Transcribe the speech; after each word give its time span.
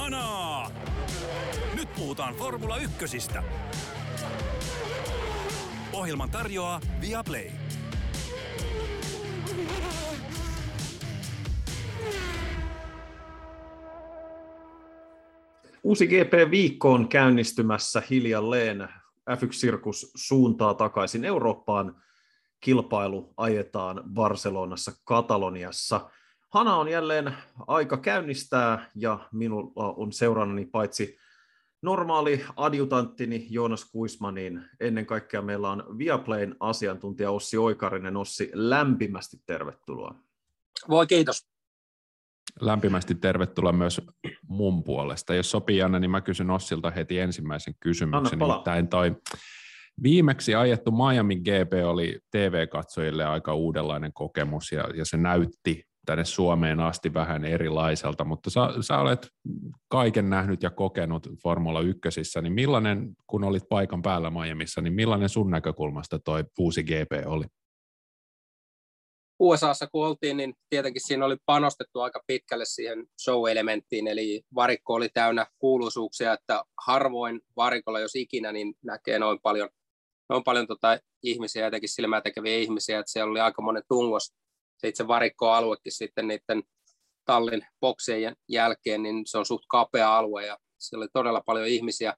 Kanaa! 0.00 0.70
Nyt 1.74 1.88
puhutaan 1.94 2.34
Formula 2.34 2.76
Ykkösistä. 2.76 3.42
Ohjelman 5.92 6.30
tarjoaa 6.30 6.80
Viaplay. 7.00 7.50
Uusi 15.82 16.06
GP-viikko 16.06 16.92
on 16.92 17.08
käynnistymässä 17.08 18.02
hiljalleen. 18.10 18.88
F1-sirkus 19.30 20.12
suuntaa 20.14 20.74
takaisin 20.74 21.24
Eurooppaan. 21.24 22.02
Kilpailu 22.60 23.34
ajetaan 23.36 24.02
Barcelonassa, 24.14 24.92
Kataloniassa. 25.04 26.10
Hana 26.50 26.76
on 26.76 26.88
jälleen 26.88 27.34
aika 27.66 27.96
käynnistää 27.96 28.90
ja 28.94 29.18
minulla 29.32 29.94
on 29.96 30.12
seurannani 30.12 30.66
paitsi 30.66 31.18
normaali 31.82 32.44
adjutanttini 32.56 33.46
Joonas 33.50 33.84
Kuisma, 33.84 34.32
niin 34.32 34.64
ennen 34.80 35.06
kaikkea 35.06 35.42
meillä 35.42 35.70
on 35.70 35.98
Viaplayn 35.98 36.56
asiantuntija 36.60 37.30
Ossi 37.30 37.58
Oikarinen. 37.58 38.16
Ossi, 38.16 38.50
lämpimästi 38.54 39.36
tervetuloa. 39.46 40.14
Voi 40.88 41.06
kiitos. 41.06 41.50
Lämpimästi 42.60 43.14
tervetuloa 43.14 43.72
myös 43.72 44.00
mun 44.48 44.84
puolesta. 44.84 45.34
Jos 45.34 45.50
sopii 45.50 45.82
Anna, 45.82 45.98
niin 45.98 46.10
mä 46.10 46.20
kysyn 46.20 46.50
Ossilta 46.50 46.90
heti 46.90 47.18
ensimmäisen 47.18 47.74
kysymyksen. 47.80 48.38
Nimittäin 48.38 48.88
toi 48.88 49.16
viimeksi 50.02 50.54
ajettu 50.54 50.90
Miami 50.90 51.36
GP 51.36 51.72
oli 51.84 52.20
TV-katsojille 52.30 53.24
aika 53.24 53.54
uudenlainen 53.54 54.12
kokemus 54.12 54.72
ja, 54.72 54.84
ja 54.94 55.04
se 55.04 55.16
näytti 55.16 55.89
tänne 56.06 56.24
Suomeen 56.24 56.80
asti 56.80 57.14
vähän 57.14 57.44
erilaiselta, 57.44 58.24
mutta 58.24 58.50
sä, 58.50 58.60
sä 58.80 58.98
olet 58.98 59.28
kaiken 59.88 60.30
nähnyt 60.30 60.62
ja 60.62 60.70
kokenut 60.70 61.28
Formula 61.42 61.80
1, 61.80 62.20
niin 62.42 62.52
millainen, 62.52 63.16
kun 63.26 63.44
olit 63.44 63.68
paikan 63.68 64.02
päällä 64.02 64.30
Miamiissa, 64.30 64.80
niin 64.80 64.94
millainen 64.94 65.28
sun 65.28 65.50
näkökulmasta 65.50 66.18
toi 66.18 66.44
uusi 66.58 66.82
GP 66.82 67.26
oli? 67.26 67.44
USAssa 69.40 69.86
kun 69.86 70.06
oltiin, 70.06 70.36
niin 70.36 70.54
tietenkin 70.70 71.02
siinä 71.06 71.26
oli 71.26 71.36
panostettu 71.46 72.00
aika 72.00 72.22
pitkälle 72.26 72.64
siihen 72.64 73.06
show-elementtiin, 73.22 74.08
eli 74.08 74.42
varikko 74.54 74.94
oli 74.94 75.08
täynnä 75.14 75.46
kuuluisuuksia, 75.58 76.32
että 76.32 76.64
harvoin 76.86 77.40
varikolla, 77.56 78.00
jos 78.00 78.16
ikinä, 78.16 78.52
niin 78.52 78.74
näkee 78.84 79.18
noin 79.18 79.38
paljon, 79.42 79.68
noin 80.28 80.44
paljon 80.44 80.66
tota 80.66 80.98
ihmisiä, 81.22 81.64
jotenkin 81.64 81.88
silmää 81.88 82.20
tekeviä 82.20 82.56
ihmisiä, 82.56 82.98
että 82.98 83.12
siellä 83.12 83.30
oli 83.30 83.40
aika 83.40 83.62
monen 83.62 83.82
tungos 83.88 84.32
se 84.80 84.88
itse 84.88 85.08
varikkoaluekin 85.08 85.92
sitten 85.92 86.28
niiden 86.28 86.62
tallin 87.24 87.66
boksien 87.80 88.36
jälkeen, 88.48 89.02
niin 89.02 89.22
se 89.26 89.38
on 89.38 89.46
suht 89.46 89.64
kapea 89.68 90.16
alue 90.16 90.46
ja 90.46 90.58
siellä 90.78 91.02
oli 91.02 91.08
todella 91.12 91.42
paljon 91.46 91.66
ihmisiä, 91.66 92.14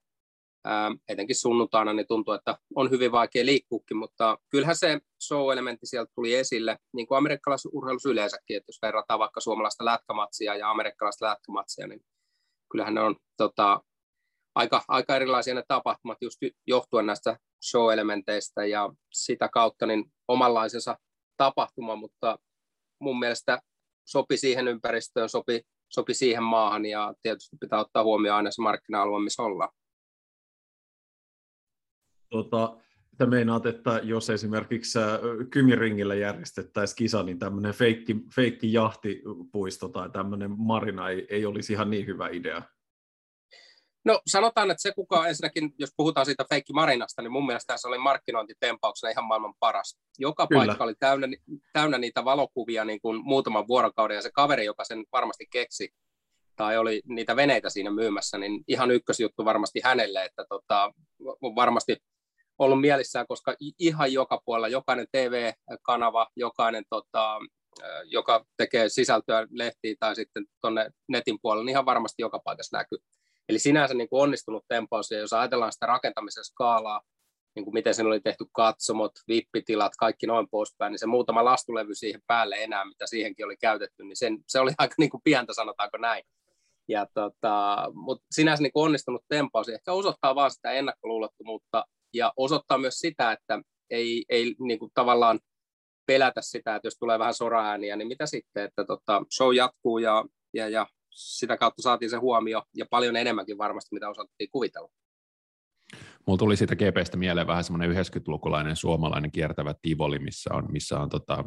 ää, 0.65 0.91
etenkin 1.09 1.37
sunnuntaina, 1.37 1.93
niin 1.93 2.07
tuntuu, 2.07 2.35
että 2.35 2.59
on 2.75 2.91
hyvin 2.91 3.13
vaikea 3.13 3.47
liikkuukin, 3.47 3.97
mutta 3.97 4.39
kyllähän 4.51 4.77
se 4.77 5.01
show-elementti 5.25 5.87
sieltä 5.87 6.13
tuli 6.15 6.35
esille, 6.35 6.79
niin 6.93 7.07
kuin 7.07 7.19
amerikkalaisessa 7.19 8.09
yleensäkin, 8.11 8.57
että 8.57 8.69
jos 8.69 8.83
verrataan 8.83 9.21
vaikka 9.21 9.41
suomalaista 9.41 9.85
lätkämatsia 9.85 10.55
ja 10.57 10.71
amerikkalaista 10.71 11.27
lätkämatsia, 11.27 11.87
niin 11.87 12.01
kyllähän 12.73 12.95
ne 12.95 13.01
on 13.01 13.17
tota, 13.37 13.81
aika, 14.55 14.83
aika 14.89 15.17
erilaisia 15.17 15.55
ne 15.55 15.63
tapahtumat 15.69 16.19
just 16.21 16.39
johtuen 16.67 17.07
näistä 17.07 17.37
show-elementeistä 17.71 18.65
ja 18.67 18.91
sitä 19.13 19.49
kautta 19.49 19.87
niin 19.87 20.05
omanlaisensa 20.29 20.99
tapahtuma, 21.37 21.97
mutta 21.97 22.39
mun 23.03 23.19
mielestä 23.19 23.59
sopi 24.05 24.37
siihen 24.37 24.69
ympäristöön, 24.69 25.29
sopi, 25.29 25.61
sopi 25.89 26.15
siihen 26.15 26.43
maahan 26.43 26.87
ja 26.87 27.15
tietysti 27.23 27.57
pitää 27.61 27.81
ottaa 27.81 28.05
huomioon 28.05 28.37
aina 28.37 28.51
se 28.51 28.63
markkina-alue, 28.63 29.25
missä 29.25 29.43
ollaan. 29.43 29.71
Tota, 32.31 32.77
Mitä 33.11 33.27
meinaat, 33.27 33.67
että 33.67 34.01
jos 34.03 34.31
esimerkiksi 34.31 34.99
äh, 34.99 35.05
Kymiringillä 35.51 36.15
järjestettäisiin 36.15 36.97
kisa, 36.97 37.23
niin 37.23 37.39
tämmöinen 37.39 37.75
feikki, 37.75 38.17
feikki 38.35 38.73
jahtipuisto 38.73 39.89
tai 39.89 40.11
tämmöinen 40.11 40.51
marina 40.57 41.09
ei, 41.09 41.27
ei 41.31 41.47
olisi 41.47 41.73
ihan 41.73 41.91
niin 41.91 42.07
hyvä 42.07 42.29
idea? 42.29 42.63
No 44.05 44.21
sanotaan, 44.27 44.71
että 44.71 44.83
se 44.83 44.93
kuka 44.93 45.27
ensinnäkin, 45.27 45.75
jos 45.79 45.91
puhutaan 45.97 46.27
siitä 46.27 46.45
feikki 46.49 46.73
Marinasta, 46.73 47.23
niin 47.23 47.33
mun 47.33 47.47
mielestä 47.47 47.77
se 47.77 47.89
oli 47.89 47.99
markkinointitempauksena 47.99 49.11
ihan 49.11 49.25
maailman 49.25 49.55
paras. 49.61 49.99
Joka 50.19 50.47
Kyllä. 50.47 50.67
paikka 50.67 50.85
oli 50.85 50.95
täynnä, 50.99 51.27
täynnä 51.73 51.99
niitä 51.99 52.25
valokuvia 52.25 52.85
niin 52.85 53.01
kuin 53.01 53.21
muutaman 53.25 53.69
vuorokauden, 53.69 54.15
ja 54.15 54.23
se 54.23 54.31
kaveri, 54.35 54.65
joka 54.65 54.85
sen 54.85 55.05
varmasti 55.13 55.47
keksi, 55.51 55.89
tai 56.57 56.79
oli 56.79 57.03
niitä 57.09 57.37
veneitä 57.37 57.71
siinä 57.71 57.91
myymässä, 57.91 58.39
niin 58.39 58.65
ihan 58.69 58.91
ykkösjuttu 58.91 59.45
varmasti 59.45 59.81
hänelle, 59.85 60.25
että 60.25 60.45
tota, 60.49 60.93
on 61.43 61.55
varmasti 61.55 61.97
ollut 62.59 62.81
mielissään, 62.81 63.27
koska 63.27 63.55
ihan 63.79 64.13
joka 64.13 64.41
puolella, 64.45 64.69
jokainen 64.69 65.07
TV-kanava, 65.13 66.27
jokainen, 66.37 66.85
tota, 66.91 67.39
joka 68.05 68.45
tekee 68.57 68.89
sisältöä 68.89 69.47
lehtiin 69.51 69.97
tai 70.01 70.17
sitten 70.17 70.45
tuonne 70.61 70.91
netin 71.09 71.39
puolella, 71.43 71.65
niin 71.65 71.73
ihan 71.73 71.87
varmasti 71.87 72.23
joka 72.23 72.41
paikassa 72.45 72.77
näkyy. 72.77 72.99
Eli 73.49 73.59
sinänsä 73.59 73.95
niin 73.95 74.09
kuin 74.09 74.23
onnistunut 74.23 74.65
tempaus, 74.69 75.11
ja 75.11 75.19
jos 75.19 75.33
ajatellaan 75.33 75.73
sitä 75.73 75.87
rakentamisen 75.87 76.45
skaalaa, 76.45 77.01
niin 77.55 77.65
kuin 77.65 77.75
miten 77.75 77.95
sen 77.95 78.07
oli 78.07 78.21
tehty 78.21 78.45
katsomot, 78.53 79.13
vippitilat, 79.29 79.93
kaikki 79.99 80.27
noin 80.27 80.47
poispäin, 80.51 80.91
niin 80.91 80.99
se 80.99 81.07
muutama 81.07 81.45
lastulevy 81.45 81.95
siihen 81.95 82.21
päälle 82.27 82.57
enää, 82.59 82.85
mitä 82.85 83.07
siihenkin 83.07 83.47
oli 83.47 83.57
käytetty, 83.57 84.05
niin 84.05 84.17
sen, 84.17 84.39
se 84.49 84.61
oli 84.61 84.71
aika 84.79 84.95
niin 84.99 85.11
kuin 85.11 85.21
pientä, 85.25 85.53
sanotaanko 85.55 85.99
näin. 85.99 86.25
Ja 86.89 87.07
tota, 87.15 87.77
mutta 87.95 88.27
sinänsä 88.31 88.63
niin 88.63 88.73
kuin 88.73 88.85
onnistunut 88.85 89.25
tempaus 89.29 89.69
ehkä 89.69 89.93
osoittaa 89.93 90.35
vaan 90.35 90.51
sitä 90.51 90.71
ennakkoluulottomuutta 90.71 91.85
ja 92.15 92.33
osoittaa 92.37 92.79
myös 92.79 92.95
sitä, 92.95 93.33
että 93.33 93.61
ei, 93.91 94.25
ei 94.29 94.55
niin 94.59 94.79
kuin 94.79 94.91
tavallaan 94.95 95.41
pelätä 96.07 96.43
sitä, 96.43 96.77
että 96.77 96.87
jos 96.87 96.97
tulee 96.99 97.19
vähän 97.19 97.35
soraääniä, 97.35 97.97
niin 97.97 98.09
mitä 98.09 98.27
sitten, 98.27 98.65
että 98.65 98.85
tota, 98.85 99.23
show 99.37 99.55
jatkuu 99.55 99.99
ja, 99.99 100.25
ja, 100.55 100.69
ja 100.69 100.87
sitä 101.15 101.57
kautta 101.57 101.83
saatiin 101.83 102.11
se 102.11 102.17
huomio 102.17 102.63
ja 102.77 102.87
paljon 102.91 103.17
enemmänkin 103.17 103.59
varmasti, 103.59 103.95
mitä 103.95 104.09
osattiin 104.09 104.51
kuvitella. 104.51 104.91
Mulla 106.27 106.39
tuli 106.39 106.57
siitä 106.57 106.77
GPstä 106.77 107.17
mieleen 107.17 107.47
vähän 107.47 107.65
semmoinen 107.65 107.91
90-lukulainen 107.91 108.77
suomalainen 108.77 109.33
kiertävä 109.33 109.75
Tivoli, 109.83 110.19
missä 110.19 110.55
on, 110.55 110.73
missä 110.73 111.01
on 111.01 111.09
tota, 111.09 111.45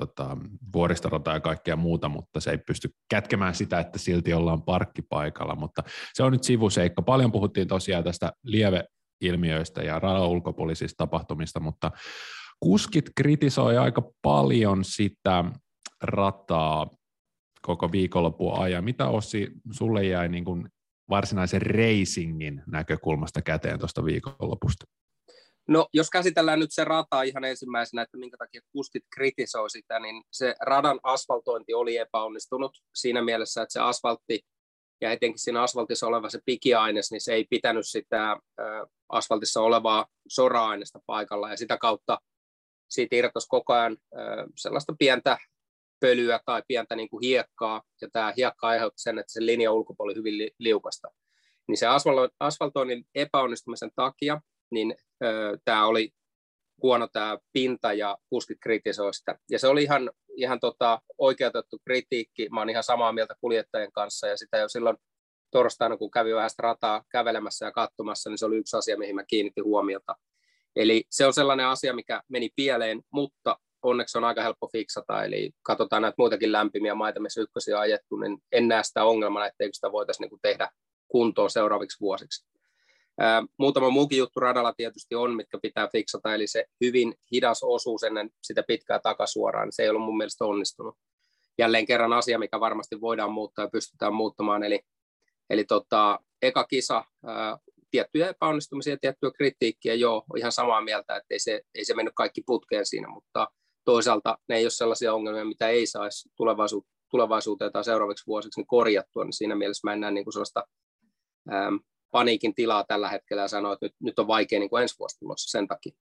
tota, 0.00 0.36
vuoristorata 0.72 1.30
ja 1.30 1.40
kaikkea 1.40 1.76
muuta, 1.76 2.08
mutta 2.08 2.40
se 2.40 2.50
ei 2.50 2.58
pysty 2.58 2.94
kätkemään 3.10 3.54
sitä, 3.54 3.80
että 3.80 3.98
silti 3.98 4.34
ollaan 4.34 4.62
parkkipaikalla, 4.62 5.54
mutta 5.54 5.82
se 6.14 6.22
on 6.22 6.32
nyt 6.32 6.44
sivuseikka. 6.44 7.02
Paljon 7.02 7.32
puhuttiin 7.32 7.68
tosiaan 7.68 8.04
tästä 8.04 8.32
lieveilmiöistä 8.44 9.82
ja 9.82 9.98
radan 9.98 10.28
ulkopuolisista 10.28 10.96
tapahtumista, 10.96 11.60
mutta 11.60 11.90
kuskit 12.60 13.10
kritisoi 13.16 13.78
aika 13.78 14.02
paljon 14.22 14.84
sitä 14.84 15.44
rataa 16.02 16.90
koko 17.62 17.92
viikonlopun 17.92 18.58
ajan. 18.58 18.84
Mitä 18.84 19.08
Ossi, 19.08 19.50
sulle 19.70 20.04
jäi 20.04 20.28
niin 20.28 20.44
kuin 20.44 20.68
varsinaisen 21.10 21.62
racingin 21.62 22.62
näkökulmasta 22.66 23.42
käteen 23.42 23.78
tuosta 23.78 24.04
viikonlopusta? 24.04 24.86
No, 25.68 25.88
jos 25.92 26.10
käsitellään 26.10 26.58
nyt 26.58 26.72
se 26.72 26.84
rata 26.84 27.22
ihan 27.22 27.44
ensimmäisenä, 27.44 28.02
että 28.02 28.18
minkä 28.18 28.36
takia 28.36 28.60
kuskit 28.72 29.02
kritisoi 29.14 29.70
sitä, 29.70 30.00
niin 30.00 30.22
se 30.32 30.54
radan 30.60 31.00
asfaltointi 31.02 31.74
oli 31.74 31.96
epäonnistunut 31.96 32.72
siinä 32.94 33.22
mielessä, 33.22 33.62
että 33.62 33.72
se 33.72 33.80
asfaltti 33.80 34.40
ja 35.00 35.12
etenkin 35.12 35.38
siinä 35.38 35.62
asfaltissa 35.62 36.06
oleva 36.06 36.30
se 36.30 36.38
pikiaines, 36.46 37.10
niin 37.10 37.20
se 37.20 37.34
ei 37.34 37.46
pitänyt 37.50 37.88
sitä 37.88 38.36
asfaltissa 39.08 39.60
olevaa 39.60 40.06
sora-aineesta 40.28 41.00
paikalla 41.06 41.50
ja 41.50 41.56
sitä 41.56 41.78
kautta 41.78 42.18
siitä 42.90 43.16
irtosi 43.16 43.46
koko 43.48 43.72
ajan 43.72 43.96
sellaista 44.56 44.94
pientä 44.98 45.38
pölyä 46.02 46.40
tai 46.44 46.62
pientä 46.68 46.96
niin 46.96 47.08
kuin 47.08 47.22
hiekkaa, 47.26 47.82
ja 48.00 48.08
tämä 48.12 48.32
hiekka 48.36 48.68
aiheutti 48.68 49.02
sen, 49.02 49.18
että 49.18 49.32
se 49.32 49.46
linja 49.46 49.72
ulkopuoli 49.72 50.14
hyvin 50.14 50.38
li- 50.38 50.54
liukasta. 50.58 51.08
Niin 51.68 51.78
se 51.78 51.86
asfaltoinnin 52.40 53.04
epäonnistumisen 53.14 53.90
takia, 53.96 54.40
niin 54.70 54.94
ö, 55.24 55.58
tämä 55.64 55.86
oli 55.86 56.10
huono 56.82 57.08
tämä 57.12 57.38
pinta 57.52 57.92
ja 57.92 58.18
kuskit 58.28 58.58
kritisoi 58.60 59.14
sitä. 59.14 59.38
Ja 59.50 59.58
se 59.58 59.68
oli 59.68 59.82
ihan, 59.82 60.10
ihan 60.36 60.60
tota, 60.60 61.00
oikeutettu 61.18 61.78
kritiikki. 61.84 62.48
Mä 62.48 62.60
oon 62.60 62.70
ihan 62.70 62.82
samaa 62.82 63.12
mieltä 63.12 63.34
kuljettajien 63.40 63.92
kanssa 63.92 64.26
ja 64.26 64.36
sitä 64.36 64.58
jo 64.58 64.68
silloin 64.68 64.96
torstaina, 65.50 65.96
kun 65.96 66.10
kävi 66.10 66.34
vähän 66.34 66.50
rataa 66.58 67.02
kävelemässä 67.08 67.66
ja 67.66 67.72
katsomassa, 67.72 68.30
niin 68.30 68.38
se 68.38 68.46
oli 68.46 68.56
yksi 68.56 68.76
asia, 68.76 68.98
mihin 68.98 69.14
mä 69.14 69.24
kiinnitin 69.24 69.64
huomiota. 69.64 70.16
Eli 70.76 71.04
se 71.10 71.26
on 71.26 71.32
sellainen 71.32 71.66
asia, 71.66 71.94
mikä 71.94 72.22
meni 72.28 72.50
pieleen, 72.56 73.02
mutta 73.12 73.56
onneksi 73.82 74.18
on 74.18 74.24
aika 74.24 74.42
helppo 74.42 74.68
fiksata, 74.72 75.24
eli 75.24 75.50
katsotaan 75.62 76.02
näitä 76.02 76.14
muitakin 76.18 76.52
lämpimiä 76.52 76.94
maita, 76.94 77.20
missä 77.20 77.40
ykkösiä 77.40 77.76
on 77.76 77.82
ajettu, 77.82 78.16
niin 78.16 78.38
en 78.52 78.68
näe 78.68 78.82
sitä 78.82 79.04
ongelmana, 79.04 79.46
etteikö 79.46 79.74
sitä 79.74 79.92
voitaisiin 79.92 80.28
niin 80.30 80.40
tehdä 80.42 80.70
kuntoon 81.08 81.50
seuraaviksi 81.50 82.00
vuosiksi. 82.00 82.46
Ää, 83.20 83.42
muutama 83.58 83.90
muukin 83.90 84.18
juttu 84.18 84.40
radalla 84.40 84.72
tietysti 84.76 85.14
on, 85.14 85.36
mitkä 85.36 85.58
pitää 85.62 85.88
fiksata, 85.92 86.34
eli 86.34 86.46
se 86.46 86.64
hyvin 86.80 87.14
hidas 87.32 87.62
osuus 87.62 88.02
ennen 88.02 88.30
sitä 88.42 88.62
pitkää 88.68 88.98
takasuoraa, 88.98 89.64
niin 89.64 89.72
se 89.72 89.82
ei 89.82 89.88
ollut 89.88 90.02
mun 90.02 90.16
mielestä 90.16 90.44
onnistunut. 90.44 90.96
Jälleen 91.58 91.86
kerran 91.86 92.12
asia, 92.12 92.38
mikä 92.38 92.60
varmasti 92.60 93.00
voidaan 93.00 93.32
muuttaa 93.32 93.64
ja 93.64 93.70
pystytään 93.70 94.14
muuttamaan, 94.14 94.62
eli, 94.62 94.80
Eli 95.50 95.64
tota, 95.64 96.20
eka 96.42 96.64
kisa, 96.64 97.04
ää, 97.26 97.58
tiettyjä 97.90 98.28
epäonnistumisia, 98.28 98.96
tiettyä 98.96 99.30
kritiikkiä, 99.30 99.94
joo, 99.94 100.24
ihan 100.36 100.52
samaa 100.52 100.80
mieltä, 100.80 101.16
että 101.16 101.26
ei 101.30 101.38
se, 101.38 101.62
ei 101.74 101.84
se 101.84 101.94
mennyt 101.94 102.14
kaikki 102.16 102.42
putkeen 102.46 102.86
siinä, 102.86 103.08
mutta 103.08 103.48
toisaalta 103.84 104.38
ne 104.48 104.56
ei 104.56 104.64
ole 104.64 104.70
sellaisia 104.70 105.14
ongelmia, 105.14 105.44
mitä 105.44 105.68
ei 105.68 105.86
saisi 105.86 106.28
tulevaisuut, 106.36 106.86
tulevaisuuteen 107.10 107.72
tai 107.72 107.84
seuraaviksi 107.84 108.26
vuosiksi 108.26 108.60
niin 108.60 108.66
korjattua, 108.66 109.24
niin 109.24 109.32
siinä 109.32 109.54
mielessä 109.54 109.88
mä 109.88 109.92
en 109.92 110.00
näe 110.00 110.10
niin 110.10 110.24
kuin 110.24 110.32
sellaista 110.32 110.64
äm, 111.52 111.80
paniikin 112.10 112.54
tilaa 112.54 112.84
tällä 112.84 113.08
hetkellä 113.08 113.42
ja 113.42 113.48
sanoa, 113.48 113.72
että 113.72 113.86
nyt, 113.86 113.94
nyt 114.00 114.18
on 114.18 114.26
vaikea 114.26 114.58
niin 114.58 114.70
kuin 114.70 114.82
ensi 114.82 114.98
vuosi 114.98 115.18
tulossa 115.18 115.50
sen 115.50 115.68
takia. 115.68 115.92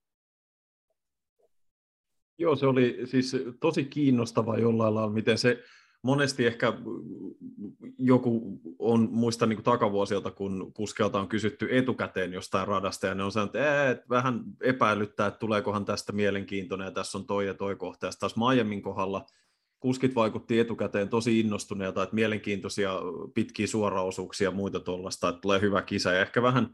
Joo, 2.37 2.55
se 2.55 2.67
oli 2.67 2.97
siis 3.05 3.35
tosi 3.59 3.85
kiinnostava 3.85 4.57
jollain 4.57 4.95
lailla, 4.95 5.13
miten 5.13 5.37
se 5.37 5.63
monesti 6.01 6.45
ehkä 6.45 6.73
joku 7.97 8.59
on, 8.79 9.09
muista 9.11 9.45
niin 9.45 9.63
takavuosilta, 9.63 10.31
kun 10.31 10.71
kuskelta 10.73 11.19
on 11.19 11.27
kysytty 11.27 11.67
etukäteen 11.71 12.33
jostain 12.33 12.67
radasta, 12.67 13.07
ja 13.07 13.15
ne 13.15 13.23
on 13.23 13.31
sanonut, 13.31 13.55
että 13.91 14.05
vähän 14.09 14.43
epäilyttää, 14.61 15.27
että 15.27 15.39
tuleekohan 15.39 15.85
tästä 15.85 16.11
mielenkiintoinen, 16.11 16.85
ja 16.85 16.91
tässä 16.91 17.17
on 17.17 17.25
toi 17.25 17.47
ja 17.47 17.53
toi 17.53 17.75
kohta. 17.75 18.05
Ja 18.05 18.11
taas 18.19 18.35
Miamin 18.35 18.81
kohdalla 18.81 19.25
kuskit 19.79 20.15
vaikutti 20.15 20.59
etukäteen 20.59 21.09
tosi 21.09 21.39
innostuneelta, 21.39 22.03
että 22.03 22.15
mielenkiintoisia 22.15 22.99
pitkiä 23.33 23.67
suoraosuuksia 23.67 24.47
ja 24.47 24.55
muita 24.55 24.79
tuollaista, 24.79 25.29
että 25.29 25.41
tulee 25.41 25.61
hyvä 25.61 25.81
kisa, 25.81 26.11
ja 26.11 26.21
ehkä 26.21 26.41
vähän 26.41 26.69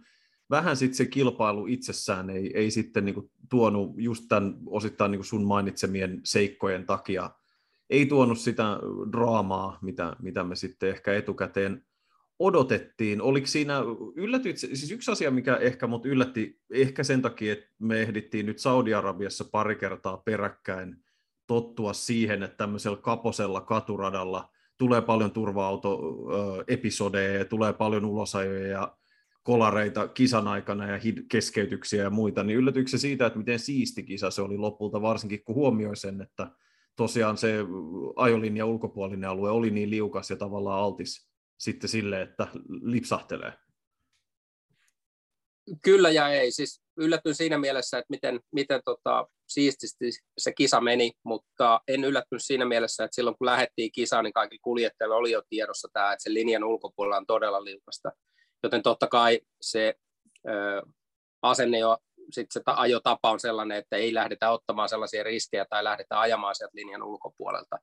vähän 0.50 0.77
sitten 0.77 0.97
se 0.97 1.06
kilpailu 1.06 1.68
itsessään 1.68 2.30
ei, 2.30 2.51
ei 2.57 2.71
sitten 2.71 3.06
niinku 3.06 3.31
tuonut 3.50 3.94
just 3.97 4.25
tämän 4.30 4.56
osittain 4.65 5.12
niinku 5.12 5.23
sun 5.23 5.45
mainitsemien 5.45 6.21
seikkojen 6.23 6.85
takia, 6.85 7.30
ei 7.89 8.05
tuonut 8.05 8.39
sitä 8.39 8.79
draamaa, 9.11 9.79
mitä, 9.81 10.15
mitä 10.21 10.43
me 10.43 10.55
sitten 10.55 10.89
ehkä 10.89 11.13
etukäteen 11.13 11.85
odotettiin. 12.39 13.21
Oliko 13.21 13.47
siinä, 13.47 13.79
yllätyit, 14.15 14.57
siis 14.57 14.91
yksi 14.91 15.11
asia, 15.11 15.31
mikä 15.31 15.55
ehkä 15.55 15.87
mut 15.87 16.05
yllätti, 16.05 16.59
ehkä 16.71 17.03
sen 17.03 17.21
takia, 17.21 17.53
että 17.53 17.67
me 17.79 18.01
ehdittiin 18.01 18.45
nyt 18.45 18.59
Saudi-Arabiassa 18.59 19.45
pari 19.51 19.75
kertaa 19.75 20.17
peräkkäin 20.17 20.95
tottua 21.47 21.93
siihen, 21.93 22.43
että 22.43 22.57
tämmöisellä 22.57 22.97
kaposella 22.97 23.61
katuradalla 23.61 24.49
tulee 24.77 25.01
paljon 25.01 25.31
turva-auto-episodeja, 25.31 27.45
tulee 27.45 27.73
paljon 27.73 28.05
ulosajoja 28.05 28.67
ja 28.67 28.97
kolareita 29.43 30.07
kisan 30.07 30.47
aikana 30.47 30.87
ja 30.87 30.99
keskeytyksiä 31.31 32.03
ja 32.03 32.09
muita, 32.09 32.43
niin 32.43 32.57
yllätyykö 32.57 32.89
se 32.89 32.97
siitä, 32.97 33.25
että 33.25 33.39
miten 33.39 33.59
siisti 33.59 34.03
kisa 34.03 34.31
se 34.31 34.41
oli 34.41 34.57
lopulta, 34.57 35.01
varsinkin 35.01 35.43
kun 35.43 35.55
huomioi 35.55 35.95
sen, 35.95 36.21
että 36.21 36.51
tosiaan 36.97 37.38
se 37.38 37.53
ajolinja 38.15 38.65
ulkopuolinen 38.65 39.29
alue 39.29 39.49
oli 39.49 39.69
niin 39.69 39.89
liukas 39.89 40.29
ja 40.29 40.35
tavallaan 40.35 40.83
altis 40.83 41.29
sitten 41.59 41.89
sille, 41.89 42.21
että 42.21 42.47
lipsahtelee? 42.81 43.53
Kyllä 45.83 46.09
ja 46.09 46.29
ei. 46.29 46.51
Siis 46.51 46.81
yllätyin 46.97 47.35
siinä 47.35 47.57
mielessä, 47.57 47.97
että 47.97 48.09
miten, 48.09 48.39
miten 48.51 48.81
tota, 48.85 49.27
siististi 49.47 50.05
se 50.38 50.53
kisa 50.53 50.81
meni, 50.81 51.11
mutta 51.23 51.81
en 51.88 52.03
yllättynyt 52.03 52.44
siinä 52.44 52.65
mielessä, 52.65 53.03
että 53.03 53.15
silloin 53.15 53.38
kun 53.38 53.45
lähdettiin 53.45 53.91
kisaan, 53.91 54.23
niin 54.23 54.33
kaikki 54.33 54.59
kuljettajilla 54.59 55.15
oli 55.15 55.31
jo 55.31 55.41
tiedossa 55.49 55.88
tämä, 55.94 56.13
että 56.13 56.23
se 56.23 56.33
linjan 56.33 56.63
ulkopuolella 56.63 57.17
on 57.17 57.25
todella 57.25 57.63
liukasta 57.63 58.11
joten 58.63 58.83
totta 58.83 59.07
kai 59.07 59.41
se 59.61 59.95
ö, 60.47 60.81
asenne 61.41 61.79
jo, 61.79 61.97
sit 62.31 62.47
se 62.51 62.62
ajotapa 62.65 63.31
on 63.31 63.39
sellainen, 63.39 63.77
että 63.77 63.95
ei 63.95 64.13
lähdetä 64.13 64.51
ottamaan 64.51 64.89
sellaisia 64.89 65.24
riskejä 65.24 65.65
tai 65.69 65.83
lähdetä 65.83 66.19
ajamaan 66.19 66.56
sieltä 66.56 66.75
linjan 66.75 67.03
ulkopuolelta. 67.03 67.77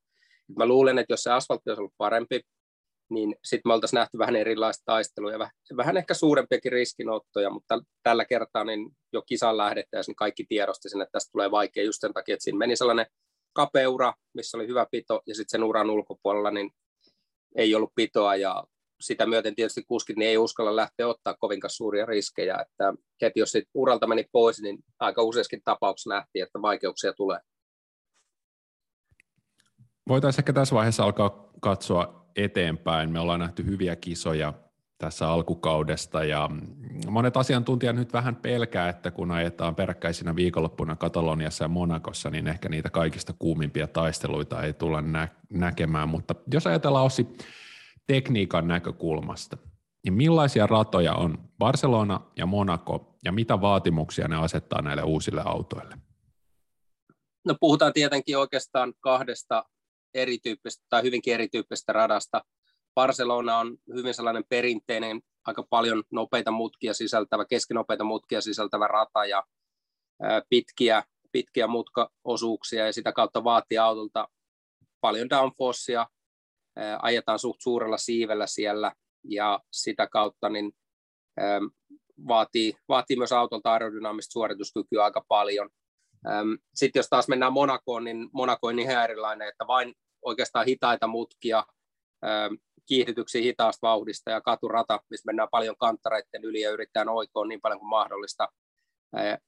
Mä 0.58 0.66
luulen, 0.66 0.98
että 0.98 1.12
jos 1.12 1.22
se 1.22 1.32
asfaltti 1.32 1.70
olisi 1.70 1.80
ollut 1.80 1.94
parempi, 1.98 2.40
niin 3.10 3.36
sitten 3.44 3.70
me 3.70 3.74
oltaisiin 3.74 3.98
nähty 3.98 4.18
vähän 4.18 4.36
erilaista 4.36 4.82
taistelua 4.86 5.32
ja 5.32 5.38
vähän 5.76 5.96
ehkä 5.96 6.14
suurempiakin 6.14 6.72
riskinottoja, 6.72 7.50
mutta 7.50 7.78
tällä 8.02 8.24
kertaa 8.24 8.64
niin 8.64 8.90
jo 9.12 9.22
kisan 9.22 9.56
lähdettäisiin, 9.56 10.12
niin 10.12 10.16
kaikki 10.16 10.44
tiedosti 10.48 10.88
sen, 10.88 11.00
että 11.00 11.12
tästä 11.12 11.32
tulee 11.32 11.50
vaikea 11.50 11.84
just 11.84 12.00
sen 12.00 12.12
takia, 12.12 12.34
että 12.34 12.44
siinä 12.44 12.58
meni 12.58 12.76
sellainen 12.76 13.06
kapea 13.52 13.90
ura, 13.90 14.14
missä 14.34 14.56
oli 14.58 14.66
hyvä 14.66 14.86
pito, 14.90 15.22
ja 15.26 15.34
sitten 15.34 15.50
sen 15.50 15.64
uran 15.64 15.90
ulkopuolella 15.90 16.50
niin 16.50 16.70
ei 17.56 17.74
ollut 17.74 17.92
pitoa, 17.94 18.36
ja 18.36 18.64
sitä 19.00 19.26
myöten 19.26 19.54
tietysti 19.54 19.84
kuskit 19.88 20.16
niin 20.16 20.28
ei 20.28 20.38
uskalla 20.38 20.76
lähteä 20.76 21.08
ottaa 21.08 21.34
kovinkaan 21.38 21.70
suuria 21.70 22.06
riskejä, 22.06 22.56
että 22.60 22.94
heti 23.22 23.40
jos 23.40 23.52
sit 23.52 23.68
uralta 23.74 24.06
meni 24.06 24.24
pois, 24.32 24.62
niin 24.62 24.78
aika 25.00 25.22
useissakin 25.22 25.62
tapauksessa 25.64 26.14
nähtiin, 26.14 26.42
että 26.42 26.62
vaikeuksia 26.62 27.12
tulee. 27.12 27.38
Voitaisiin 30.08 30.40
ehkä 30.40 30.52
tässä 30.52 30.74
vaiheessa 30.74 31.04
alkaa 31.04 31.50
katsoa 31.60 32.26
eteenpäin. 32.36 33.10
Me 33.10 33.20
ollaan 33.20 33.40
nähty 33.40 33.64
hyviä 33.64 33.96
kisoja 33.96 34.52
tässä 34.98 35.28
alkukaudesta 35.28 36.24
ja 36.24 36.50
monet 37.10 37.36
asiantuntijat 37.36 37.96
nyt 37.96 38.12
vähän 38.12 38.36
pelkää, 38.36 38.88
että 38.88 39.10
kun 39.10 39.30
ajetaan 39.30 39.74
peräkkäisinä 39.74 40.36
viikonloppuna 40.36 40.96
Kataloniassa 40.96 41.64
ja 41.64 41.68
Monakossa, 41.68 42.30
niin 42.30 42.48
ehkä 42.48 42.68
niitä 42.68 42.90
kaikista 42.90 43.34
kuumimpia 43.38 43.86
taisteluita 43.86 44.62
ei 44.62 44.72
tulla 44.72 45.00
nä- 45.00 45.28
näkemään, 45.50 46.08
mutta 46.08 46.34
jos 46.52 46.66
ajatellaan 46.66 47.04
Ossi 47.04 47.26
tekniikan 48.06 48.68
näkökulmasta, 48.68 49.56
niin 50.04 50.14
millaisia 50.14 50.66
ratoja 50.66 51.14
on 51.14 51.38
Barcelona 51.58 52.20
ja 52.36 52.46
Monaco, 52.46 53.18
ja 53.24 53.32
mitä 53.32 53.60
vaatimuksia 53.60 54.28
ne 54.28 54.36
asettaa 54.36 54.82
näille 54.82 55.02
uusille 55.02 55.42
autoille? 55.44 55.98
No 57.44 57.54
puhutaan 57.60 57.92
tietenkin 57.92 58.38
oikeastaan 58.38 58.94
kahdesta 59.00 59.64
erityyppistä 60.14 60.84
tai 60.88 61.02
hyvinkin 61.02 61.34
erityyppistä 61.34 61.92
radasta. 61.92 62.44
Barcelona 62.94 63.58
on 63.58 63.76
hyvin 63.94 64.14
sellainen 64.14 64.44
perinteinen, 64.48 65.20
aika 65.46 65.62
paljon 65.70 66.04
nopeita 66.10 66.50
mutkia 66.50 66.94
sisältävä, 66.94 67.44
keskinopeita 67.44 68.04
mutkia 68.04 68.40
sisältävä 68.40 68.86
rata 68.86 69.24
ja 69.24 69.42
pitkiä, 70.48 71.02
pitkiä 71.32 71.66
mutkaosuuksia 71.66 72.86
ja 72.86 72.92
sitä 72.92 73.12
kautta 73.12 73.44
vaatii 73.44 73.78
autolta 73.78 74.28
paljon 75.00 75.30
downforcea, 75.30 76.06
ajetaan 77.02 77.38
suht 77.38 77.60
suurella 77.60 77.98
siivellä 77.98 78.46
siellä 78.46 78.92
ja 79.28 79.60
sitä 79.72 80.06
kautta 80.06 80.48
niin 80.48 80.72
vaatii, 82.28 82.76
vaatii 82.88 83.16
myös 83.16 83.32
autolta 83.32 83.72
aerodynaamista 83.72 84.32
suorituskykyä 84.32 85.04
aika 85.04 85.24
paljon. 85.28 85.70
Sitten 86.74 87.00
jos 87.00 87.08
taas 87.08 87.28
mennään 87.28 87.52
Monakoon, 87.52 88.04
niin 88.04 88.28
Monako 88.32 88.66
on 88.66 88.78
ihan 88.78 89.04
erilainen, 89.04 89.48
että 89.48 89.66
vain 89.66 89.94
oikeastaan 90.22 90.66
hitaita 90.66 91.06
mutkia, 91.06 91.64
kiihdytyksiä 92.86 93.42
hitaasta 93.42 93.86
vauhdista 93.86 94.30
ja 94.30 94.40
katurata, 94.40 95.00
missä 95.10 95.26
mennään 95.26 95.48
paljon 95.50 95.76
kanttareiden 95.76 96.44
yli 96.44 96.60
ja 96.60 96.70
yritetään 96.70 97.08
oikoon 97.08 97.48
niin 97.48 97.60
paljon 97.60 97.80
kuin 97.80 97.88
mahdollista. 97.88 98.48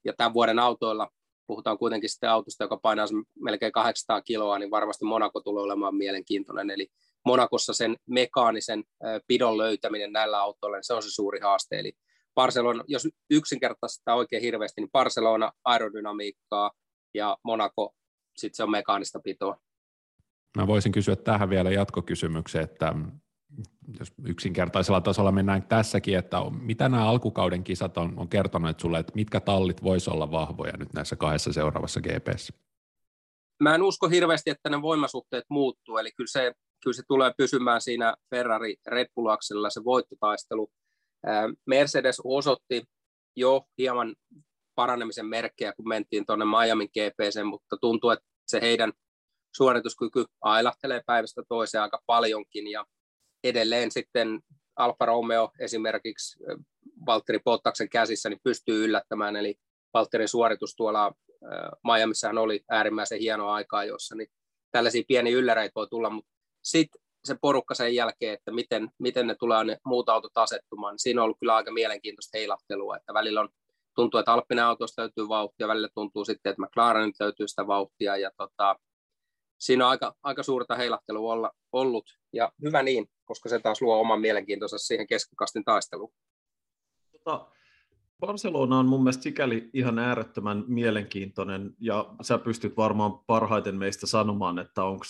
Ja 0.05 0.13
tämän 0.17 0.35
vuoden 0.35 0.59
autoilla 0.59 1.11
puhutaan 1.47 1.79
kuitenkin 1.79 2.11
sitten 2.11 2.31
autosta, 2.31 2.65
joka 2.65 2.77
painaa 2.83 3.07
melkein 3.41 3.73
800 3.73 4.23
kiloa, 4.23 4.59
niin 4.59 4.71
varmasti 4.71 5.05
Monaco 5.05 5.41
tulee 5.41 5.63
olemaan 5.63 5.97
mielenkiintoinen. 5.97 6.71
Eli 6.71 6.89
Monakossa 7.27 7.73
sen 7.73 7.97
mekaanisen 8.11 8.85
pidon 9.27 9.59
löytäminen 9.59 10.13
näillä 10.13 10.41
autoilla, 10.41 10.77
niin 10.77 10.85
se 10.85 10.95
on 10.95 11.03
se 11.03 11.11
suuri 11.11 11.41
haaste. 11.41 11.79
Eli 11.79 11.93
Barcelona, 12.35 12.85
jos 12.89 13.09
yksinkertaista 13.31 14.15
oikein 14.15 14.43
hirveästi, 14.43 14.81
niin 14.81 14.91
Barcelona 14.93 15.53
aerodynamiikkaa 15.65 16.71
ja 17.15 17.37
Monaco 17.45 17.95
sitten 18.37 18.57
se 18.57 18.63
on 18.63 18.71
mekaanista 18.71 19.21
pitoa. 19.25 19.57
Mä 20.57 20.67
voisin 20.67 20.93
kysyä 20.93 21.17
tähän 21.17 21.51
vielä 21.51 21.71
jatkokysymyksen, 21.71 22.63
että 22.63 22.95
jos 23.99 24.13
yksinkertaisella 24.25 25.01
tasolla 25.01 25.33
mennään 25.33 25.63
tässäkin, 25.63 26.19
että 26.19 26.37
mitä 26.61 26.89
nämä 26.89 27.09
alkukauden 27.09 27.65
kisat 27.65 27.97
on, 27.97 28.13
on 28.17 28.29
kertonut 28.29 28.81
sulle, 28.81 28.99
että 28.99 29.13
mitkä 29.15 29.41
tallit 29.41 29.83
voisi 29.83 30.11
olla 30.11 30.31
vahvoja 30.31 30.77
nyt 30.77 30.93
näissä 30.93 31.17
kahdessa 31.17 31.53
seuraavassa 31.53 32.01
GPS? 32.01 32.53
Mä 33.63 33.75
en 33.75 33.83
usko 33.83 34.09
hirveästi, 34.09 34.51
että 34.51 34.71
ne 34.71 34.83
voimasuhteet 34.83 35.45
muuttuu, 35.51 35.99
eli 35.99 36.11
kyllä 36.17 36.29
se 36.31 36.53
kyllä 36.87 36.97
se 36.97 37.03
tulee 37.09 37.33
pysymään 37.37 37.81
siinä 37.81 38.15
Ferrari 38.31 38.77
reppulaksella 38.87 39.71
se 39.71 39.85
voittotaistelu. 39.85 40.69
Mercedes 41.67 42.23
osoitti 42.25 42.83
jo 43.37 43.65
hieman 43.79 44.15
paranemisen 44.75 45.27
merkkejä, 45.27 45.73
kun 45.73 45.89
mentiin 45.89 46.27
tuonne 46.27 46.45
Miamin 46.45 46.89
GPC, 46.89 47.45
mutta 47.45 47.77
tuntuu, 47.81 48.11
että 48.11 48.25
se 48.47 48.61
heidän 48.61 48.93
suorituskyky 49.57 50.25
ailahtelee 50.41 51.03
päivästä 51.07 51.43
toiseen 51.49 51.83
aika 51.83 52.03
paljonkin 52.07 52.71
ja 52.71 52.85
edelleen 53.45 53.91
sitten 53.91 54.41
Alfa 54.77 55.07
Romeo 55.07 55.51
esimerkiksi 55.61 56.39
Valtteri 57.07 57.39
Pottaksen 57.45 57.89
käsissä 57.89 58.29
niin 58.29 58.41
pystyy 58.45 58.85
yllättämään, 58.85 59.37
eli 59.37 59.55
Valtterin 59.95 60.29
suoritus 60.29 60.75
tuolla 60.77 61.13
Miamissahan 61.85 62.39
oli 62.39 62.65
äärimmäisen 62.71 63.21
hieno 63.21 63.51
aikaa, 63.51 63.85
jossa 63.85 64.15
niin 64.15 64.29
tällaisia 64.71 65.03
pieniä 65.09 65.37
ylläreitä 65.37 65.73
voi 65.75 65.87
tulla, 65.89 66.11
mutta 66.11 66.36
sitten 66.67 67.01
se 67.25 67.37
porukka 67.41 67.75
sen 67.75 67.95
jälkeen, 67.95 68.35
että 68.35 68.51
miten, 68.51 68.91
miten 68.99 69.27
ne 69.27 69.35
tulee 69.35 69.65
ne 69.65 69.79
muut 69.85 70.09
autot 70.09 70.37
asettumaan, 70.37 70.93
niin 70.93 70.99
siinä 70.99 71.21
on 71.21 71.25
ollut 71.25 71.39
kyllä 71.41 71.55
aika 71.55 71.73
mielenkiintoista 71.73 72.39
heilahtelua, 72.39 72.97
että 72.97 73.15
välillä 73.15 73.41
on, 73.41 73.49
tuntuu, 73.95 74.21
että 74.21 74.33
Alppinen 74.33 74.65
autosta 74.65 75.03
löytyy 75.03 75.29
vauhtia, 75.29 75.69
välillä 75.69 75.89
tuntuu 75.95 76.25
sitten, 76.25 76.51
että 76.51 76.63
McLaren 76.63 77.13
löytyy 77.21 77.49
sitä 77.49 77.67
vauhtia, 77.67 78.17
ja 78.17 78.31
tota, 78.37 78.77
siinä 79.59 79.85
on 79.85 79.91
aika, 79.91 80.15
aika 80.23 80.43
suurta 80.43 80.77
heilahtelua 80.77 81.33
olla, 81.33 81.51
ollut, 81.73 82.05
ja 82.33 82.53
hyvä 82.63 82.83
niin, 82.83 83.07
koska 83.25 83.49
se 83.49 83.59
taas 83.59 83.83
luo 83.83 84.01
oman 84.01 84.21
mielenkiintonsa 84.21 84.79
siihen 84.79 85.07
keskikastin 85.07 85.65
taisteluun. 85.65 86.13
Tota, 87.13 87.51
Barcelona 88.21 88.79
on 88.79 88.87
mun 88.87 89.03
mielestä 89.03 89.23
sikäli 89.23 89.71
ihan 89.73 89.99
äärettömän 89.99 90.65
mielenkiintoinen, 90.67 91.75
ja 91.81 92.15
sä 92.23 92.39
pystyt 92.39 92.77
varmaan 92.77 93.19
parhaiten 93.27 93.77
meistä 93.77 94.07
sanomaan, 94.07 94.59
että 94.59 94.85
onko 94.85 95.05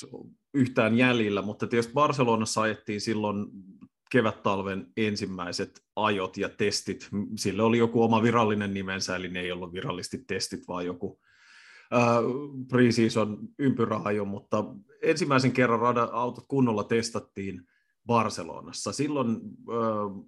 yhtään 0.55 0.99
jäljillä, 0.99 1.43
mutta 1.43 1.67
tietysti 1.67 1.93
Barcelonassa 1.93 2.63
ajettiin 2.63 3.01
silloin 3.01 3.47
kevät-talven 4.11 4.87
ensimmäiset 4.97 5.85
ajot 5.97 6.37
ja 6.37 6.49
testit. 6.49 7.09
Sille 7.37 7.63
oli 7.63 7.79
joku 7.79 8.03
oma 8.03 8.23
virallinen 8.23 8.75
nimensä, 8.75 9.17
eli 9.17 9.29
ne 9.29 9.41
ei 9.41 9.53
ollut 9.53 9.73
virallisesti 9.73 10.19
testit, 10.27 10.69
vaan 10.69 10.87
joku 10.87 11.21
pre-season 12.69 13.39
ympyräajo, 13.59 14.25
mutta 14.25 14.65
ensimmäisen 15.03 15.53
kerran 15.53 15.81
rada-autot 15.81 16.45
kunnolla 16.49 16.85
testattiin 16.85 17.63
Barcelonassa. 18.07 18.93
Silloin 18.93 19.31
äh, 19.31 19.37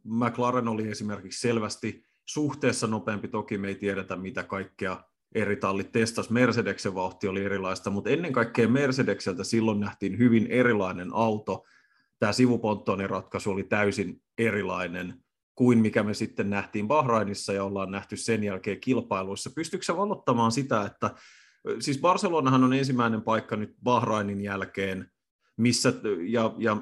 McLaren 0.05 0.69
oli 0.69 0.89
esimerkiksi 0.89 1.41
selvästi 1.41 2.08
suhteessa 2.29 2.87
nopeampi, 2.87 3.29
toki 3.29 3.59
me 3.59 3.69
ei 3.69 3.75
tiedetä 3.75 4.17
mitä 4.17 4.43
kaikkea 4.43 5.05
eri 5.35 5.57
tallit 5.57 5.93
testas. 5.93 6.31
Mercedeksen 6.31 6.95
vauhti 6.95 7.29
oli 7.29 7.45
erilaista, 7.45 7.91
mutta 7.91 8.11
ennen 8.11 8.33
kaikkea 8.33 8.69
Mercedekseltä 8.69 9.45
silloin 9.45 9.81
nähtiin 9.81 10.19
hyvin 10.19 10.47
erilainen 10.47 11.09
auto. 11.13 11.65
Tämä 12.19 12.33
sivuponttoinen 12.33 13.11
ratkaisu 13.11 13.51
oli 13.51 13.65
täysin 13.65 14.23
erilainen 14.39 15.15
kuin 15.55 15.79
mikä 15.79 16.03
me 16.03 16.15
sitten 16.15 16.51
nähtiin 16.51 16.89
Bahrainissa 16.89 17.53
ja 17.53 17.65
ollaan 17.65 17.91
nähty 17.91 18.17
sen 18.17 18.45
jälkeen 18.45 18.81
kilpailuissa. 18.81 19.51
Pystyykö 19.55 19.97
valottamaan 19.97 20.53
sitä, 20.53 20.83
että 20.83 21.15
siis 21.81 22.01
Barcelonahan 22.01 22.65
on 22.65 22.73
ensimmäinen 22.73 23.23
paikka 23.23 23.57
nyt 23.57 23.75
Bahrainin 23.83 24.41
jälkeen, 24.41 25.11
missä, 25.57 25.93
ja, 26.27 26.55
ja 26.59 26.77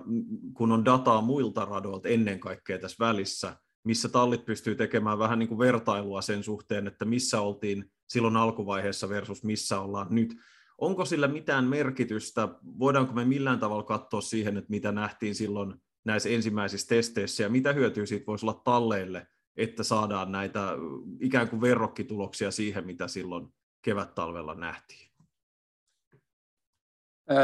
kun 0.54 0.72
on 0.72 0.84
dataa 0.84 1.20
muilta 1.20 1.64
radoilta 1.64 2.08
ennen 2.08 2.40
kaikkea 2.40 2.78
tässä 2.78 3.06
välissä, 3.06 3.56
missä 3.86 4.08
tallit 4.08 4.44
pystyy 4.44 4.74
tekemään 4.74 5.18
vähän 5.18 5.38
niin 5.38 5.48
kuin 5.48 5.58
vertailua 5.58 6.22
sen 6.22 6.42
suhteen, 6.42 6.86
että 6.86 7.04
missä 7.04 7.40
oltiin 7.40 7.92
silloin 8.08 8.36
alkuvaiheessa 8.36 9.08
versus 9.08 9.44
missä 9.44 9.80
ollaan 9.80 10.06
nyt. 10.10 10.36
Onko 10.78 11.04
sillä 11.04 11.28
mitään 11.28 11.64
merkitystä? 11.64 12.48
Voidaanko 12.78 13.12
me 13.12 13.24
millään 13.24 13.58
tavalla 13.58 13.82
katsoa 13.82 14.20
siihen, 14.20 14.56
että 14.56 14.70
mitä 14.70 14.92
nähtiin 14.92 15.34
silloin 15.34 15.74
näissä 16.04 16.28
ensimmäisissä 16.28 16.88
testeissä 16.88 17.42
ja 17.42 17.48
mitä 17.48 17.72
hyötyä 17.72 18.06
siitä 18.06 18.26
voisi 18.26 18.46
olla 18.46 18.60
talleille, 18.64 19.26
että 19.56 19.82
saadaan 19.82 20.32
näitä 20.32 20.72
ikään 21.20 21.48
kuin 21.48 21.60
verrokkituloksia 21.60 22.50
siihen, 22.50 22.86
mitä 22.86 23.08
silloin 23.08 23.48
kevät-talvella 23.82 24.54
nähtiin? 24.54 25.10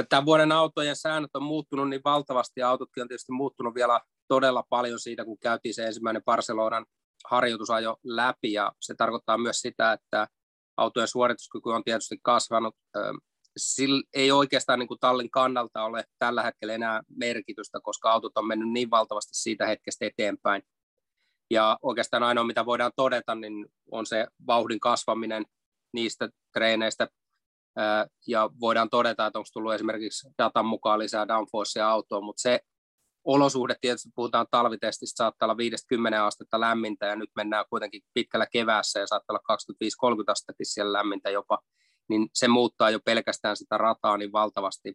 Tämän 0.08 0.26
vuoden 0.26 0.52
autojen 0.52 0.96
säännöt 0.96 1.36
on 1.36 1.42
muuttunut 1.42 1.88
niin 1.88 2.00
valtavasti 2.04 2.60
ja 2.60 2.68
autotkin 2.68 3.02
on 3.02 3.08
tietysti 3.08 3.32
muuttunut 3.32 3.74
vielä 3.74 4.00
todella 4.28 4.64
paljon 4.68 4.98
siitä, 4.98 5.24
kun 5.24 5.38
käytiin 5.38 5.74
se 5.74 5.86
ensimmäinen 5.86 6.24
Barcelonan 6.24 6.86
harjoitusajo 7.30 7.96
läpi 8.04 8.52
ja 8.52 8.72
se 8.80 8.94
tarkoittaa 8.94 9.38
myös 9.38 9.60
sitä, 9.60 9.92
että 9.92 10.28
autojen 10.76 11.08
suorituskyky 11.08 11.70
on 11.70 11.84
tietysti 11.84 12.18
kasvanut. 12.22 12.76
Sillä 13.56 14.02
ei 14.14 14.32
oikeastaan 14.32 14.78
niin 14.78 14.88
kuin 14.88 15.00
tallin 15.00 15.30
kannalta 15.30 15.84
ole 15.84 16.04
tällä 16.18 16.42
hetkellä 16.42 16.74
enää 16.74 17.02
merkitystä, 17.16 17.80
koska 17.82 18.12
autot 18.12 18.36
on 18.36 18.46
mennyt 18.46 18.70
niin 18.70 18.90
valtavasti 18.90 19.34
siitä 19.34 19.66
hetkestä 19.66 20.06
eteenpäin. 20.06 20.62
Ja 21.50 21.78
oikeastaan 21.82 22.22
ainoa, 22.22 22.44
mitä 22.44 22.66
voidaan 22.66 22.92
todeta, 22.96 23.34
niin 23.34 23.66
on 23.90 24.06
se 24.06 24.26
vauhdin 24.46 24.80
kasvaminen 24.80 25.44
niistä 25.92 26.28
treeneistä, 26.52 27.08
ja 28.26 28.50
voidaan 28.60 28.90
todeta, 28.90 29.26
että 29.26 29.38
onko 29.38 29.48
tullut 29.52 29.74
esimerkiksi 29.74 30.28
datan 30.38 30.66
mukaan 30.66 30.98
lisää 30.98 31.28
downforcea 31.28 31.88
autoon, 31.88 32.24
mutta 32.24 32.42
se 32.42 32.60
olosuhde, 33.24 33.74
tietysti 33.80 34.08
puhutaan 34.14 34.46
talvitestistä, 34.50 35.16
saattaa 35.16 35.46
olla 35.46 35.56
50 35.56 36.26
astetta 36.26 36.60
lämmintä 36.60 37.06
ja 37.06 37.16
nyt 37.16 37.30
mennään 37.36 37.64
kuitenkin 37.70 38.02
pitkällä 38.14 38.46
keväässä 38.52 39.00
ja 39.00 39.06
saattaa 39.06 39.34
olla 39.34 39.58
25-30 40.22 40.24
astettakin 40.28 40.66
siellä 40.66 40.92
lämmintä 40.92 41.30
jopa, 41.30 41.58
niin 42.08 42.28
se 42.34 42.48
muuttaa 42.48 42.90
jo 42.90 43.00
pelkästään 43.04 43.56
sitä 43.56 43.78
rataa 43.78 44.16
niin 44.16 44.32
valtavasti, 44.32 44.94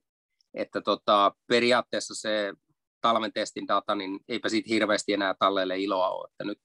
että 0.53 0.81
tota, 0.81 1.31
periaatteessa 1.47 2.15
se 2.15 2.53
talven 3.01 3.33
testin 3.33 3.67
data, 3.67 3.95
niin 3.95 4.19
eipä 4.27 4.49
siitä 4.49 4.69
hirveästi 4.69 5.13
enää 5.13 5.35
talleille 5.39 5.79
iloa 5.79 6.09
ole, 6.09 6.27
että 6.31 6.43
nyt, 6.43 6.59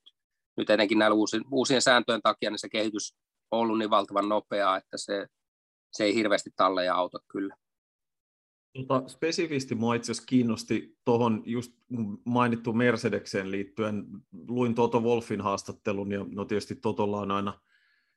nyt 0.56 0.70
etenkin 0.70 0.98
näillä 0.98 1.14
uusien, 1.14 1.42
uusien 1.50 1.82
sääntöjen 1.82 2.22
takia 2.22 2.50
niin 2.50 2.58
se 2.58 2.68
kehitys 2.68 3.16
on 3.50 3.60
ollut 3.60 3.78
niin 3.78 3.90
valtavan 3.90 4.28
nopeaa, 4.28 4.76
että 4.76 4.96
se, 4.96 5.26
se 5.92 6.04
ei 6.04 6.14
hirveästi 6.14 6.50
talleja 6.56 6.94
auta 6.94 7.18
kyllä. 7.32 7.56
Tota, 8.74 9.08
spesifisti 9.08 9.74
mua 9.74 9.94
itse 9.94 10.12
asiassa 10.12 10.26
kiinnosti 10.26 10.96
tuohon 11.04 11.42
just 11.46 11.72
mainittu 12.24 12.72
Mercedekseen 12.72 13.50
liittyen. 13.50 14.06
Luin 14.48 14.74
Toto 14.74 15.00
Wolfin 15.00 15.40
haastattelun 15.40 16.12
ja 16.12 16.26
no 16.30 16.44
tietysti 16.44 16.74
Totolla 16.74 17.20
on 17.20 17.30
aina 17.30 17.60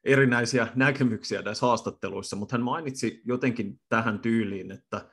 erinäisiä 0.03 0.67
näkemyksiä 0.75 1.41
näissä 1.41 1.65
haastatteluissa, 1.65 2.35
mutta 2.35 2.53
hän 2.53 2.63
mainitsi 2.63 3.21
jotenkin 3.25 3.79
tähän 3.89 4.19
tyyliin, 4.19 4.71
että 4.71 5.09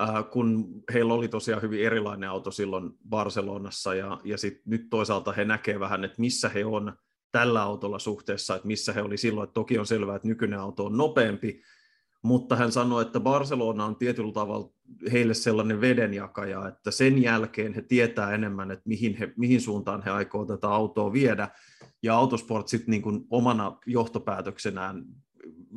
äh, 0.00 0.30
kun 0.30 0.82
heillä 0.92 1.14
oli 1.14 1.28
tosiaan 1.28 1.62
hyvin 1.62 1.84
erilainen 1.86 2.30
auto 2.30 2.50
silloin 2.50 2.90
Barcelonassa 3.08 3.94
ja, 3.94 4.20
ja 4.24 4.38
sit 4.38 4.60
nyt 4.66 4.86
toisaalta 4.90 5.32
he 5.32 5.44
näkevät 5.44 5.80
vähän, 5.80 6.04
että 6.04 6.20
missä 6.20 6.48
he 6.48 6.64
on 6.64 6.92
tällä 7.32 7.62
autolla 7.62 7.98
suhteessa, 7.98 8.56
että 8.56 8.68
missä 8.68 8.92
he 8.92 9.02
oli 9.02 9.16
silloin, 9.16 9.44
että 9.44 9.54
toki 9.54 9.78
on 9.78 9.86
selvää, 9.86 10.16
että 10.16 10.28
nykyinen 10.28 10.60
auto 10.60 10.86
on 10.86 10.96
nopeampi, 10.96 11.62
mutta 12.22 12.56
hän 12.56 12.72
sanoi, 12.72 13.02
että 13.02 13.20
Barcelona 13.20 13.84
on 13.84 13.96
tietyllä 13.96 14.32
tavalla 14.32 14.70
heille 15.12 15.34
sellainen 15.34 15.80
vedenjakaja, 15.80 16.68
että 16.68 16.90
sen 16.90 17.22
jälkeen 17.22 17.74
he 17.74 17.82
tietää 17.82 18.34
enemmän, 18.34 18.70
että 18.70 18.88
mihin, 18.88 19.16
he, 19.16 19.32
mihin 19.36 19.60
suuntaan 19.60 20.02
he 20.02 20.10
aikoo 20.10 20.46
tätä 20.46 20.68
autoa 20.68 21.12
viedä, 21.12 21.48
ja 22.02 22.16
Autosport 22.16 22.68
sitten 22.68 22.90
niin 22.90 23.26
omana 23.30 23.76
johtopäätöksenään 23.86 25.04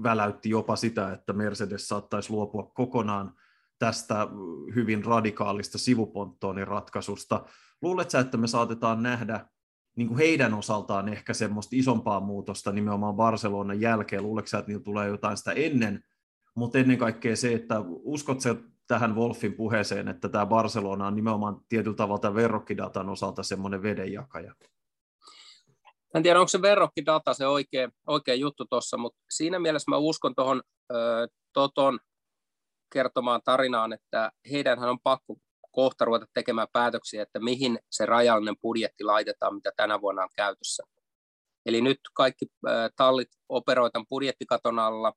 väläytti 0.03 0.49
jopa 0.49 0.75
sitä, 0.75 1.13
että 1.13 1.33
Mercedes 1.33 1.87
saattaisi 1.87 2.31
luopua 2.31 2.71
kokonaan 2.73 3.33
tästä 3.79 4.27
hyvin 4.75 5.05
radikaalista 5.05 5.77
sivuponttoonin 5.77 6.67
ratkaisusta. 6.67 7.45
Luuletko 7.81 8.17
että 8.17 8.37
me 8.37 8.47
saatetaan 8.47 9.03
nähdä 9.03 9.45
niin 9.95 10.07
kuin 10.07 10.17
heidän 10.17 10.53
osaltaan 10.53 11.09
ehkä 11.09 11.33
semmoista 11.33 11.75
isompaa 11.75 12.19
muutosta 12.19 12.71
nimenomaan 12.71 13.15
Barcelonan 13.15 13.81
jälkeen? 13.81 14.23
Luuletko 14.23 14.57
että 14.57 14.69
niillä 14.71 14.83
tulee 14.83 15.07
jotain 15.07 15.37
sitä 15.37 15.51
ennen 15.51 16.03
mutta 16.55 16.77
ennen 16.77 16.97
kaikkea 16.97 17.35
se, 17.35 17.53
että 17.53 17.75
uskot 17.87 18.41
se 18.41 18.55
tähän 18.87 19.15
Wolfin 19.15 19.53
puheeseen, 19.53 20.07
että 20.07 20.29
tämä 20.29 20.45
Barcelona 20.45 21.07
on 21.07 21.15
nimenomaan 21.15 21.61
tietyllä 21.69 21.95
tavalla 21.95 22.35
verrokkidatan 22.35 23.09
osalta 23.09 23.43
semmoinen 23.43 23.83
vedenjakaja? 23.83 24.55
En 26.15 26.23
tiedä, 26.23 26.39
onko 26.39 26.47
se 26.47 26.61
verrokkidata 26.61 27.33
se 27.33 27.47
oikea, 27.47 27.89
oikea 28.07 28.35
juttu 28.35 28.65
tuossa, 28.65 28.97
mutta 28.97 29.19
siinä 29.29 29.59
mielessä 29.59 29.91
mä 29.91 29.97
uskon 29.97 30.35
tuohon 30.35 30.61
Toton 31.53 31.99
kertomaan 32.93 33.41
tarinaan, 33.45 33.93
että 33.93 34.31
heidänhän 34.51 34.89
on 34.89 34.99
pakko 35.03 35.35
kohta 35.71 36.05
ruveta 36.05 36.25
tekemään 36.33 36.67
päätöksiä, 36.73 37.23
että 37.23 37.39
mihin 37.39 37.79
se 37.91 38.05
rajallinen 38.05 38.55
budjetti 38.61 39.03
laitetaan, 39.03 39.55
mitä 39.55 39.71
tänä 39.77 40.01
vuonna 40.01 40.23
on 40.23 40.29
käytössä. 40.35 40.83
Eli 41.65 41.81
nyt 41.81 41.99
kaikki 42.13 42.45
tallit 42.95 43.29
operoitan 43.49 44.05
budjettikaton 44.09 44.79
alla, 44.79 45.13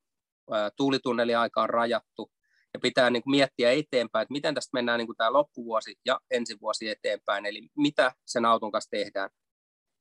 tuulitunneliaika 0.77 1.63
on 1.63 1.71
rajattu, 1.71 2.31
ja 2.75 2.81
pitää 2.81 3.11
niin 3.11 3.23
kuin 3.23 3.31
miettiä 3.31 3.73
eteenpäin, 3.73 4.23
että 4.23 4.33
miten 4.33 4.55
tästä 4.55 4.71
mennään 4.73 4.99
niin 4.99 5.07
kuin 5.07 5.17
tämä 5.17 5.33
loppuvuosi 5.33 5.95
ja 6.05 6.21
ensi 6.31 6.57
vuosi 6.61 6.89
eteenpäin, 6.89 7.47
eli 7.47 7.69
mitä 7.77 8.13
sen 8.27 8.45
auton 8.45 8.73
kanssa 8.73 8.91
tehdään. 8.91 9.31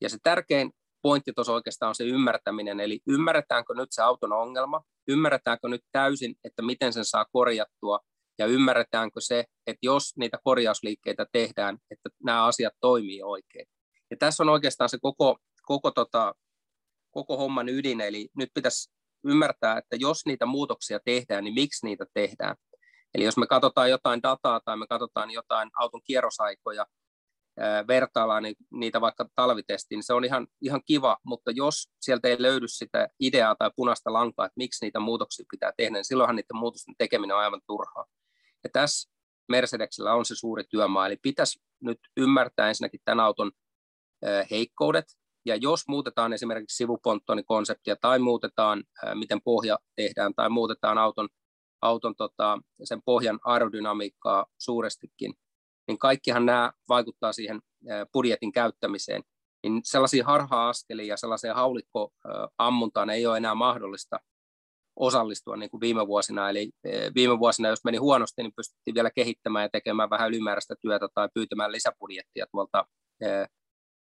Ja 0.01 0.09
se 0.09 0.17
tärkein 0.23 0.71
pointti 1.01 1.31
tuossa 1.35 1.53
oikeastaan 1.53 1.89
on 1.89 1.95
se 1.95 2.03
ymmärtäminen, 2.03 2.79
eli 2.79 2.99
ymmärretäänkö 3.07 3.73
nyt 3.73 3.89
se 3.91 4.01
auton 4.01 4.33
ongelma, 4.33 4.81
ymmärretäänkö 5.07 5.67
nyt 5.67 5.81
täysin, 5.91 6.35
että 6.43 6.61
miten 6.61 6.93
sen 6.93 7.05
saa 7.05 7.25
korjattua, 7.31 7.99
ja 8.39 8.45
ymmärretäänkö 8.45 9.21
se, 9.21 9.45
että 9.67 9.79
jos 9.81 10.17
niitä 10.17 10.37
korjausliikkeitä 10.43 11.25
tehdään, 11.31 11.77
että 11.91 12.09
nämä 12.23 12.45
asiat 12.45 12.73
toimii 12.81 13.23
oikein. 13.23 13.65
Ja 14.11 14.17
tässä 14.19 14.43
on 14.43 14.49
oikeastaan 14.49 14.89
se 14.89 14.97
koko, 15.01 15.37
koko, 15.61 15.91
tota, 15.91 16.35
koko 17.11 17.37
homman 17.37 17.69
ydin, 17.69 18.01
eli 18.01 18.29
nyt 18.37 18.49
pitäisi 18.53 18.94
ymmärtää, 19.25 19.77
että 19.77 19.95
jos 19.99 20.25
niitä 20.25 20.45
muutoksia 20.45 20.99
tehdään, 21.05 21.43
niin 21.43 21.53
miksi 21.53 21.85
niitä 21.85 22.05
tehdään. 22.13 22.55
Eli 23.15 23.23
jos 23.23 23.37
me 23.37 23.47
katsotaan 23.47 23.89
jotain 23.89 24.23
dataa 24.23 24.61
tai 24.65 24.77
me 24.77 24.87
katsotaan 24.87 25.31
jotain 25.31 25.69
auton 25.79 26.01
kierrosaikoja, 26.03 26.85
vertaillaan 27.87 28.43
niitä 28.71 29.01
vaikka 29.01 29.29
talvitestiin, 29.35 29.97
niin 29.97 30.03
se 30.03 30.13
on 30.13 30.25
ihan, 30.25 30.47
ihan 30.61 30.81
kiva, 30.85 31.17
mutta 31.23 31.51
jos 31.51 31.89
sieltä 32.01 32.27
ei 32.27 32.41
löydy 32.41 32.67
sitä 32.67 33.07
ideaa 33.19 33.55
tai 33.55 33.71
punaista 33.75 34.13
lankaa, 34.13 34.45
että 34.45 34.57
miksi 34.57 34.85
niitä 34.85 34.99
muutoksia 34.99 35.45
pitää 35.51 35.71
tehdä, 35.77 35.93
niin 35.93 36.05
silloinhan 36.05 36.35
niiden 36.35 36.57
muutosten 36.57 36.95
tekeminen 36.97 37.35
on 37.35 37.41
aivan 37.41 37.61
turhaa. 37.67 38.05
Ja 38.63 38.69
tässä 38.73 39.11
Mercedesillä 39.49 40.13
on 40.13 40.25
se 40.25 40.35
suuri 40.35 40.63
työmaa, 40.69 41.07
eli 41.07 41.17
pitäisi 41.21 41.59
nyt 41.83 41.99
ymmärtää 42.17 42.67
ensinnäkin 42.67 42.99
tämän 43.05 43.25
auton 43.25 43.51
heikkoudet, 44.51 45.05
ja 45.45 45.55
jos 45.55 45.87
muutetaan 45.87 46.33
esimerkiksi 46.33 46.77
sivuponttonikonseptia 46.77 47.95
tai 48.01 48.19
muutetaan, 48.19 48.83
miten 49.13 49.41
pohja 49.41 49.79
tehdään, 49.95 50.33
tai 50.35 50.49
muutetaan 50.49 50.97
auton, 50.97 51.29
auton 51.81 52.15
tota, 52.15 52.59
sen 52.83 53.01
pohjan 53.05 53.39
aerodynamiikkaa 53.43 54.45
suurestikin, 54.57 55.33
niin 55.87 55.97
kaikkihan 55.97 56.45
nämä 56.45 56.71
vaikuttaa 56.89 57.33
siihen 57.33 57.61
budjetin 58.13 58.51
käyttämiseen. 58.51 59.23
Niin 59.63 59.81
sellaisia 59.83 60.25
harha-askelia 60.25 61.05
ja 61.05 61.17
sellaiseen 61.17 61.55
haulikkoammuntaan 61.55 63.09
ei 63.09 63.25
ole 63.25 63.37
enää 63.37 63.55
mahdollista 63.55 64.19
osallistua 64.99 65.57
niin 65.57 65.69
kuin 65.69 65.81
viime 65.81 66.07
vuosina. 66.07 66.49
Eli 66.49 66.71
viime 67.15 67.39
vuosina, 67.39 67.69
jos 67.69 67.83
meni 67.83 67.97
huonosti, 67.97 68.43
niin 68.43 68.53
pystyttiin 68.55 68.95
vielä 68.95 69.11
kehittämään 69.11 69.63
ja 69.63 69.69
tekemään 69.69 70.09
vähän 70.09 70.29
ylimääräistä 70.29 70.75
työtä 70.81 71.07
tai 71.13 71.29
pyytämään 71.33 71.71
lisäbudjettia 71.71 72.45
tuolta 72.51 72.85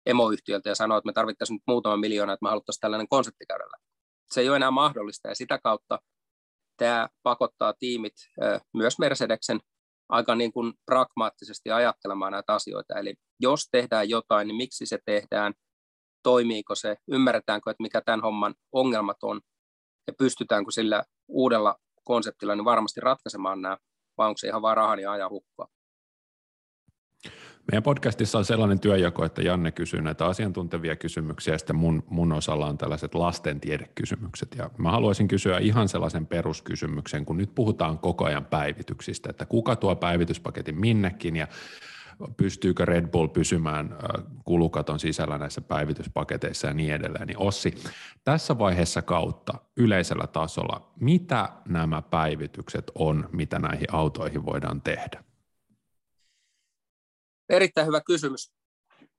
emoyhtiöltä 0.08 0.70
ja 0.70 0.76
sanoa, 0.76 0.98
että 0.98 1.08
me 1.08 1.14
tarvittaisiin 1.14 1.56
nyt 1.56 1.64
muutama 1.68 1.98
miljoona, 1.98 2.34
että 2.34 2.46
me 2.46 2.50
haluttaisiin 2.50 2.82
tällainen 2.82 3.08
konsepti 3.08 3.46
käydä 3.46 3.64
Se 4.32 4.42
ei 4.42 4.50
ole 4.50 4.56
enää 4.56 4.72
mahdollista 4.72 5.28
ja 5.28 5.36
sitä 5.36 5.60
kautta 5.64 6.00
tämä 6.78 7.10
pakottaa 7.24 7.74
tiimit 7.80 8.14
myös 8.74 9.00
Mercedeksen 9.00 9.60
aika 10.10 10.36
niin 10.36 10.52
kuin 10.52 10.74
pragmaattisesti 10.86 11.72
ajattelemaan 11.72 12.32
näitä 12.32 12.54
asioita. 12.54 13.00
Eli 13.00 13.14
jos 13.40 13.68
tehdään 13.72 14.10
jotain, 14.10 14.48
niin 14.48 14.56
miksi 14.56 14.86
se 14.86 15.00
tehdään, 15.06 15.54
toimiiko 16.24 16.76
se, 16.76 16.96
ymmärretäänkö, 17.12 17.72
että 17.72 17.84
mikä 17.84 18.02
tämän 18.02 18.22
homman 18.22 18.56
ongelmat 18.72 19.18
on, 19.24 19.42
ja 20.08 20.14
pystytäänkö 20.18 20.72
sillä 20.72 21.04
uudella 21.28 21.76
konseptilla 22.04 22.56
niin 22.56 22.66
varmasti 22.66 23.00
ratkaisemaan 23.02 23.62
nämä, 23.62 23.78
vai 24.18 24.28
onko 24.28 24.38
se 24.38 24.48
ihan 24.48 24.62
vaan 24.62 24.78
rahan 24.78 25.00
ja 25.00 25.12
ajan 25.12 25.30
hukkaa. 25.30 25.68
Meidän 27.72 27.84
podcastissa 27.84 28.38
on 28.38 28.46
sellainen 28.46 28.80
työjako, 28.80 29.26
että 29.26 29.42
Janne 29.42 29.72
kysyy 29.72 30.02
näitä 30.02 30.26
asiantuntevia 30.26 30.96
kysymyksiä 30.96 31.54
ja 31.54 31.58
sitten 31.58 31.76
mun, 31.76 32.04
mun 32.10 32.32
osalla 32.32 32.68
on 32.68 32.78
tällaiset 32.78 33.16
lastentiedekysymykset. 33.16 34.56
Ja 34.58 34.70
mä 34.78 34.92
haluaisin 34.92 35.28
kysyä 35.28 35.58
ihan 35.58 35.90
sellaisen 35.90 36.26
peruskysymyksen, 36.26 37.26
kun 37.26 37.38
nyt 37.38 37.56
puhutaan 37.56 38.00
koko 38.00 38.26
ajan 38.26 38.46
päivityksistä, 38.46 39.30
että 39.30 39.46
kuka 39.46 39.76
tuo 39.76 39.96
päivityspaketin 39.96 40.80
minnekin 40.80 41.36
ja 41.36 41.48
pystyykö 42.38 42.86
Red 42.86 43.08
Bull 43.08 43.28
pysymään 43.28 43.98
kulukaton 44.46 45.00
sisällä 45.00 45.38
näissä 45.38 45.62
päivityspaketeissa 45.62 46.68
ja 46.68 46.74
niin 46.74 46.94
edelleen. 46.94 47.28
Niin 47.28 47.40
Ossi, 47.40 47.76
tässä 48.24 48.60
vaiheessa 48.60 49.02
kautta 49.02 49.54
yleisellä 49.78 50.28
tasolla, 50.28 50.92
mitä 51.00 51.50
nämä 51.68 52.02
päivitykset 52.02 52.92
on, 52.96 53.30
mitä 53.32 53.60
näihin 53.60 53.88
autoihin 53.92 54.46
voidaan 54.46 54.82
tehdä? 54.82 55.27
Erittäin 57.50 57.88
hyvä 57.88 58.02
kysymys. 58.02 58.52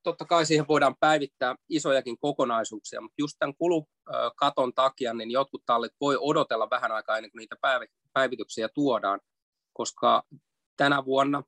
Totta 0.03 0.25
kai 0.25 0.47
siihen 0.47 0.69
voidaan 0.69 0.97
päivittää 1.01 1.57
isojakin 1.69 2.19
kokonaisuuksia, 2.19 3.01
mutta 3.01 3.15
just 3.19 3.37
tämän 3.39 3.57
kulukaton 3.57 4.75
takia 4.75 5.15
niin 5.15 5.31
jotkut 5.31 5.63
tallit 5.67 5.93
voi 6.01 6.17
odotella 6.21 6.71
vähän 6.71 6.93
aikaa 6.93 7.17
ennen 7.17 7.31
kuin 7.31 7.39
niitä 7.39 7.57
päivityksiä 8.13 8.69
tuodaan, 8.75 9.21
koska 9.73 10.23
tänä 10.77 11.05
vuonna 11.05 11.43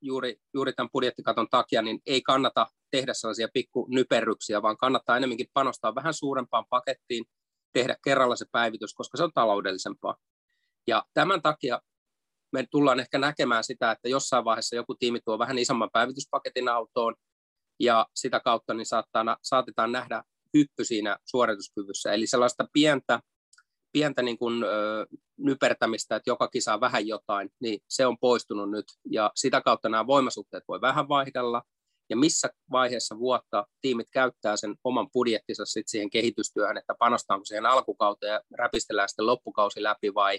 juuri, 0.00 0.36
juuri 0.54 0.72
tämän 0.72 0.90
budjettikaton 0.92 1.48
takia 1.50 1.82
niin 1.82 2.00
ei 2.06 2.22
kannata 2.22 2.66
tehdä 2.90 3.14
sellaisia 3.14 3.48
pikkunyperryksiä, 3.54 4.62
vaan 4.62 4.76
kannattaa 4.76 5.16
enemmänkin 5.16 5.50
panostaa 5.52 5.94
vähän 5.94 6.14
suurempaan 6.14 6.64
pakettiin, 6.70 7.24
tehdä 7.72 7.96
kerralla 8.04 8.36
se 8.36 8.46
päivitys, 8.52 8.94
koska 8.94 9.16
se 9.16 9.24
on 9.24 9.32
taloudellisempaa. 9.34 10.16
Ja 10.86 11.04
tämän 11.14 11.42
takia 11.42 11.80
me 12.52 12.66
tullaan 12.70 13.00
ehkä 13.00 13.18
näkemään 13.18 13.64
sitä, 13.64 13.90
että 13.90 14.08
jossain 14.08 14.44
vaiheessa 14.44 14.76
joku 14.76 14.94
tiimi 14.94 15.20
tuo 15.24 15.38
vähän 15.38 15.58
isomman 15.58 15.90
päivityspaketin 15.92 16.68
autoon, 16.68 17.14
ja 17.80 18.06
sitä 18.14 18.40
kautta 18.40 18.74
niin 18.74 18.86
saattaa, 18.86 19.36
saatetaan 19.42 19.92
nähdä 19.92 20.22
hyppy 20.54 20.84
siinä 20.84 21.16
suorituskyvyssä. 21.24 22.12
Eli 22.12 22.26
sellaista 22.26 22.68
pientä, 22.72 23.20
pientä 23.92 24.22
niin 24.22 24.38
kuin, 24.38 24.64
ö, 24.64 25.06
nypertämistä, 25.38 26.16
että 26.16 26.30
joka 26.30 26.48
kisa 26.48 26.80
vähän 26.80 27.06
jotain, 27.06 27.50
niin 27.60 27.80
se 27.88 28.06
on 28.06 28.18
poistunut 28.18 28.70
nyt. 28.70 28.84
Ja 29.10 29.30
sitä 29.34 29.60
kautta 29.60 29.88
nämä 29.88 30.06
voimasuhteet 30.06 30.64
voi 30.68 30.80
vähän 30.80 31.08
vaihdella, 31.08 31.62
ja 32.10 32.16
missä 32.16 32.48
vaiheessa 32.70 33.18
vuotta 33.18 33.66
tiimit 33.80 34.10
käyttää 34.12 34.56
sen 34.56 34.74
oman 34.84 35.10
budjettinsa 35.12 35.64
sit 35.64 35.88
siihen 35.88 36.10
kehitystyöhön, 36.10 36.78
että 36.78 36.94
panostaanko 36.98 37.44
siihen 37.44 37.66
alkukauteen 37.66 38.32
ja 38.32 38.40
räpistellään 38.58 39.08
sitten 39.08 39.26
loppukausi 39.26 39.82
läpi 39.82 40.14
vai 40.14 40.38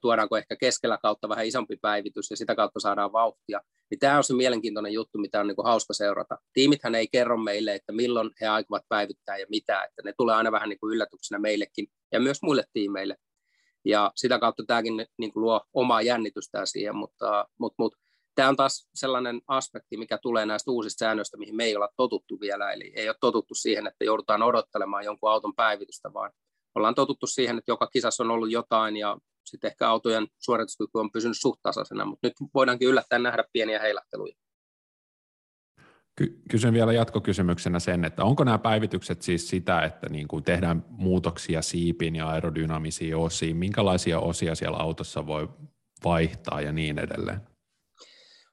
tuodaanko 0.00 0.36
ehkä 0.36 0.56
keskellä 0.56 0.98
kautta 1.02 1.28
vähän 1.28 1.46
isompi 1.46 1.76
päivitys 1.76 2.30
ja 2.30 2.36
sitä 2.36 2.54
kautta 2.54 2.80
saadaan 2.80 3.12
vauhtia. 3.12 3.60
Niin 3.90 3.98
tämä 3.98 4.16
on 4.16 4.24
se 4.24 4.34
mielenkiintoinen 4.34 4.92
juttu, 4.92 5.18
mitä 5.18 5.40
on 5.40 5.46
niin 5.46 5.56
kuin 5.56 5.66
hauska 5.66 5.94
seurata. 5.94 6.38
Tiimithän 6.52 6.94
ei 6.94 7.08
kerro 7.08 7.36
meille, 7.36 7.74
että 7.74 7.92
milloin 7.92 8.30
he 8.40 8.46
aikovat 8.46 8.82
päivittää 8.88 9.38
ja 9.38 9.46
mitä, 9.50 9.84
että 9.84 10.02
ne 10.04 10.12
tulee 10.16 10.34
aina 10.34 10.52
vähän 10.52 10.68
niin 10.68 10.80
kuin 10.80 10.94
yllätyksenä 10.94 11.38
meillekin 11.38 11.86
ja 12.12 12.20
myös 12.20 12.42
muille 12.42 12.64
tiimeille. 12.72 13.16
Ja 13.84 14.12
sitä 14.16 14.38
kautta 14.38 14.62
tämäkin 14.66 15.06
niin 15.18 15.32
kuin 15.32 15.42
luo 15.42 15.60
omaa 15.72 16.02
jännitystä 16.02 16.66
siihen, 16.66 16.96
mutta, 16.96 17.48
mutta, 17.58 17.74
mutta 17.78 17.98
tämä 18.34 18.48
on 18.48 18.56
taas 18.56 18.88
sellainen 18.94 19.40
aspekti, 19.46 19.96
mikä 19.96 20.18
tulee 20.18 20.46
näistä 20.46 20.70
uusista 20.70 20.98
säännöistä, 20.98 21.36
mihin 21.36 21.56
me 21.56 21.64
ei 21.64 21.76
olla 21.76 21.88
totuttu 21.96 22.40
vielä. 22.40 22.72
Eli 22.72 22.92
ei 22.96 23.08
ole 23.08 23.16
totuttu 23.20 23.54
siihen, 23.54 23.86
että 23.86 24.04
joudutaan 24.04 24.42
odottelemaan 24.42 25.04
jonkun 25.04 25.30
auton 25.30 25.54
päivitystä, 25.54 26.12
vaan 26.12 26.30
ollaan 26.74 26.94
totuttu 26.94 27.26
siihen, 27.26 27.58
että 27.58 27.70
joka 27.70 27.86
kisassa 27.86 28.22
on 28.22 28.30
ollut 28.30 28.50
jotain 28.50 28.96
ja 28.96 29.18
sitten 29.50 29.68
ehkä 29.68 29.88
autojen 29.88 30.28
suorituskyky 30.38 30.98
on 30.98 31.12
pysynyt 31.12 31.36
suht 31.40 31.60
tasaisena, 31.62 32.04
mutta 32.04 32.26
nyt 32.26 32.34
voidaankin 32.54 32.88
yllättäen 32.88 33.22
nähdä 33.22 33.44
pieniä 33.52 33.78
heilahteluja. 33.80 34.34
Kysyn 36.50 36.74
vielä 36.74 36.92
jatkokysymyksenä 36.92 37.78
sen, 37.78 38.04
että 38.04 38.24
onko 38.24 38.44
nämä 38.44 38.58
päivitykset 38.58 39.22
siis 39.22 39.48
sitä, 39.48 39.82
että 39.82 40.08
niin 40.08 40.28
kuin 40.28 40.44
tehdään 40.44 40.84
muutoksia 40.88 41.62
siipiin 41.62 42.16
ja 42.16 42.28
aerodynaamisiin 42.28 43.16
osiin, 43.16 43.56
minkälaisia 43.56 44.20
osia 44.20 44.54
siellä 44.54 44.78
autossa 44.78 45.26
voi 45.26 45.48
vaihtaa 46.04 46.60
ja 46.60 46.72
niin 46.72 46.98
edelleen? 46.98 47.40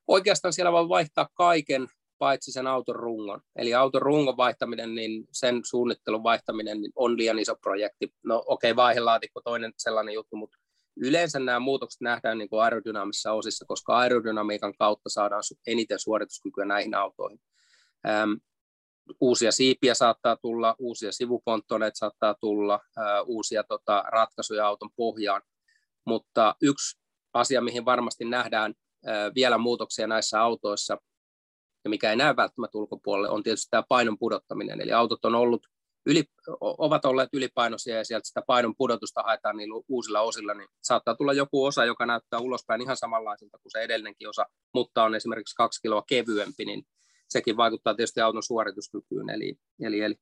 Oikeastaan 0.08 0.54
siellä 0.54 0.72
voi 0.72 0.90
vaihtaa 0.90 1.30
kaiken, 1.34 1.88
paitsi 2.18 2.52
sen 2.52 2.68
auton 2.68 2.96
rungon. 2.96 3.42
Eli 3.56 3.74
auton 3.74 4.02
rungon 4.02 4.38
vaihtaminen, 4.38 4.96
niin 4.96 5.28
sen 5.32 5.62
suunnittelun 5.64 6.24
vaihtaminen 6.24 6.78
on 6.96 7.18
liian 7.18 7.40
iso 7.40 7.56
projekti. 7.56 8.14
No 8.24 8.44
okei, 8.46 8.72
okay, 8.72 8.76
vaihelaatikko 8.76 9.42
toinen 9.42 9.74
sellainen 9.78 10.14
juttu, 10.14 10.36
mutta 10.36 10.58
yleensä 11.02 11.40
nämä 11.40 11.60
muutokset 11.60 12.02
nähdään 12.02 12.38
niin 12.38 12.50
kuin 12.50 12.64
aerodynaamisissa 12.64 13.32
osissa, 13.32 13.66
koska 13.66 13.98
aerodynamiikan 13.98 14.74
kautta 14.78 15.10
saadaan 15.10 15.44
eniten 15.68 16.00
suorituskykyä 16.00 16.66
näihin 16.66 16.96
autoihin. 16.96 17.40
Ähm, 18.08 18.32
uusia 19.22 19.52
siipiä 19.52 19.94
saattaa 19.94 20.36
tulla, 20.36 20.76
uusia 20.80 21.12
sivuponttoneita 21.12 21.98
saattaa 21.98 22.36
tulla, 22.40 22.74
äh, 22.74 23.06
uusia 23.26 23.64
tota, 23.64 24.04
ratkaisuja 24.08 24.68
auton 24.68 24.90
pohjaan, 24.96 25.42
mutta 26.06 26.56
yksi 26.62 27.00
asia, 27.34 27.62
mihin 27.62 27.86
varmasti 27.86 28.26
nähdään 28.26 28.74
äh, 29.08 29.32
vielä 29.36 29.58
muutoksia 29.58 30.08
näissä 30.08 30.42
autoissa, 30.42 30.98
ja 31.84 31.90
mikä 31.90 32.10
ei 32.10 32.16
näy 32.16 32.36
välttämättä 32.36 32.78
ulkopuolelle, 32.78 33.30
on 33.30 33.44
tietysti 33.44 33.68
tämä 33.70 33.84
painon 33.90 34.18
pudottaminen. 34.18 34.82
Eli 34.82 34.92
autot 34.92 35.26
on 35.26 35.36
ollut 35.36 35.68
yli, 36.08 36.24
ovat 36.60 37.06
olleet 37.06 37.30
ylipainoisia 37.34 37.98
ja 37.98 38.06
sieltä 38.06 38.28
sitä 38.28 38.42
painon 38.48 38.76
pudotusta 38.78 39.24
haetaan 39.24 39.58
niillä 39.58 39.84
uusilla 39.90 40.22
osilla, 40.22 40.54
niin 40.54 40.70
saattaa 40.82 41.16
tulla 41.16 41.34
joku 41.34 41.66
osa, 41.66 41.86
joka 41.86 42.06
näyttää 42.06 42.40
ulospäin 42.40 42.82
ihan 42.82 42.98
samanlaiselta 42.98 43.58
kuin 43.58 43.72
se 43.72 43.82
edellinenkin 43.82 44.30
osa, 44.30 44.46
mutta 44.74 45.04
on 45.04 45.16
esimerkiksi 45.16 45.56
kaksi 45.56 45.82
kiloa 45.82 46.04
kevyempi, 46.08 46.66
niin 46.66 46.84
sekin 47.30 47.58
vaikuttaa 47.58 47.96
tietysti 47.96 48.22
auton 48.22 48.44
suorituskykyyn. 48.44 49.30
Eli, 49.30 49.56
eli, 49.82 50.02
eli 50.02 50.16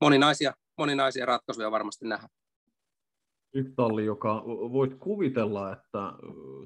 moninaisia, 0.00 0.54
moninaisia 0.78 1.26
ratkaisuja 1.26 1.70
varmasti 1.70 2.08
nähdään. 2.08 2.30
Yksi 3.54 3.72
talli, 3.76 4.04
joka 4.04 4.44
voit 4.46 4.94
kuvitella, 4.94 5.72
että 5.72 6.12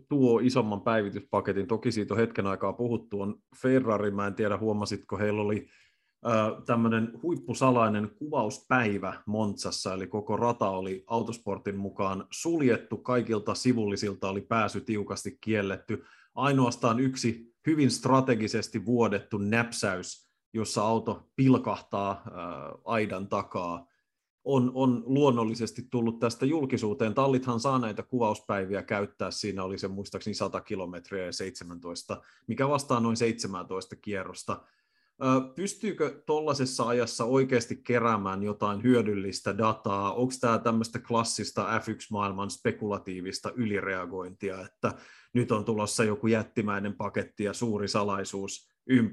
tuo 0.09 0.41
isomman 0.41 0.81
päivityspaketin, 0.81 1.67
toki 1.67 1.93
siitä 1.93 2.15
on 2.15 2.21
hetken 2.21 2.47
aikaa 2.47 2.73
puhuttu, 2.73 3.21
on 3.21 3.43
Ferrari. 3.63 4.11
Mä 4.11 4.27
en 4.27 4.35
tiedä, 4.35 4.59
huomasitko, 4.59 5.19
heillä 5.19 5.43
oli 5.43 5.69
tämmöinen 6.67 7.13
huippusalainen 7.23 8.11
kuvauspäivä 8.19 9.23
Montsassa, 9.27 9.95
eli 9.95 10.07
koko 10.07 10.37
rata 10.37 10.71
oli 10.71 11.05
autosportin 11.07 11.77
mukaan 11.77 12.27
suljettu, 12.31 12.97
kaikilta 12.97 13.55
sivullisilta 13.55 14.29
oli 14.29 14.41
pääsy 14.41 14.81
tiukasti 14.81 15.39
kielletty. 15.41 16.05
Ainoastaan 16.35 17.01
yksi 17.01 17.55
hyvin 17.67 17.91
strategisesti 17.91 18.87
vuodettu 18.87 19.39
näpsäys, 19.39 20.29
jossa 20.53 20.83
auto 20.83 21.31
pilkahtaa 21.37 22.25
aidan 22.85 23.29
takaa, 23.29 23.87
on, 24.45 24.73
on 24.75 25.03
luonnollisesti 25.07 25.83
tullut 25.91 26.19
tästä 26.19 26.47
julkisuuteen. 26.47 27.15
Tallithan 27.15 27.61
saa 27.61 27.79
näitä 27.79 28.03
kuvauspäiviä 28.03 28.83
käyttää, 28.83 29.31
siinä 29.31 29.65
oli 29.65 29.79
se 29.79 29.89
muistaakseni 29.89 30.35
100 30.35 30.61
kilometriä 30.61 31.25
ja 31.25 31.33
17, 31.33 32.23
mikä 32.47 32.69
vastaa 32.69 33.01
noin 33.01 33.17
17 33.17 33.97
kierrosta 33.97 34.63
Pystyykö 35.57 36.23
tuollaisessa 36.27 36.89
ajassa 36.89 37.25
oikeasti 37.25 37.77
keräämään 37.77 38.43
jotain 38.43 38.83
hyödyllistä 38.83 39.59
dataa? 39.59 40.15
Onko 40.15 40.33
tämä 40.41 40.59
tämmöistä 40.59 40.99
klassista 40.99 41.79
F1-maailman 41.79 42.51
spekulatiivista 42.51 43.53
ylireagointia, 43.57 44.61
että 44.61 44.93
nyt 45.33 45.53
on 45.53 45.65
tulossa 45.65 46.05
joku 46.05 46.27
jättimäinen 46.27 46.95
paketti 46.97 47.45
ja 47.45 47.53
suuri 47.53 47.89
salaisuus, 47.89 48.69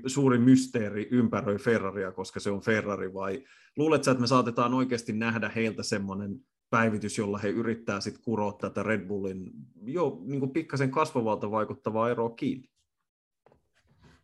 suuri 0.07 0.37
mysteeri 0.37 1.07
ympäröi 1.11 1.57
Ferraria, 1.57 2.11
koska 2.11 2.39
se 2.39 2.51
on 2.51 2.61
Ferrari, 2.61 3.13
vai 3.13 3.43
luuletko, 3.77 4.11
että 4.11 4.21
me 4.21 4.27
saatetaan 4.27 4.73
oikeasti 4.73 5.13
nähdä 5.13 5.49
heiltä 5.55 5.83
semmoinen 5.83 6.39
päivitys, 6.69 7.17
jolla 7.17 7.37
he 7.37 7.49
yrittää 7.49 8.01
sitten 8.01 8.23
kuroa 8.23 8.53
tätä 8.53 8.83
Red 8.83 9.07
Bullin 9.07 9.51
jo 9.83 10.21
niin 10.25 10.51
pikkasen 10.51 10.91
kasvavalta 10.91 11.51
vaikuttavaa 11.51 12.09
eroa 12.09 12.29
kiinni? 12.29 12.70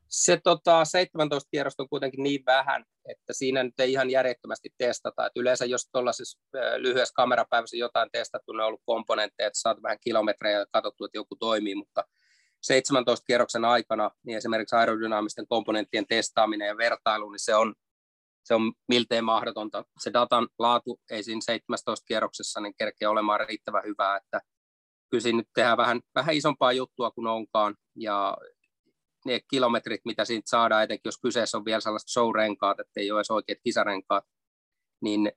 Se 0.10 0.40
tota, 0.44 0.86
17 0.86 1.48
kierrosta 1.52 1.84
on 1.84 1.90
kuitenkin 1.90 2.24
niin 2.24 2.44
vähän, 2.46 2.84
että 3.10 3.34
siinä 3.34 3.64
nyt 3.64 3.80
ei 3.80 3.92
ihan 3.92 4.10
järjettömästi 4.10 4.70
testata. 4.78 5.26
Et 5.26 5.32
yleensä 5.36 5.66
jos 5.66 5.90
tuollaisessa 5.92 6.40
lyhyessä 6.78 7.14
kamerapäivässä 7.16 7.78
jotain 7.78 8.10
testattu, 8.12 8.52
ne 8.52 8.64
on 8.64 8.68
ollut 8.68 8.82
komponentteja, 8.86 9.48
että 9.48 9.60
saat 9.60 9.84
vähän 9.84 9.98
kilometrejä 10.02 10.60
ja 10.60 10.66
katsottu, 10.72 11.06
että 11.06 11.18
joku 11.18 11.36
toimii, 11.36 11.76
mutta 11.76 12.04
17 12.62 13.26
kierroksen 13.26 13.66
aikana 13.66 14.12
niin 14.26 14.38
esimerkiksi 14.38 14.76
aerodynaamisten 14.76 15.48
komponenttien 15.48 16.08
testaaminen 16.08 16.68
ja 16.68 16.78
vertailu, 16.78 17.30
niin 17.30 17.40
se 17.40 17.56
on, 17.56 17.74
se 18.44 18.56
on 18.56 18.74
miltei 18.88 19.22
mahdotonta. 19.22 19.84
Se 20.00 20.14
datan 20.14 20.48
laatu 20.60 21.00
ei 21.12 21.24
siinä 21.24 21.42
17 21.44 22.06
kierroksessa 22.06 22.60
niin 22.62 22.74
kerkeä 22.78 23.10
olemaan 23.10 23.40
riittävän 23.48 23.84
hyvää, 23.86 24.18
että 24.18 24.42
kyllä 25.10 25.22
siinä 25.22 25.38
nyt 25.38 25.50
tehdään 25.54 25.78
vähän, 25.78 26.02
vähän 26.16 26.36
isompaa 26.36 26.72
juttua 26.72 27.12
kuin 27.12 27.28
onkaan, 27.28 27.76
ja 27.96 28.38
ne 29.28 29.40
kilometrit, 29.50 30.02
mitä 30.06 30.26
siitä 30.26 30.50
saadaan, 30.50 30.84
etenkin 30.84 31.08
jos 31.08 31.22
kyseessä 31.22 31.58
on 31.58 31.66
vielä 31.66 31.82
sellaiset 31.82 32.10
show-renkaat, 32.10 32.80
että 32.80 33.00
ei 33.00 33.12
ole 33.12 33.20
edes 33.20 33.32
oikeat 33.32 33.60
kisarenkaat, 33.64 34.24
niin 35.02 35.32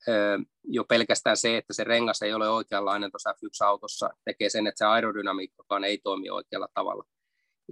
jo 0.64 0.84
pelkästään 0.84 1.36
se, 1.36 1.56
että 1.56 1.72
se 1.72 1.84
rengas 1.84 2.22
ei 2.22 2.34
ole 2.34 2.48
oikeanlainen 2.48 3.10
tuossa 3.10 3.30
F1-autossa, 3.32 4.10
tekee 4.24 4.48
sen, 4.48 4.66
että 4.66 4.78
se 4.78 4.84
aerodynamiikkakaan 4.84 5.84
ei 5.84 5.98
toimi 5.98 6.30
oikealla 6.30 6.68
tavalla. 6.74 7.04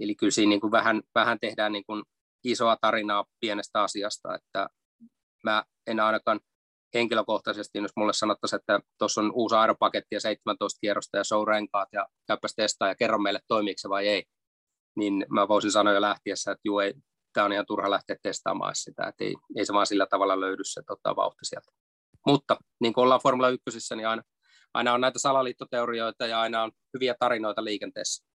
Eli 0.01 0.15
kyllä 0.15 0.31
siinä 0.31 0.49
niin 0.49 0.61
kuin 0.61 0.71
vähän, 0.71 1.01
vähän 1.15 1.39
tehdään 1.39 1.71
niin 1.71 1.85
kuin 1.85 2.03
isoa 2.43 2.77
tarinaa 2.81 3.25
pienestä 3.39 3.83
asiasta, 3.83 4.35
että 4.35 4.69
mä 5.43 5.63
en 5.87 5.99
ainakaan 5.99 6.39
henkilökohtaisesti, 6.93 7.79
jos 7.79 7.91
mulle 7.95 8.13
sanottaisiin, 8.13 8.59
että 8.59 8.79
tuossa 8.97 9.21
on 9.21 9.31
uusi 9.35 9.55
aeropaketti 9.55 10.15
ja 10.15 10.19
17 10.19 10.79
kierrosta 10.81 11.17
ja 11.17 11.23
show-renkaat 11.23 11.89
ja 11.91 12.07
käypäs 12.27 12.53
testaa 12.55 12.87
ja 12.87 12.95
kerro 12.95 13.17
meille 13.17 13.39
toimiiko 13.47 13.77
se 13.77 13.89
vai 13.89 14.07
ei, 14.07 14.23
niin 14.99 15.25
mä 15.29 15.47
voisin 15.47 15.71
sanoa 15.71 15.93
jo 15.93 16.01
lähtiessä, 16.01 16.51
että 16.51 16.61
juu, 16.65 16.79
ei, 16.79 16.93
tämä 17.33 17.45
on 17.45 17.53
ihan 17.53 17.65
turha 17.65 17.91
lähteä 17.91 18.15
testaamaan 18.23 18.75
sitä, 18.75 19.07
että 19.07 19.23
ei, 19.23 19.35
ei 19.55 19.65
se 19.65 19.73
vaan 19.73 19.87
sillä 19.87 20.07
tavalla 20.09 20.39
löydy 20.39 20.63
se 20.63 20.81
tota, 20.87 21.15
vauhti 21.15 21.45
sieltä. 21.45 21.71
Mutta 22.25 22.57
niin 22.79 22.93
kuin 22.93 23.03
ollaan 23.03 23.21
Formula 23.23 23.49
1, 23.49 23.95
niin 23.95 24.07
aina, 24.07 24.23
aina 24.73 24.93
on 24.93 25.01
näitä 25.01 25.19
salaliittoteorioita 25.19 26.27
ja 26.27 26.41
aina 26.41 26.63
on 26.63 26.71
hyviä 26.93 27.15
tarinoita 27.19 27.63
liikenteessä. 27.63 28.29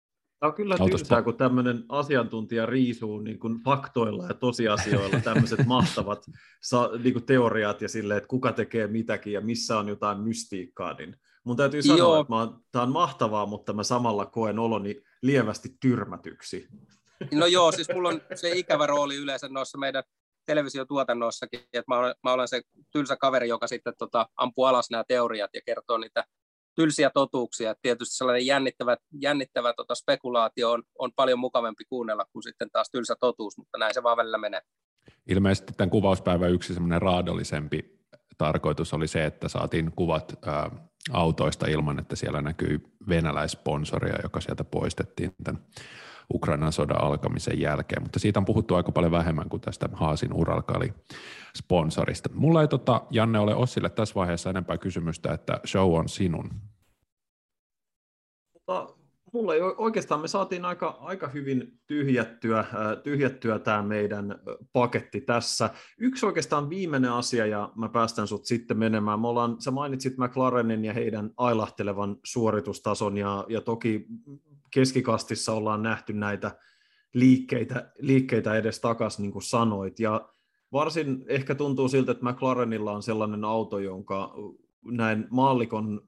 Tämä 0.40 0.48
on 0.48 0.54
kyllä 0.54 0.76
tylsää, 0.78 1.22
kun 1.22 1.36
tämmöinen 1.36 1.84
asiantuntija 1.88 2.66
riisuu 2.66 3.20
niin 3.20 3.38
kuin 3.38 3.62
faktoilla 3.64 4.26
ja 4.26 4.34
tosiasioilla 4.34 5.20
tämmöiset 5.24 5.66
mahtavat 5.66 6.26
niin 7.02 7.12
kuin 7.12 7.26
teoriat 7.26 7.82
ja 7.82 7.88
sille, 7.88 8.16
että 8.16 8.28
kuka 8.28 8.52
tekee 8.52 8.86
mitäkin 8.86 9.32
ja 9.32 9.40
missä 9.40 9.78
on 9.78 9.88
jotain 9.88 10.20
mystiikkaa, 10.20 10.92
niin 10.92 11.16
mun 11.44 11.56
täytyy 11.56 11.82
sanoa, 11.82 11.98
Joo. 11.98 12.20
että 12.20 12.34
mä, 12.34 12.48
tämä 12.72 12.82
on 12.82 12.92
mahtavaa, 12.92 13.46
mutta 13.46 13.72
mä 13.72 13.82
samalla 13.82 14.26
koen 14.26 14.58
oloni 14.58 15.02
lievästi 15.22 15.68
tyrmätyksi. 15.80 16.68
No 17.32 17.46
joo, 17.46 17.72
siis 17.72 17.88
mulla 17.94 18.08
on 18.08 18.20
se 18.34 18.50
ikävä 18.50 18.86
rooli 18.86 19.16
yleensä 19.16 19.48
noissa 19.48 19.78
meidän 19.78 20.02
televisiotuotannossakin, 20.46 21.60
että 21.60 21.84
mä 21.88 21.98
olen, 21.98 22.14
mä 22.22 22.32
olen 22.32 22.48
se 22.48 22.62
tylsä 22.92 23.16
kaveri, 23.16 23.48
joka 23.48 23.66
sitten 23.66 23.92
tota, 23.98 24.28
ampuu 24.36 24.64
alas 24.64 24.90
nämä 24.90 25.04
teoriat 25.08 25.50
ja 25.54 25.60
kertoo 25.66 25.98
niitä 25.98 26.24
tylsiä 26.74 27.10
totuuksia. 27.10 27.74
Tietysti 27.82 28.16
sellainen 28.16 28.46
jännittävä, 28.46 28.96
jännittävä 29.20 29.72
tota 29.72 29.94
spekulaatio 29.94 30.70
on, 30.70 30.82
on 30.98 31.12
paljon 31.16 31.38
mukavampi 31.38 31.84
kuunnella 31.84 32.24
kuin 32.32 32.42
sitten 32.42 32.70
taas 32.72 32.90
tylsä 32.90 33.16
totuus, 33.20 33.58
mutta 33.58 33.78
näin 33.78 33.94
se 33.94 34.02
vaan 34.02 34.16
välillä 34.16 34.38
menee. 34.38 34.60
Ilmeisesti 35.28 35.72
tämän 35.76 35.90
kuvauspäivän 35.90 36.50
yksi 36.50 36.74
semmoinen 36.74 37.02
raadollisempi 37.02 38.00
tarkoitus 38.38 38.94
oli 38.94 39.08
se, 39.08 39.24
että 39.24 39.48
saatiin 39.48 39.92
kuvat 39.96 40.38
ää, 40.46 40.89
autoista 41.12 41.66
ilman, 41.66 41.98
että 41.98 42.16
siellä 42.16 42.42
näkyy 42.42 42.80
venäläissponsoria, 43.08 44.18
joka 44.22 44.40
sieltä 44.40 44.64
poistettiin 44.64 45.34
tämän 45.44 45.62
Ukrainan 46.34 46.72
sodan 46.72 47.02
alkamisen 47.02 47.60
jälkeen, 47.60 48.02
mutta 48.02 48.18
siitä 48.18 48.40
on 48.40 48.44
puhuttu 48.44 48.74
aika 48.74 48.92
paljon 48.92 49.12
vähemmän 49.12 49.48
kuin 49.48 49.60
tästä 49.60 49.88
Haasin 49.92 50.32
Uralkali 50.32 50.94
sponsorista. 51.56 52.28
Mulla 52.34 52.60
ei 52.60 52.68
tota, 52.68 53.02
Janne 53.10 53.38
ole 53.38 53.54
Ossille 53.54 53.90
tässä 53.90 54.14
vaiheessa 54.14 54.50
enempää 54.50 54.78
kysymystä, 54.78 55.32
että 55.32 55.60
show 55.66 55.98
on 55.98 56.08
sinun. 56.08 56.50
Mulla 59.32 59.54
ei 59.54 59.60
oikeastaan, 59.60 60.20
me 60.20 60.28
saatiin 60.28 60.64
aika, 60.64 60.88
aika 61.00 61.28
hyvin 61.28 61.80
tyhjättyä, 61.86 62.58
äh, 62.58 62.68
tyhjättyä 63.02 63.58
tämä 63.58 63.82
meidän 63.82 64.38
paketti 64.72 65.20
tässä. 65.20 65.70
Yksi 65.98 66.26
oikeastaan 66.26 66.70
viimeinen 66.70 67.12
asia, 67.12 67.46
ja 67.46 67.72
mä 67.76 67.88
päästän 67.88 68.26
sut 68.26 68.46
sitten 68.46 68.78
menemään. 68.78 69.20
Me 69.20 69.28
ollaan, 69.28 69.60
sä 69.60 69.70
mainitsit 69.70 70.18
McLarenin 70.18 70.84
ja 70.84 70.92
heidän 70.92 71.30
ailahtelevan 71.36 72.16
suoritustason, 72.24 73.16
ja, 73.16 73.44
ja 73.48 73.60
toki 73.60 74.06
keskikastissa 74.70 75.52
ollaan 75.52 75.82
nähty 75.82 76.12
näitä 76.12 76.58
liikkeitä, 77.14 77.92
liikkeitä 77.98 78.54
edes 78.54 78.80
takaisin, 78.80 79.22
niin 79.22 79.32
kuin 79.32 79.42
sanoit, 79.42 80.00
ja 80.00 80.28
varsin 80.72 81.24
ehkä 81.26 81.54
tuntuu 81.54 81.88
siltä, 81.88 82.12
että 82.12 82.30
McLarenilla 82.30 82.92
on 82.92 83.02
sellainen 83.02 83.44
auto, 83.44 83.78
jonka 83.78 84.34
näin 84.84 85.26
maallikon 85.30 86.00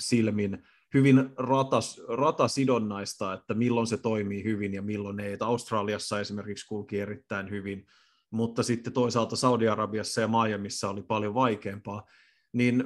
silmin 0.00 0.62
hyvin 0.94 1.30
ratas, 1.36 2.00
ratasidonnaista, 2.08 3.32
että 3.32 3.54
milloin 3.54 3.86
se 3.86 3.96
toimii 3.96 4.44
hyvin 4.44 4.74
ja 4.74 4.82
milloin 4.82 5.20
ei. 5.20 5.32
Että 5.32 5.46
Australiassa 5.46 6.20
esimerkiksi 6.20 6.66
kulki 6.66 7.00
erittäin 7.00 7.50
hyvin, 7.50 7.86
mutta 8.30 8.62
sitten 8.62 8.92
toisaalta 8.92 9.36
Saudi-Arabiassa 9.36 10.20
ja 10.20 10.28
Miamiissa 10.28 10.90
oli 10.90 11.02
paljon 11.02 11.34
vaikeampaa. 11.34 12.06
Niin 12.52 12.84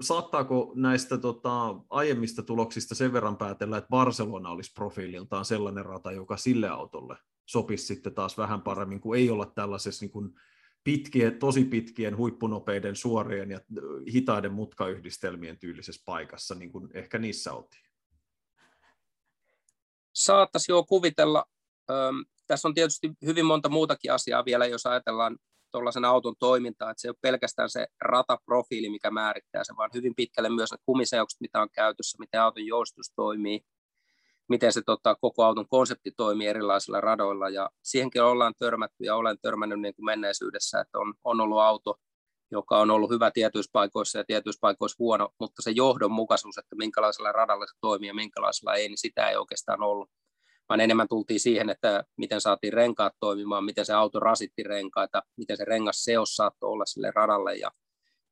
saattaako 0.00 0.72
näistä 0.74 1.18
tota, 1.18 1.76
aiemmista 1.90 2.42
tuloksista 2.42 2.94
sen 2.94 3.12
verran 3.12 3.36
päätellä, 3.36 3.76
että 3.76 3.88
Barcelona 3.88 4.48
olisi 4.48 4.72
profiililtaan 4.72 5.44
sellainen 5.44 5.86
rata, 5.86 6.12
joka 6.12 6.36
sille 6.36 6.68
autolle 6.68 7.16
sopisi 7.46 7.86
sitten 7.86 8.14
taas 8.14 8.38
vähän 8.38 8.62
paremmin, 8.62 9.00
kun 9.00 9.16
ei 9.16 9.30
olla 9.30 9.46
tällaisessa 9.46 10.04
niin 10.04 10.12
kuin 10.12 10.34
pitkien, 10.84 11.38
tosi 11.38 11.64
pitkien, 11.64 12.16
huippunopeiden, 12.16 12.96
suorien 12.96 13.50
ja 13.50 13.60
hitaiden 14.12 14.52
mutkayhdistelmien 14.52 15.58
tyylisessä 15.58 16.02
paikassa, 16.04 16.54
niin 16.54 16.72
kuin 16.72 16.90
ehkä 16.94 17.18
niissä 17.18 17.52
oltiin. 17.52 17.82
Saattaisi 20.12 20.72
jo 20.72 20.84
kuvitella. 20.84 21.44
Tässä 22.46 22.68
on 22.68 22.74
tietysti 22.74 23.10
hyvin 23.24 23.46
monta 23.46 23.68
muutakin 23.68 24.12
asiaa 24.12 24.44
vielä, 24.44 24.66
jos 24.66 24.86
ajatellaan 24.86 25.38
tuollaisen 25.70 26.04
auton 26.04 26.34
toimintaa, 26.38 26.90
että 26.90 27.00
se 27.00 27.08
ei 27.08 27.10
ole 27.10 27.16
pelkästään 27.20 27.70
se 27.70 27.86
rataprofiili, 28.00 28.90
mikä 28.90 29.10
määrittää 29.10 29.64
se, 29.64 29.72
vaan 29.76 29.90
hyvin 29.94 30.14
pitkälle 30.14 30.48
myös 30.48 30.72
ne 30.72 30.78
kumiseokset, 30.86 31.40
mitä 31.40 31.62
on 31.62 31.68
käytössä, 31.72 32.18
miten 32.18 32.40
auton 32.40 32.66
joustus 32.66 33.12
toimii, 33.16 33.60
miten 34.48 34.72
se 34.72 34.82
tota, 34.86 35.14
koko 35.20 35.44
auton 35.44 35.68
konsepti 35.68 36.12
toimii 36.16 36.46
erilaisilla 36.46 37.00
radoilla, 37.00 37.48
ja 37.48 37.70
siihenkin 37.82 38.22
ollaan 38.22 38.54
törmätty, 38.58 39.04
ja 39.04 39.16
olen 39.16 39.38
törmännyt 39.42 39.80
niin 39.80 39.94
kuin 39.94 40.06
menneisyydessä, 40.06 40.80
että 40.80 40.98
on, 40.98 41.14
on 41.24 41.40
ollut 41.40 41.60
auto, 41.60 41.96
joka 42.50 42.78
on 42.78 42.90
ollut 42.90 43.10
hyvä 43.10 43.30
tietyissä 43.30 43.70
paikoissa 43.72 44.18
ja 44.18 44.24
tietyissä 44.24 44.60
paikoissa 44.60 44.96
huono, 44.98 45.28
mutta 45.40 45.62
se 45.62 45.70
johdonmukaisuus, 45.70 46.58
että 46.58 46.76
minkälaisella 46.76 47.32
radalla 47.32 47.66
se 47.66 47.72
toimii 47.80 48.08
ja 48.08 48.14
minkälaisella 48.14 48.74
ei, 48.74 48.88
niin 48.88 48.98
sitä 48.98 49.28
ei 49.30 49.36
oikeastaan 49.36 49.82
ollut. 49.82 50.10
Vaan 50.68 50.80
enemmän 50.80 51.08
tultiin 51.08 51.40
siihen, 51.40 51.70
että 51.70 52.04
miten 52.16 52.40
saatiin 52.40 52.72
renkaat 52.72 53.12
toimimaan, 53.20 53.64
miten 53.64 53.86
se 53.86 53.92
auto 53.92 54.20
rasitti 54.20 54.62
renkaita, 54.62 55.22
miten 55.36 55.56
se 55.56 55.64
rengas 55.64 56.04
seos 56.04 56.36
saattoi 56.36 56.70
olla 56.70 56.86
sille 56.86 57.10
radalle. 57.14 57.54
Ja 57.54 57.70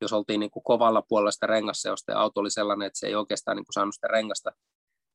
jos 0.01 0.13
oltiin 0.13 0.39
niin 0.39 0.51
kuin 0.51 0.63
kovalla 0.63 1.01
puolella 1.01 1.31
sitä 1.31 1.47
rengasseosta 1.47 2.11
ja 2.11 2.19
auto 2.19 2.39
oli 2.39 2.51
sellainen, 2.51 2.85
että 2.85 2.99
se 2.99 3.07
ei 3.07 3.15
oikeastaan 3.15 3.57
niin 3.57 3.65
kuin 3.65 3.73
saanut 3.73 3.95
sitä 3.95 4.07
rengasta 4.07 4.51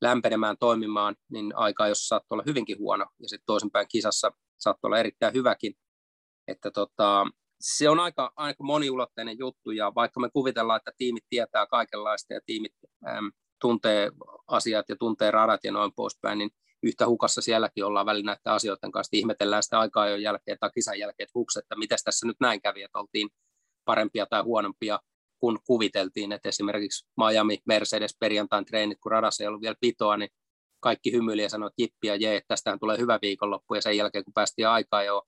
lämpenemään, 0.01 0.57
toimimaan, 0.61 1.17
niin 1.33 1.57
aika, 1.57 1.89
jos 1.89 2.09
saattoi 2.09 2.37
olla 2.37 2.45
hyvinkin 2.47 2.79
huono, 2.79 3.07
ja 3.23 3.29
sitten 3.29 3.47
toisinpäin 3.47 3.87
kisassa 3.89 4.31
saattoi 4.59 4.89
olla 4.89 4.99
erittäin 4.99 5.35
hyväkin. 5.35 5.75
Että 6.49 6.71
tota, 6.71 7.27
se 7.61 7.89
on 7.89 8.01
aika, 8.01 8.33
aika 8.37 8.65
moniulotteinen 8.65 9.39
juttu, 9.39 9.71
ja 9.71 9.95
vaikka 9.95 10.21
me 10.21 10.31
kuvitellaan, 10.33 10.77
että 10.77 10.93
tiimit 10.97 11.25
tietää 11.29 11.67
kaikenlaista 11.67 12.35
ja 12.35 12.41
tiimit 12.47 12.73
äm, 13.09 13.33
tuntee 13.61 14.11
asiat 14.47 14.89
ja 14.89 14.97
tuntee 14.97 15.31
radat 15.31 15.65
ja 15.65 15.73
noin 15.73 15.93
poispäin, 15.97 16.39
niin 16.39 16.51
yhtä 16.83 17.07
hukassa 17.07 17.41
sielläkin 17.41 17.85
ollaan 17.85 18.07
välillä 18.07 18.27
näiden 18.27 18.53
asioiden 18.53 18.93
kanssa. 18.93 19.17
Ihmetellään 19.17 19.63
sitä 19.63 19.81
aikaa 19.81 20.09
jo 20.09 20.17
jälkeen 20.17 20.59
tai 20.61 20.71
kisan 20.75 20.99
jälkeen, 20.99 21.25
että 21.25 21.39
huks, 21.39 21.57
että 21.57 21.77
miten 21.77 21.99
tässä 22.05 22.27
nyt 22.27 22.37
näin 22.41 22.61
kävi, 22.61 22.83
että 22.83 22.99
oltiin 22.99 23.29
parempia 23.85 24.27
tai 24.27 24.43
huonompia 24.43 24.99
kun 25.40 25.59
kuviteltiin, 25.66 26.33
että 26.33 26.49
esimerkiksi 26.49 27.07
Miami 27.16 27.59
Mercedes 27.66 28.16
perjantain 28.20 28.64
treenit, 28.64 28.99
kun 29.01 29.12
radassa 29.12 29.44
ei 29.44 29.49
ollut 29.49 29.61
vielä 29.61 29.77
pitoa, 29.81 30.16
niin 30.16 30.31
kaikki 30.81 31.12
hymyili 31.12 31.42
ja 31.42 31.49
sanoi, 31.49 31.66
että 31.66 31.83
jippi 31.83 32.07
ja 32.07 32.16
jee, 32.16 32.40
tästähän 32.49 32.79
tulee 32.79 32.99
hyvä 32.99 33.18
viikonloppu, 33.22 33.75
ja 33.75 33.83
sen 33.83 33.96
jälkeen, 33.96 34.25
kun 34.25 34.35
päästiin 34.35 34.68
aikaa 34.68 35.03
jo, 35.03 35.22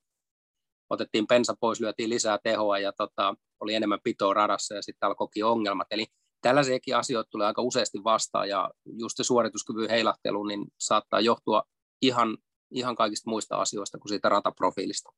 otettiin 0.91 1.27
pensa 1.27 1.55
pois, 1.61 1.81
lyötiin 1.81 2.11
lisää 2.11 2.39
tehoa, 2.43 2.79
ja 2.79 2.93
tota, 2.93 3.35
oli 3.61 3.75
enemmän 3.75 4.01
pitoa 4.05 4.35
radassa, 4.35 4.75
ja 4.75 4.83
sitten 4.83 5.07
alkoikin 5.07 5.45
ongelmat. 5.45 5.87
Eli 5.91 6.07
tällaisiakin 6.43 6.97
asioita 6.97 7.31
tulee 7.31 7.47
aika 7.47 7.63
useasti 7.63 8.05
vastaan, 8.05 8.49
ja 8.49 8.71
just 8.85 9.17
se 9.17 9.25
suorituskyvyn 9.25 9.91
heilahtelu, 9.91 10.45
niin 10.45 10.67
saattaa 10.81 11.21
johtua 11.21 11.63
ihan, 12.03 12.39
ihan 12.71 12.97
kaikista 12.97 13.31
muista 13.31 13.57
asioista 13.57 13.99
kuin 13.99 14.09
siitä 14.09 14.29
rataprofiilista. 14.29 15.11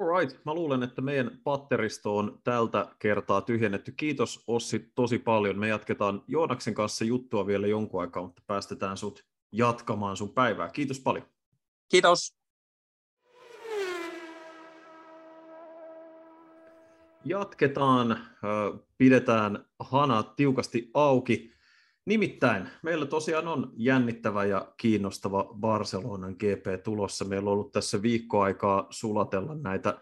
Alright, 0.00 0.44
mä 0.44 0.54
luulen, 0.54 0.82
että 0.82 1.02
meidän 1.02 1.30
patteristo 1.44 2.16
on 2.16 2.40
tältä 2.44 2.86
kertaa 2.98 3.40
tyhjennetty. 3.40 3.92
Kiitos 3.92 4.44
Ossi 4.46 4.92
tosi 4.94 5.18
paljon. 5.18 5.58
Me 5.58 5.68
jatketaan 5.68 6.24
Joonaksen 6.28 6.74
kanssa 6.74 7.04
juttua 7.04 7.46
vielä 7.46 7.66
jonkun 7.66 8.00
aikaa, 8.00 8.22
mutta 8.22 8.42
päästetään 8.46 8.96
sut 8.96 9.24
jatkamaan 9.52 10.16
sun 10.16 10.34
päivää. 10.34 10.68
Kiitos 10.68 11.00
paljon. 11.00 11.26
Kiitos. 11.88 12.36
Jatketaan, 17.24 18.26
pidetään 18.98 19.64
hanat 19.78 20.36
tiukasti 20.36 20.90
auki. 20.94 21.52
Nimittäin 22.10 22.68
meillä 22.82 23.06
tosiaan 23.06 23.48
on 23.48 23.72
jännittävä 23.76 24.44
ja 24.44 24.72
kiinnostava 24.76 25.44
Barcelonan 25.60 26.32
GP 26.32 26.82
tulossa. 26.84 27.24
Meillä 27.24 27.50
on 27.50 27.54
ollut 27.54 27.72
tässä 27.72 28.02
viikkoaikaa 28.02 28.86
sulatella 28.90 29.54
näitä, 29.54 29.98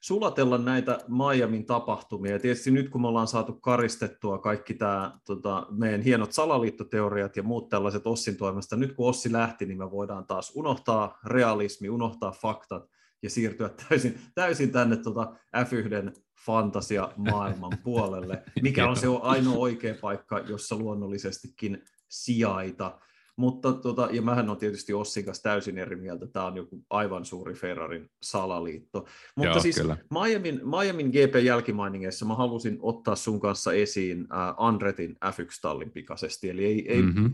sulatella 0.00 0.58
näitä 0.58 0.98
Miamin 1.08 1.66
tapahtumia. 1.66 2.32
Ja 2.32 2.38
tietysti 2.38 2.70
nyt 2.70 2.88
kun 2.88 3.00
me 3.00 3.08
ollaan 3.08 3.26
saatu 3.26 3.52
karistettua 3.52 4.38
kaikki 4.38 4.74
tämä 4.74 5.18
tota, 5.26 5.66
meidän 5.70 6.00
hienot 6.00 6.32
salaliittoteoriat 6.32 7.36
ja 7.36 7.42
muut 7.42 7.68
tällaiset 7.68 8.06
Ossin 8.06 8.36
toimesta, 8.36 8.76
nyt 8.76 8.92
kun 8.92 9.08
Ossi 9.08 9.32
lähti, 9.32 9.66
niin 9.66 9.78
me 9.78 9.90
voidaan 9.90 10.26
taas 10.26 10.52
unohtaa 10.54 11.18
realismi, 11.26 11.88
unohtaa 11.88 12.32
faktat 12.32 12.88
ja 13.22 13.30
siirtyä 13.30 13.70
täysin, 13.88 14.18
täysin 14.34 14.72
tänne 14.72 14.96
tota 14.96 15.32
F1 15.56 16.12
fantasia 16.46 17.08
maailman 17.16 17.78
puolelle, 17.84 18.42
mikä 18.62 18.88
on 18.88 18.96
se 18.96 19.06
ainoa 19.22 19.56
oikea 19.56 19.94
paikka, 20.00 20.38
jossa 20.38 20.76
luonnollisestikin 20.76 21.82
sijaita. 22.08 22.98
Mutta 23.36 23.72
tota, 23.72 24.08
ja 24.12 24.22
mähän 24.22 24.50
on 24.50 24.56
tietysti 24.56 24.92
Ossin 24.92 25.24
kanssa 25.24 25.42
täysin 25.42 25.78
eri 25.78 25.96
mieltä, 25.96 26.26
tämä 26.26 26.46
on 26.46 26.56
joku 26.56 26.84
aivan 26.90 27.24
suuri 27.24 27.54
Ferrarin 27.54 28.10
salaliitto. 28.22 29.06
Mutta 29.36 29.52
Joo, 29.52 29.60
siis 29.60 29.76
kyllä. 29.76 29.96
Miamin, 30.10 30.60
Miamin 30.64 31.08
GP-jälkimainingeissa 31.08 32.26
mä 32.26 32.34
halusin 32.34 32.78
ottaa 32.80 33.16
sun 33.16 33.40
kanssa 33.40 33.72
esiin 33.72 34.20
äh, 34.20 34.54
Andretin 34.56 35.16
F1-tallin 35.24 35.90
pikaisesti, 35.90 36.50
eli 36.50 36.64
ei, 36.64 36.92
ei 36.92 37.02
mm-hmm. 37.02 37.32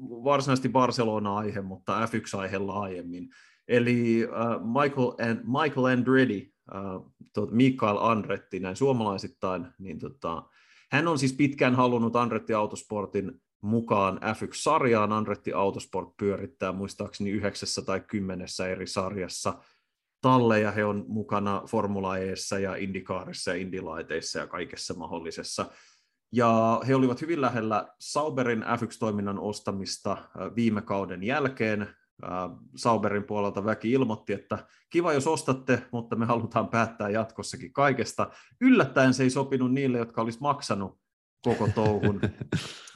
varsinaisesti 0.00 0.68
Barcelona-aihe, 0.68 1.60
mutta 1.60 2.06
F1-aihe 2.06 2.58
laajemmin. 2.58 3.28
Eli 3.68 4.24
äh, 4.24 4.82
Michael, 4.82 5.30
and, 5.30 5.44
Michael 5.44 5.84
Andretti 5.84 6.52
Mikael 7.50 7.96
Andretti 8.00 8.60
näin 8.60 8.76
suomalaisittain, 8.76 9.66
niin 9.78 9.98
tota, 9.98 10.42
hän 10.92 11.08
on 11.08 11.18
siis 11.18 11.32
pitkään 11.32 11.74
halunnut 11.74 12.16
Andretti 12.16 12.54
Autosportin 12.54 13.40
mukaan 13.60 14.20
F1-sarjaan. 14.22 15.12
Andretti 15.12 15.52
Autosport 15.52 16.16
pyörittää 16.16 16.72
muistaakseni 16.72 17.30
yhdeksässä 17.30 17.82
tai 17.82 18.00
kymmenessä 18.00 18.68
eri 18.68 18.86
sarjassa 18.86 19.62
talleja. 20.20 20.70
He 20.70 20.84
on 20.84 21.04
mukana 21.08 21.62
Formula 21.66 22.18
Eessä 22.18 22.58
ja 22.58 22.76
Indikaarissa 22.76 23.50
ja 23.50 23.56
Indilaiteissa 23.56 24.38
ja 24.38 24.46
kaikessa 24.46 24.94
mahdollisessa. 24.94 25.66
Ja 26.32 26.80
he 26.88 26.94
olivat 26.94 27.20
hyvin 27.20 27.40
lähellä 27.40 27.88
Sauberin 28.00 28.62
F1-toiminnan 28.62 29.38
ostamista 29.38 30.16
viime 30.56 30.82
kauden 30.82 31.22
jälkeen. 31.22 31.88
Sauberin 32.76 33.24
puolelta 33.24 33.64
väki 33.64 33.90
ilmoitti, 33.90 34.32
että 34.32 34.66
kiva 34.90 35.12
jos 35.12 35.26
ostatte, 35.26 35.82
mutta 35.92 36.16
me 36.16 36.26
halutaan 36.26 36.68
päättää 36.68 37.10
jatkossakin 37.10 37.72
kaikesta. 37.72 38.30
Yllättäen 38.60 39.14
se 39.14 39.22
ei 39.22 39.30
sopinut 39.30 39.72
niille, 39.72 39.98
jotka 39.98 40.22
olisi 40.22 40.40
maksanut 40.40 41.00
koko 41.42 41.68
touhun. 41.74 42.20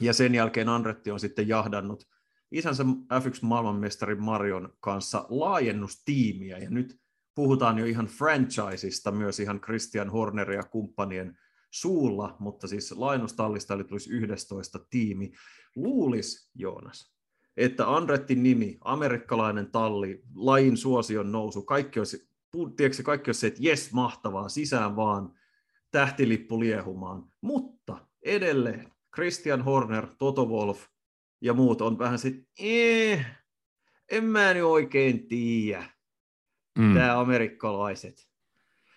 Ja 0.01 0.13
sen 0.13 0.35
jälkeen 0.35 0.69
Andretti 0.69 1.11
on 1.11 1.19
sitten 1.19 1.47
jahdannut 1.47 2.07
isänsä 2.51 2.83
F1-maailmanmestarin 3.13 4.21
Marion 4.21 4.73
kanssa 4.79 5.25
laajennustiimiä, 5.29 6.57
ja 6.57 6.69
nyt 6.69 6.99
puhutaan 7.35 7.79
jo 7.79 7.85
ihan 7.85 8.07
franchisista, 8.07 9.11
myös 9.11 9.39
ihan 9.39 9.61
Christian 9.61 10.09
Horner 10.09 10.51
ja 10.51 10.63
kumppanien 10.63 11.37
suulla, 11.71 12.35
mutta 12.39 12.67
siis 12.67 12.91
laajennustallista 12.91 13.73
eli 13.73 13.83
tulisi 13.83 14.09
11 14.09 14.79
tiimi. 14.89 15.31
Luulis, 15.75 16.51
Joonas, 16.55 17.14
että 17.57 17.95
Andrettin 17.95 18.43
nimi, 18.43 18.77
amerikkalainen 18.81 19.71
talli, 19.71 20.23
lajin 20.35 20.77
suosion 20.77 21.31
nousu, 21.31 21.61
kaikki 21.61 21.99
olisi, 21.99 22.29
tiedätkö, 22.77 23.03
kaikki 23.03 23.29
olisi 23.29 23.39
se, 23.39 23.47
että 23.47 23.59
jes, 23.63 23.93
mahtavaa, 23.93 24.49
sisään 24.49 24.95
vaan, 24.95 25.33
tähtilippu 25.91 26.59
liehumaan. 26.59 27.23
Mutta 27.41 28.07
edelleen 28.23 28.91
Christian 29.15 29.61
Horner, 29.61 30.07
Toto 30.17 30.45
Wolf 30.45 30.85
ja 31.41 31.53
muut 31.53 31.81
on 31.81 31.99
vähän 31.99 32.19
sitten, 32.19 32.45
eh, 32.59 33.25
en 34.11 34.23
mä 34.23 34.53
nyt 34.53 34.63
oikein 34.63 35.27
tiedä, 35.27 35.83
mm. 36.77 36.93
tämä 36.93 37.19
amerikkalaiset. 37.19 38.29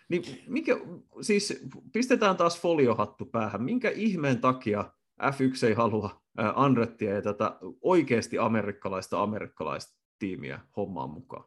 Niin 0.09 0.23
mikä, 0.47 0.77
siis 1.21 1.64
pistetään 1.92 2.37
taas 2.37 2.61
foliohattu 2.61 3.25
päähän. 3.25 3.62
Minkä 3.62 3.90
ihmeen 3.90 4.40
takia 4.40 4.92
F1 5.23 5.67
ei 5.67 5.75
halua 5.75 6.23
Andrettia 6.55 7.15
ja 7.15 7.23
tätä 7.23 7.57
oikeasti 7.83 8.39
amerikkalaista 8.39 9.23
amerikkalaista 9.23 9.99
tiimiä 10.19 10.61
hommaan 10.77 11.11
mukaan. 11.11 11.45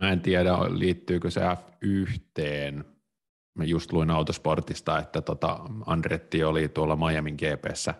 Mä 0.00 0.12
en 0.12 0.20
tiedä, 0.20 0.52
liittyykö 0.68 1.30
se 1.30 1.40
F1. 1.40 2.84
Mä 3.58 3.64
just 3.64 3.92
luin 3.92 4.10
autosportista, 4.10 4.98
että 4.98 5.20
tota 5.20 5.60
Andretti 5.86 6.44
oli 6.44 6.68
tuolla 6.68 6.96
Miamin 6.96 7.34
GPssä 7.34 7.94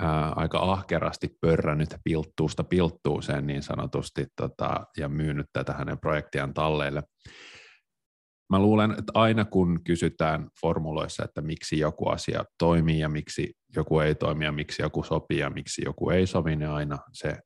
ää, 0.00 0.32
aika 0.36 0.58
ahkerasti 0.58 1.38
pörrännyt 1.40 1.94
pilttuusta 2.04 2.64
pilttuuseen 2.64 3.46
niin 3.46 3.62
sanotusti 3.62 4.26
tota, 4.36 4.86
ja 4.96 5.08
myynyt 5.08 5.46
tätä 5.52 5.72
hänen 5.72 5.98
projektiaan 5.98 6.54
talleille. 6.54 7.02
Mä 8.50 8.58
luulen, 8.58 8.90
että 8.90 9.12
aina 9.14 9.44
kun 9.44 9.84
kysytään 9.84 10.48
formuloissa, 10.60 11.24
että 11.24 11.40
miksi 11.40 11.78
joku 11.78 12.08
asia 12.08 12.44
toimii 12.58 12.98
ja 12.98 13.08
miksi 13.08 13.52
joku 13.76 14.00
ei 14.00 14.14
toimi 14.14 14.44
ja 14.44 14.52
miksi 14.52 14.82
joku 14.82 15.02
sopii 15.02 15.38
ja 15.38 15.50
miksi 15.50 15.82
joku 15.84 16.10
ei 16.10 16.26
sovi, 16.26 16.56
niin 16.56 16.70
aina 16.70 16.98
se 17.12 17.38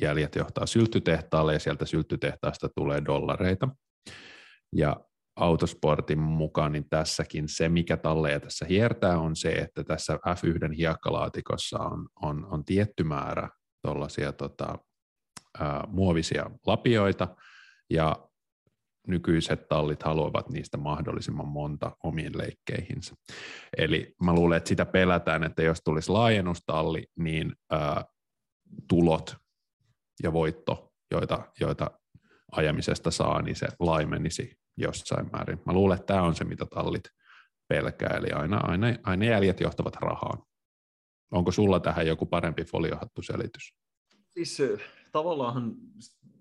jäljet 0.00 0.34
johtaa 0.34 0.66
syltytehtaalle 0.66 1.52
ja 1.52 1.58
sieltä 1.58 1.86
syltytehtaasta 1.86 2.68
tulee 2.76 3.02
dollareita. 3.04 3.68
Ja 4.76 4.96
autosportin 5.36 6.18
mukaan, 6.18 6.72
niin 6.72 6.88
tässäkin 6.90 7.48
se, 7.48 7.68
mikä 7.68 7.96
talleja 7.96 8.40
tässä 8.40 8.66
hiertää, 8.66 9.18
on 9.18 9.36
se, 9.36 9.48
että 9.48 9.84
tässä 9.84 10.14
F1 10.14 10.76
hiekkalaatikossa 10.76 11.78
on, 11.78 12.08
on, 12.22 12.46
on 12.52 12.64
tietty 12.64 13.04
määrä 13.04 13.48
tota, 14.36 14.78
muovisia 15.86 16.50
lapioita, 16.66 17.28
ja 17.90 18.27
nykyiset 19.08 19.68
tallit 19.68 20.02
haluavat 20.02 20.50
niistä 20.50 20.76
mahdollisimman 20.76 21.48
monta 21.48 21.96
omiin 22.04 22.38
leikkeihinsä. 22.38 23.14
Eli 23.78 24.14
mä 24.22 24.34
luulen, 24.34 24.56
että 24.56 24.68
sitä 24.68 24.86
pelätään, 24.86 25.44
että 25.44 25.62
jos 25.62 25.80
tulisi 25.84 26.10
laajennustalli, 26.10 27.06
niin 27.18 27.52
ää, 27.70 28.04
tulot 28.88 29.36
ja 30.22 30.32
voitto, 30.32 30.92
joita, 31.10 31.52
joita 31.60 31.90
ajamisesta 32.52 33.10
saa, 33.10 33.42
niin 33.42 33.56
se 33.56 33.66
laimenisi 33.80 34.58
jossain 34.76 35.30
määrin. 35.32 35.60
Mä 35.66 35.72
luulen, 35.72 35.96
että 35.96 36.06
tämä 36.06 36.22
on 36.22 36.34
se, 36.34 36.44
mitä 36.44 36.66
tallit 36.66 37.04
pelkää, 37.68 38.16
eli 38.16 38.30
aina, 38.30 38.56
aina, 38.56 38.86
aina 39.02 39.24
jäljet 39.24 39.60
johtavat 39.60 39.96
rahaan. 39.96 40.42
Onko 41.30 41.52
sulla 41.52 41.80
tähän 41.80 42.06
joku 42.06 42.26
parempi 42.26 42.64
foliohattuselitys? 42.64 43.74
Siis 44.34 44.62
tavallaan 45.12 45.74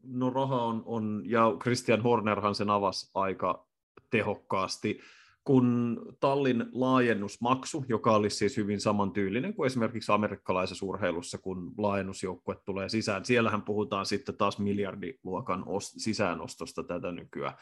no 0.03 0.29
raha 0.29 0.63
on, 0.63 0.83
on, 0.85 1.21
ja 1.25 1.53
Christian 1.61 2.01
Hornerhan 2.01 2.55
sen 2.55 2.69
avasi 2.69 3.11
aika 3.13 3.67
tehokkaasti, 4.09 4.99
kun 5.43 5.99
tallin 6.19 6.65
laajennusmaksu, 6.71 7.85
joka 7.89 8.15
olisi 8.15 8.37
siis 8.37 8.57
hyvin 8.57 8.81
samantyylinen 8.81 9.53
kuin 9.53 9.67
esimerkiksi 9.67 10.11
amerikkalaisessa 10.11 10.85
urheilussa, 10.85 11.37
kun 11.37 11.73
laajennusjoukkue 11.77 12.55
tulee 12.65 12.89
sisään. 12.89 13.25
Siellähän 13.25 13.61
puhutaan 13.61 14.05
sitten 14.05 14.37
taas 14.37 14.59
miljardiluokan 14.59 15.63
sisäänostosta 15.79 16.83
tätä 16.83 17.11
nykyään. 17.11 17.53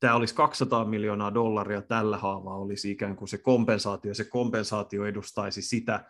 Tämä 0.00 0.14
olisi 0.14 0.34
200 0.34 0.84
miljoonaa 0.84 1.34
dollaria 1.34 1.82
tällä 1.82 2.16
haavaa 2.16 2.56
olisi 2.56 2.90
ikään 2.90 3.16
kuin 3.16 3.28
se 3.28 3.38
kompensaatio. 3.38 4.14
Se 4.14 4.24
kompensaatio 4.24 5.04
edustaisi 5.04 5.62
sitä, 5.62 6.04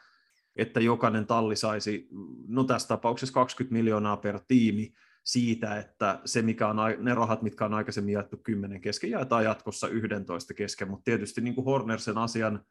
että 0.57 0.81
jokainen 0.81 1.27
talli 1.27 1.57
saisi, 1.57 2.09
no 2.49 2.65
tässä 2.65 2.88
tapauksessa 2.88 3.35
20 3.35 3.73
miljoonaa 3.73 4.17
per 4.17 4.41
tiimi, 4.49 4.93
siitä, 5.25 5.79
että 5.79 6.21
se, 6.25 6.43
mikä 6.43 6.69
on, 6.69 6.77
ne 6.99 7.15
rahat, 7.15 7.43
mitkä 7.43 7.65
on 7.65 7.75
aikaisemmin 7.75 8.12
jaettu 8.12 8.37
10 8.37 8.81
kesken, 8.81 9.11
jaetaan 9.11 9.45
jatkossa 9.45 9.88
11 9.88 10.55
kesken, 10.55 10.88
mutta 10.88 11.05
tietysti 11.05 11.41
niin 11.41 11.55
kuin 11.55 11.65
Hornersen 11.65 12.19
asian, 12.19 12.65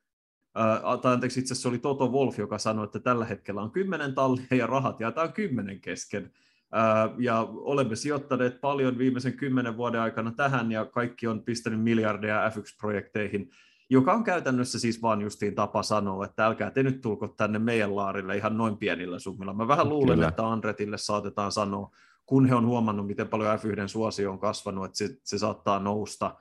ää, 0.55 0.97
tai 1.01 1.13
anteeksi, 1.13 1.39
itse 1.39 1.53
asiassa 1.53 1.69
oli 1.69 1.77
Toto 1.77 2.07
Wolf, 2.07 2.39
joka 2.39 2.57
sanoi, 2.57 2.85
että 2.85 2.99
tällä 2.99 3.25
hetkellä 3.25 3.61
on 3.61 3.71
10 3.71 4.15
tallia 4.15 4.45
ja 4.51 4.67
rahat 4.67 4.99
jaetaan 4.99 5.33
10 5.33 5.81
kesken, 5.81 6.31
ää, 6.71 7.09
ja 7.17 7.47
olemme 7.51 7.95
sijoittaneet 7.95 8.61
paljon 8.61 8.97
viimeisen 8.97 9.33
kymmenen 9.33 9.77
vuoden 9.77 10.01
aikana 10.01 10.31
tähän, 10.31 10.71
ja 10.71 10.85
kaikki 10.85 11.27
on 11.27 11.43
pistänyt 11.43 11.81
miljardeja 11.81 12.49
F1-projekteihin, 12.49 13.51
joka 13.91 14.13
on 14.13 14.23
käytännössä 14.23 14.79
siis 14.79 15.01
vaan 15.01 15.21
justiin 15.21 15.55
tapa 15.55 15.83
sanoa, 15.83 16.25
että 16.25 16.45
älkää 16.45 16.71
te 16.71 16.83
nyt 16.83 17.01
tulko 17.01 17.27
tänne 17.27 17.59
meidän 17.59 17.95
laarille 17.95 18.37
ihan 18.37 18.57
noin 18.57 18.77
pienillä 18.77 19.19
summilla. 19.19 19.53
Mä 19.53 19.67
vähän 19.67 19.89
luulen, 19.89 20.15
Kyllä. 20.15 20.27
että 20.27 20.47
Andretille 20.47 20.97
saatetaan 20.97 21.51
sanoa, 21.51 21.91
kun 22.25 22.45
he 22.45 22.55
on 22.55 22.65
huomannut, 22.65 23.07
miten 23.07 23.27
paljon 23.27 23.59
F1 23.59 23.87
suosio 23.87 24.31
on 24.31 24.39
kasvanut, 24.39 24.85
että 24.85 24.97
se, 24.97 25.17
se 25.23 25.37
saattaa 25.37 25.79
nousta 25.79 26.35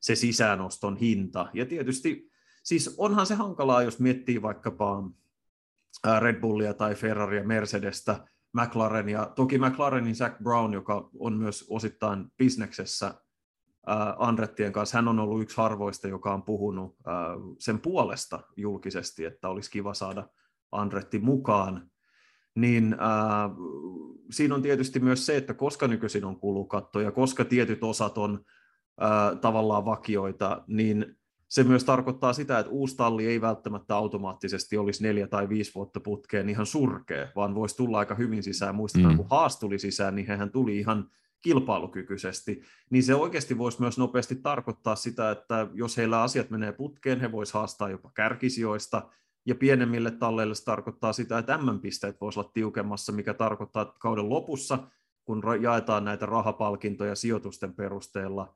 se 0.00 0.14
sisäänoston 0.14 0.96
hinta. 0.96 1.48
Ja 1.54 1.66
tietysti, 1.66 2.30
siis 2.62 2.94
onhan 2.98 3.26
se 3.26 3.34
hankalaa, 3.34 3.82
jos 3.82 3.98
miettii 3.98 4.42
vaikkapa 4.42 5.10
Red 6.20 6.40
Bullia 6.40 6.74
tai 6.74 6.94
Ferraria, 6.94 7.44
Mercedestä, 7.44 8.26
McLaren 8.52 9.08
ja 9.08 9.32
toki 9.36 9.58
McLarenin 9.58 10.16
Zach 10.16 10.42
Brown, 10.42 10.74
joka 10.74 11.10
on 11.18 11.32
myös 11.32 11.66
osittain 11.70 12.32
bisneksessä 12.36 13.14
Andrettien 14.18 14.72
kanssa, 14.72 14.98
hän 14.98 15.08
on 15.08 15.18
ollut 15.18 15.42
yksi 15.42 15.56
harvoista, 15.56 16.08
joka 16.08 16.34
on 16.34 16.42
puhunut 16.42 16.96
sen 17.58 17.80
puolesta 17.80 18.40
julkisesti, 18.56 19.24
että 19.24 19.48
olisi 19.48 19.70
kiva 19.70 19.94
saada 19.94 20.28
Andretti 20.72 21.18
mukaan, 21.18 21.90
niin 22.54 22.92
äh, 22.92 23.50
siinä 24.30 24.54
on 24.54 24.62
tietysti 24.62 25.00
myös 25.00 25.26
se, 25.26 25.36
että 25.36 25.54
koska 25.54 25.88
nykyisin 25.88 26.24
on 26.24 26.40
kulukatto 26.40 27.00
ja 27.00 27.12
koska 27.12 27.44
tietyt 27.44 27.84
osat 27.84 28.18
on 28.18 28.40
äh, 29.02 29.38
tavallaan 29.40 29.84
vakioita, 29.84 30.64
niin 30.66 31.18
se 31.48 31.64
myös 31.64 31.84
tarkoittaa 31.84 32.32
sitä, 32.32 32.58
että 32.58 32.72
uusi 32.72 32.96
talli 32.96 33.26
ei 33.26 33.40
välttämättä 33.40 33.96
automaattisesti 33.96 34.76
olisi 34.76 35.02
neljä 35.02 35.26
tai 35.26 35.48
viisi 35.48 35.74
vuotta 35.74 36.00
putkeen 36.00 36.48
ihan 36.48 36.66
surkea, 36.66 37.28
vaan 37.36 37.54
voisi 37.54 37.76
tulla 37.76 37.98
aika 37.98 38.14
hyvin 38.14 38.42
sisään. 38.42 38.74
Muistetaan, 38.74 39.12
mm. 39.12 39.16
kun 39.16 39.26
Haas 39.30 39.58
tuli 39.58 39.78
sisään, 39.78 40.14
niin 40.14 40.26
hän 40.26 40.50
tuli 40.50 40.78
ihan 40.78 41.10
kilpailukykyisesti, 41.42 42.62
niin 42.90 43.02
se 43.02 43.14
oikeasti 43.14 43.58
voisi 43.58 43.80
myös 43.80 43.98
nopeasti 43.98 44.34
tarkoittaa 44.34 44.96
sitä, 44.96 45.30
että 45.30 45.66
jos 45.74 45.96
heillä 45.96 46.22
asiat 46.22 46.50
menee 46.50 46.72
putkeen, 46.72 47.20
he 47.20 47.32
voisivat 47.32 47.54
haastaa 47.54 47.90
jopa 47.90 48.10
kärkisijoista, 48.14 49.08
ja 49.46 49.54
pienemmille 49.54 50.10
talleille 50.10 50.54
se 50.54 50.64
tarkoittaa 50.64 51.12
sitä, 51.12 51.38
että 51.38 51.58
M-pisteet 51.58 52.20
voisivat 52.20 52.44
olla 52.44 52.52
tiukemmassa, 52.54 53.12
mikä 53.12 53.34
tarkoittaa, 53.34 53.82
että 53.82 53.94
kauden 53.98 54.28
lopussa, 54.28 54.78
kun 55.24 55.42
jaetaan 55.60 56.04
näitä 56.04 56.26
rahapalkintoja 56.26 57.14
sijoitusten 57.14 57.74
perusteella 57.74 58.54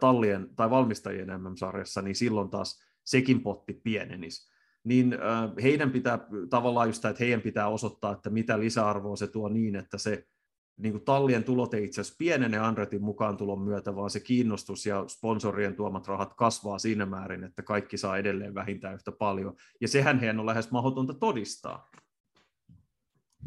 tallien 0.00 0.48
tai 0.56 0.70
valmistajien 0.70 1.42
MM-sarjassa, 1.42 2.02
niin 2.02 2.14
silloin 2.14 2.50
taas 2.50 2.82
sekin 3.04 3.40
potti 3.40 3.72
pienenisi. 3.72 4.52
Niin 4.84 5.18
heidän 5.62 5.90
pitää 5.90 6.18
tavallaan 6.50 6.88
just 6.88 7.04
että 7.04 7.24
heidän 7.24 7.40
pitää 7.40 7.68
osoittaa, 7.68 8.12
että 8.12 8.30
mitä 8.30 8.58
lisäarvoa 8.60 9.16
se 9.16 9.26
tuo 9.26 9.48
niin, 9.48 9.76
että 9.76 9.98
se 9.98 10.26
niin 10.76 10.92
kuin 10.92 11.04
tallien 11.04 11.44
tulot 11.44 11.74
ei 11.74 11.84
itse 11.84 12.00
asiassa 12.00 12.18
pienene 12.18 12.58
Andretin 12.58 13.02
mukaan 13.02 13.36
tulon 13.36 13.60
myötä, 13.60 13.96
vaan 13.96 14.10
se 14.10 14.20
kiinnostus 14.20 14.86
ja 14.86 15.04
sponsorien 15.08 15.76
tuomat 15.76 16.08
rahat 16.08 16.34
kasvaa 16.34 16.78
siinä 16.78 17.06
määrin, 17.06 17.44
että 17.44 17.62
kaikki 17.62 17.96
saa 17.96 18.16
edelleen 18.16 18.54
vähintään 18.54 18.94
yhtä 18.94 19.12
paljon. 19.12 19.54
Ja 19.80 19.88
sehän 19.88 20.20
heidän 20.20 20.40
on 20.40 20.46
lähes 20.46 20.70
mahdotonta 20.70 21.14
todistaa. 21.14 21.90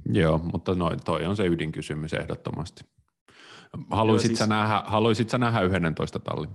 Joo, 0.10 0.38
mutta 0.38 0.76
no, 0.76 0.92
toi 1.06 1.26
on 1.26 1.36
se 1.36 1.48
ydinkysymys 1.48 2.14
ehdottomasti. 2.14 2.84
Haluaisit, 3.90 4.28
siis... 4.28 4.40
sä, 4.40 4.48
nähdä, 4.48 4.84
haluaisit 4.86 5.30
sä 5.30 5.38
nähdä 5.38 5.62
11 5.62 6.20
tallin? 6.20 6.50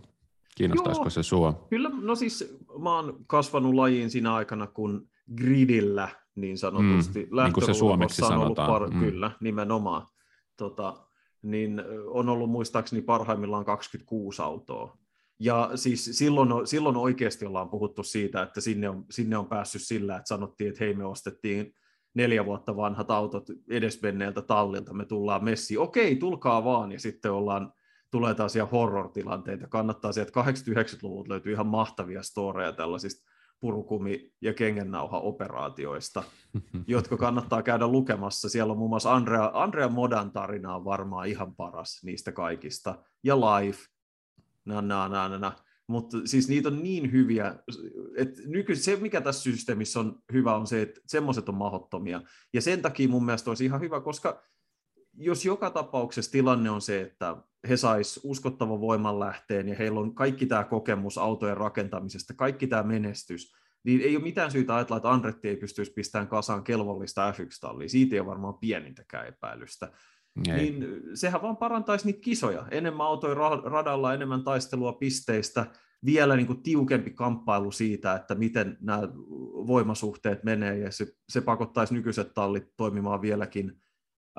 Kiinnostaisiko 0.56 1.04
Joo, 1.04 1.10
se 1.10 1.22
sua? 1.22 1.66
Kyllä, 1.70 1.90
no 2.02 2.14
siis 2.14 2.58
mä 2.82 2.96
oon 2.96 3.24
kasvanut 3.26 3.74
lajiin 3.74 4.10
siinä 4.10 4.34
aikana, 4.34 4.66
kun 4.66 5.08
gridillä 5.36 6.08
niin 6.34 6.58
sanotusti. 6.58 7.28
Mm, 7.30 7.42
niin 7.42 7.52
kuin 7.52 7.66
se 7.66 7.74
suomeksi 7.74 8.22
sanotaan. 8.22 8.82
Par- 8.82 8.94
mm. 8.94 9.00
Kyllä, 9.00 9.30
nimenomaan 9.40 10.06
tota, 10.60 10.96
niin 11.42 11.82
on 12.06 12.28
ollut 12.28 12.50
muistaakseni 12.50 13.02
parhaimmillaan 13.02 13.64
26 13.64 14.42
autoa. 14.42 14.98
Ja 15.38 15.70
siis 15.74 16.04
silloin, 16.12 16.66
silloin 16.66 16.96
oikeasti 16.96 17.46
ollaan 17.46 17.70
puhuttu 17.70 18.02
siitä, 18.02 18.42
että 18.42 18.60
sinne 18.60 18.88
on, 18.88 19.04
sinne 19.10 19.36
on 19.36 19.46
päässyt 19.46 19.82
sillä, 19.82 20.16
että 20.16 20.28
sanottiin, 20.28 20.68
että 20.68 20.84
hei 20.84 20.94
me 20.94 21.04
ostettiin 21.04 21.74
neljä 22.14 22.46
vuotta 22.46 22.76
vanhat 22.76 23.10
autot 23.10 23.46
edesmenneeltä 23.70 24.42
tallilta, 24.42 24.94
me 24.94 25.04
tullaan 25.04 25.44
messiin, 25.44 25.80
okei, 25.80 26.16
tulkaa 26.16 26.64
vaan, 26.64 26.92
ja 26.92 27.00
sitten 27.00 27.32
ollaan, 27.32 27.72
tulee 28.10 28.34
taas 28.34 28.54
horror-tilanteita, 28.72 29.68
kannattaa 29.68 30.12
sieltä 30.12 30.32
89-luvulta 30.40 31.28
löytyy 31.28 31.52
ihan 31.52 31.66
mahtavia 31.66 32.22
storeja 32.22 32.72
tällaisista 32.72 33.29
purukumi- 33.60 34.32
ja 34.40 34.54
kengennauha-operaatioista, 34.54 36.22
jotka 36.86 37.16
kannattaa 37.16 37.62
käydä 37.62 37.86
lukemassa. 37.86 38.48
Siellä 38.48 38.70
on 38.70 38.78
muun 38.78 38.90
muassa 38.90 39.14
Andrea, 39.14 39.50
Andrea 39.54 39.88
Modan 39.88 40.30
tarina 40.32 40.76
on 40.76 40.84
varmaan 40.84 41.28
ihan 41.28 41.54
paras 41.54 42.00
niistä 42.04 42.32
kaikista, 42.32 42.98
ja 43.22 43.36
Life, 43.36 43.78
na, 44.64 44.82
na, 44.82 45.08
na, 45.08 45.28
na, 45.28 45.38
na. 45.38 45.52
mutta 45.86 46.16
siis 46.24 46.48
niitä 46.48 46.68
on 46.68 46.82
niin 46.82 47.12
hyviä, 47.12 47.54
että 48.16 48.42
nyky, 48.46 48.76
se 48.76 48.96
mikä 48.96 49.20
tässä 49.20 49.42
systeemissä 49.42 50.00
on 50.00 50.18
hyvä 50.32 50.56
on 50.56 50.66
se, 50.66 50.82
että 50.82 51.00
semmoiset 51.06 51.48
on 51.48 51.54
mahdottomia, 51.54 52.22
ja 52.52 52.60
sen 52.60 52.82
takia 52.82 53.08
mun 53.08 53.24
mielestä 53.24 53.50
olisi 53.50 53.64
ihan 53.64 53.80
hyvä, 53.80 54.00
koska 54.00 54.42
jos 55.16 55.44
joka 55.44 55.70
tapauksessa 55.70 56.32
tilanne 56.32 56.70
on 56.70 56.80
se, 56.80 57.00
että 57.00 57.36
he 57.68 57.76
sais 57.76 58.20
uskottavan 58.24 58.80
voimanlähteen 58.80 59.68
ja 59.68 59.74
heillä 59.74 60.00
on 60.00 60.14
kaikki 60.14 60.46
tämä 60.46 60.64
kokemus 60.64 61.18
autojen 61.18 61.56
rakentamisesta, 61.56 62.34
kaikki 62.34 62.66
tämä 62.66 62.82
menestys, 62.82 63.52
niin 63.84 64.00
ei 64.00 64.16
ole 64.16 64.22
mitään 64.22 64.50
syytä 64.50 64.76
ajatella, 64.76 64.96
että 64.96 65.10
Andretti 65.10 65.48
ei 65.48 65.56
pystyisi 65.56 65.92
pistämään 65.92 66.28
kasaan 66.28 66.64
kelvollista 66.64 67.32
F1-tallia. 67.32 67.88
Siitä 67.88 68.16
ei 68.16 68.20
ole 68.20 68.28
varmaan 68.28 68.58
pienintäkään 68.58 69.26
epäilystä. 69.26 69.92
Ei. 70.48 70.70
Niin 70.70 70.86
sehän 71.14 71.42
vaan 71.42 71.56
parantaisi 71.56 72.06
niitä 72.06 72.20
kisoja. 72.20 72.66
Enemmän 72.70 73.06
autoja 73.06 73.34
radalla, 73.64 74.14
enemmän 74.14 74.44
taistelua 74.44 74.92
pisteistä, 74.92 75.66
vielä 76.04 76.36
niin 76.36 76.46
kuin 76.46 76.62
tiukempi 76.62 77.10
kamppailu 77.10 77.72
siitä, 77.72 78.14
että 78.14 78.34
miten 78.34 78.78
nämä 78.80 79.02
voimasuhteet 79.66 80.44
menee, 80.44 80.78
ja 80.78 80.92
se, 80.92 81.06
se 81.28 81.40
pakottaisi 81.40 81.94
nykyiset 81.94 82.34
tallit 82.34 82.64
toimimaan 82.76 83.22
vieläkin 83.22 83.80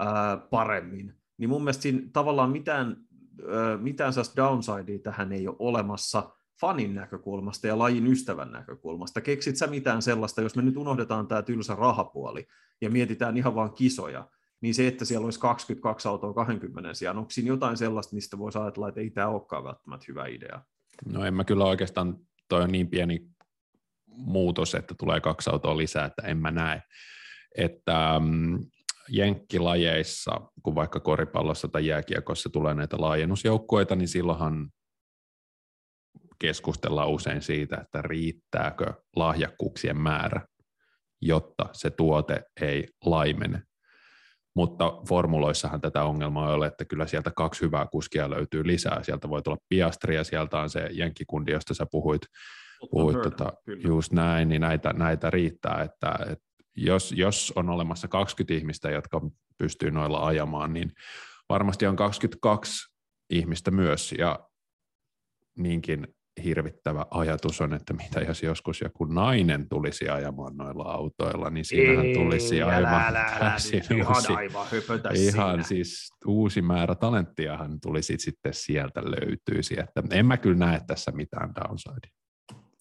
ää, 0.01 0.37
paremmin. 0.37 1.13
Niin 1.37 1.49
mun 1.49 1.63
mielestä 1.63 1.81
siinä 1.81 2.01
tavallaan 2.13 2.49
mitään 2.49 2.97
mitään 3.81 4.13
sellaista 4.13 4.41
downsidea 4.41 4.99
tähän 4.99 5.31
ei 5.31 5.47
ole 5.47 5.55
olemassa 5.59 6.29
fanin 6.61 6.95
näkökulmasta 6.95 7.67
ja 7.67 7.77
lajin 7.77 8.07
ystävän 8.07 8.51
näkökulmasta. 8.51 9.21
Keksit 9.21 9.57
sä 9.57 9.67
mitään 9.67 10.01
sellaista, 10.01 10.41
jos 10.41 10.55
me 10.55 10.61
nyt 10.61 10.77
unohdetaan 10.77 11.27
tämä 11.27 11.41
tylsä 11.41 11.75
rahapuoli 11.75 12.47
ja 12.81 12.89
mietitään 12.89 13.37
ihan 13.37 13.55
vain 13.55 13.73
kisoja, 13.73 14.27
niin 14.61 14.73
se, 14.73 14.87
että 14.87 15.05
siellä 15.05 15.25
olisi 15.25 15.39
22 15.39 16.07
autoa 16.07 16.33
20 16.33 16.93
sijaan, 16.93 17.17
onko 17.17 17.31
siinä 17.31 17.47
jotain 17.47 17.77
sellaista, 17.77 18.15
mistä 18.15 18.37
voisi 18.37 18.59
ajatella, 18.59 18.89
että 18.89 19.01
ei 19.01 19.09
tämä 19.09 19.27
olekaan 19.27 19.63
välttämättä 19.63 20.05
hyvä 20.07 20.27
idea? 20.27 20.61
No 21.05 21.25
en 21.25 21.33
mä 21.33 21.43
kyllä 21.43 21.65
oikeastaan, 21.65 22.17
toi 22.47 22.61
on 22.61 22.71
niin 22.71 22.87
pieni 22.87 23.27
muutos, 24.07 24.75
että 24.75 24.95
tulee 24.97 25.21
kaksi 25.21 25.49
autoa 25.49 25.77
lisää, 25.77 26.05
että 26.05 26.21
en 26.21 26.37
mä 26.37 26.51
näe. 26.51 26.83
Että 27.57 28.19
mm, 28.19 28.59
jenkkilajeissa, 29.09 30.31
kun 30.63 30.75
vaikka 30.75 30.99
koripallossa 30.99 31.67
tai 31.67 31.87
jääkiekossa 31.87 32.49
tulee 32.49 32.73
näitä 32.73 32.97
laajennusjoukkueita, 32.99 33.95
niin 33.95 34.07
silloinhan 34.07 34.69
keskustellaan 36.39 37.09
usein 37.09 37.41
siitä, 37.41 37.77
että 37.81 38.01
riittääkö 38.01 38.93
lahjakkuuksien 39.15 39.97
määrä, 39.97 40.41
jotta 41.21 41.65
se 41.71 41.89
tuote 41.89 42.43
ei 42.61 42.87
laimene. 43.05 43.61
Mutta 44.55 44.93
formuloissahan 45.09 45.81
tätä 45.81 46.03
ongelmaa 46.03 46.49
ei 46.49 46.55
ole, 46.55 46.67
että 46.67 46.85
kyllä 46.85 47.07
sieltä 47.07 47.31
kaksi 47.35 47.61
hyvää 47.61 47.87
kuskia 47.91 48.29
löytyy 48.29 48.67
lisää. 48.67 49.03
Sieltä 49.03 49.29
voi 49.29 49.41
tulla 49.41 49.57
Piastri 49.69 50.15
ja 50.15 50.23
sieltä 50.23 50.59
on 50.59 50.69
se 50.69 50.89
jenkkikundi, 50.91 51.51
josta 51.51 51.73
sä 51.73 51.85
puhuit, 51.91 52.21
puhuit 52.91 53.21
tota, 53.21 53.53
just 53.83 54.11
näin, 54.11 54.49
niin 54.49 54.61
näitä, 54.61 54.93
näitä 54.93 55.29
riittää, 55.29 55.81
että, 55.81 56.15
että 56.29 56.50
jos, 56.77 57.12
jos 57.12 57.53
on 57.55 57.69
olemassa 57.69 58.07
20 58.07 58.53
ihmistä, 58.53 58.89
jotka 58.89 59.21
pystyy 59.57 59.91
noilla 59.91 60.25
ajamaan, 60.25 60.73
niin 60.73 60.91
varmasti 61.49 61.88
on 61.88 61.95
22 61.95 62.93
ihmistä 63.29 63.71
myös, 63.71 64.12
ja 64.17 64.39
niinkin 65.57 66.07
hirvittävä 66.43 67.05
ajatus 67.12 67.62
on, 67.62 67.73
että 67.73 67.93
mitä 67.93 68.19
jos 68.19 68.43
joskus 68.43 68.81
joku 68.81 69.05
nainen 69.05 69.69
tulisi 69.69 70.10
ajamaan 70.10 70.57
noilla 70.57 70.84
autoilla, 70.84 71.49
niin 71.49 71.65
siinähän 71.65 72.05
Ei, 72.05 72.13
tulisi 72.13 72.62
aivan 72.62 72.93
älä, 72.93 73.07
älä, 73.07 73.39
täysin 73.39 73.81
älä, 73.91 74.07
uusi, 74.10 74.34
aivan 74.34 74.67
ihan 75.13 75.51
siinä. 75.51 75.63
siis 75.63 76.10
uusi 76.25 76.62
määrä 76.62 76.95
talenttiahan 76.95 77.79
tulisi 77.81 78.15
sitten 78.17 78.53
sieltä 78.53 79.01
löytyisi, 79.01 79.79
että 79.79 80.03
en 80.12 80.25
mä 80.25 80.38
kyllä 80.38 80.65
näe 80.65 80.81
tässä 80.88 81.12
mitään 81.12 81.51
downsidea, 81.55 82.12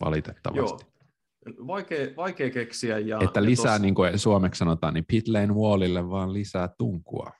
valitettavasti. 0.01 0.85
Joo 0.85 1.00
vaikea, 1.47 2.17
vaikea 2.17 2.51
keksiä. 2.51 2.99
Ja, 2.99 3.19
että 3.21 3.45
lisää, 3.45 3.73
ja 3.73 3.79
tos... 3.79 3.83
niin 3.83 3.95
kuin 3.95 4.19
suomeksi 4.19 4.59
sanotaan, 4.59 4.95
niin 4.95 5.05
pit 5.09 5.29
lane 5.29 5.53
wallille 5.53 6.11
vaan 6.11 6.33
lisää 6.33 6.69
tunkua. 6.79 7.31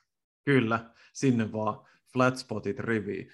Kyllä, 0.45 0.93
sinne 1.13 1.51
vaan 1.51 1.79
flat 2.13 2.37
spotit 2.37 2.79
riviin. 2.79 3.31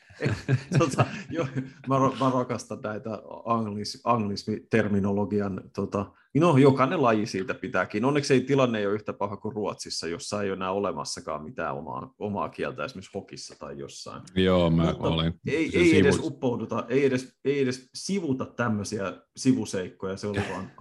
tota, 0.80 1.06
jo, 1.30 1.48
mä, 1.88 1.96
mä, 2.00 2.32
rakastan 2.34 2.80
näitä 2.84 3.10
anglis, 3.46 4.02
anglismi-terminologian, 4.04 5.62
tota, 5.76 6.12
no 6.40 6.58
jokainen 6.58 7.02
laji 7.02 7.26
siitä 7.26 7.54
pitääkin. 7.54 8.06
Onneksi 8.06 8.34
ei 8.34 8.42
tilanne 8.42 8.88
ole 8.88 8.96
yhtä 8.96 9.14
paha 9.14 9.38
kuin 9.38 9.56
Ruotsissa, 9.56 10.08
jossa 10.08 10.42
ei 10.42 10.50
ole 10.50 10.56
enää 10.56 10.72
olemassakaan 10.72 11.44
mitään 11.44 11.76
omaa, 11.76 12.14
omaa 12.20 12.50
kieltä 12.50 12.86
esimerkiksi 12.86 13.12
hokissa 13.14 13.56
tai 13.60 13.78
jossain. 13.78 14.22
Joo, 14.36 14.70
mä 14.70 14.84
Mutta 14.84 15.08
olen. 15.08 15.34
Ei, 15.48 15.72
ei 15.74 16.00
edes 16.00 16.20
uppouduta, 16.24 16.86
ei 16.90 17.06
edes, 17.06 17.34
ei 17.46 17.62
edes 17.62 17.90
sivuta 17.94 18.46
tämmöisiä 18.46 19.14
sivuseikkoja, 19.38 20.18
se 20.18 20.28
oli 20.28 20.42
vaan 20.52 20.72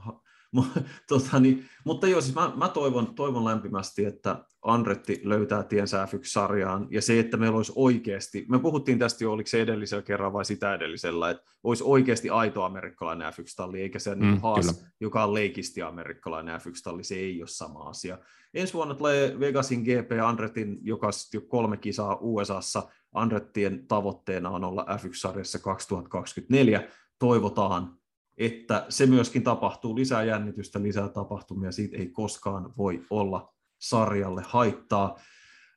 tota, 1.09 1.40
niin, 1.40 1.64
mutta 1.84 2.09
joo, 2.09 2.20
siis 2.20 2.34
mä, 2.34 2.52
mä 2.57 2.68
toivon, 2.68 3.14
toivon 3.14 3.44
lämpimästi, 3.44 4.04
että 4.04 4.44
Andretti 4.67 5.21
löytää 5.25 5.62
tiensä 5.62 6.05
F1-sarjaan, 6.05 6.87
ja 6.91 7.03
se, 7.03 7.19
että 7.19 7.37
meillä 7.37 7.57
olisi 7.57 7.73
oikeasti, 7.75 8.47
me 8.49 8.59
puhuttiin 8.59 8.99
tästä 8.99 9.25
jo, 9.25 9.33
oliko 9.33 9.47
se 9.47 9.62
edellisellä 9.62 10.03
kerralla 10.03 10.33
vai 10.33 10.45
sitä 10.45 10.75
edellisellä, 10.75 11.31
että 11.31 11.43
olisi 11.62 11.85
oikeasti 11.87 12.31
aito 12.31 12.62
amerikkalainen 12.62 13.33
F1-talli, 13.33 13.81
eikä 13.81 13.99
se 13.99 14.14
mm, 14.14 14.41
Haas, 14.41 14.67
kyllä. 14.67 14.89
joka 15.01 15.25
on 15.25 15.35
leikisti 15.35 15.83
amerikkalainen 15.83 16.61
F1-talli, 16.61 17.05
se 17.05 17.14
ei 17.14 17.43
ole 17.43 17.49
sama 17.49 17.81
asia. 17.81 18.19
Ensi 18.55 18.75
vuonna 18.75 18.95
tulee 18.95 19.41
Vegasin 19.41 19.83
GP 19.83 20.11
Andretin, 20.25 20.79
joka 20.83 21.11
jo 21.35 21.41
kolme 21.41 21.77
kisaa 21.77 22.19
USAssa, 22.21 22.89
Andrettien 23.14 23.87
tavoitteena 23.87 24.51
on 24.51 24.64
olla 24.64 24.87
F1-sarjassa 24.89 25.59
2024, 25.59 26.89
toivotaan, 27.19 27.97
että 28.39 28.87
se 28.89 29.07
myöskin 29.07 29.43
tapahtuu, 29.43 29.97
lisää 29.97 30.25
jännitystä, 30.25 30.83
lisää 30.83 31.09
tapahtumia, 31.09 31.73
siitä 31.73 31.97
ei 31.97 32.09
koskaan 32.09 32.73
voi 32.77 33.03
olla 33.11 33.55
sarjalle 33.89 34.43
haittaa. 34.47 35.16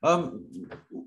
Ähm, 0.08 0.22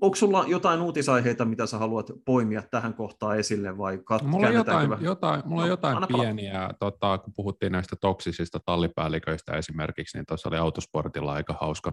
onko 0.00 0.16
sulla 0.16 0.44
jotain 0.48 0.80
uutisaiheita, 0.80 1.44
mitä 1.44 1.66
sä 1.66 1.78
haluat 1.78 2.10
poimia 2.24 2.62
tähän 2.70 2.94
kohtaan 2.94 3.38
esille 3.38 3.78
vai 3.78 3.96
kat- 3.96 4.24
mulla 4.24 4.46
on 4.46 4.54
jotain, 4.54 4.90
jotain, 5.00 5.42
mulla 5.44 5.62
on 5.62 5.68
no, 5.68 5.72
jotain 5.72 5.98
pieniä, 6.08 6.70
tota, 6.80 7.18
kun 7.18 7.32
puhuttiin 7.36 7.72
näistä 7.72 7.96
toksisista 8.00 8.60
tallipäälliköistä 8.66 9.56
esimerkiksi, 9.56 10.18
niin 10.18 10.26
tuossa 10.26 10.48
oli 10.48 10.56
autosportilla 10.56 11.32
aika 11.32 11.54
hauska 11.60 11.92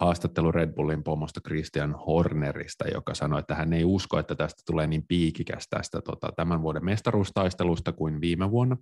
haastattelu 0.00 0.52
Red 0.52 0.72
Bullin 0.72 1.02
pomosta 1.02 1.40
Christian 1.40 1.94
Hornerista, 2.06 2.88
joka 2.88 3.14
sanoi, 3.14 3.40
että 3.40 3.54
hän 3.54 3.72
ei 3.72 3.84
usko, 3.84 4.18
että 4.18 4.34
tästä 4.34 4.62
tulee 4.66 4.86
niin 4.86 5.04
piikikäs 5.08 5.66
tästä 5.70 6.00
tota, 6.00 6.32
tämän 6.36 6.62
vuoden 6.62 6.84
mestaruustaistelusta 6.84 7.92
kuin 7.92 8.20
viime 8.20 8.50
vuonna 8.50 8.76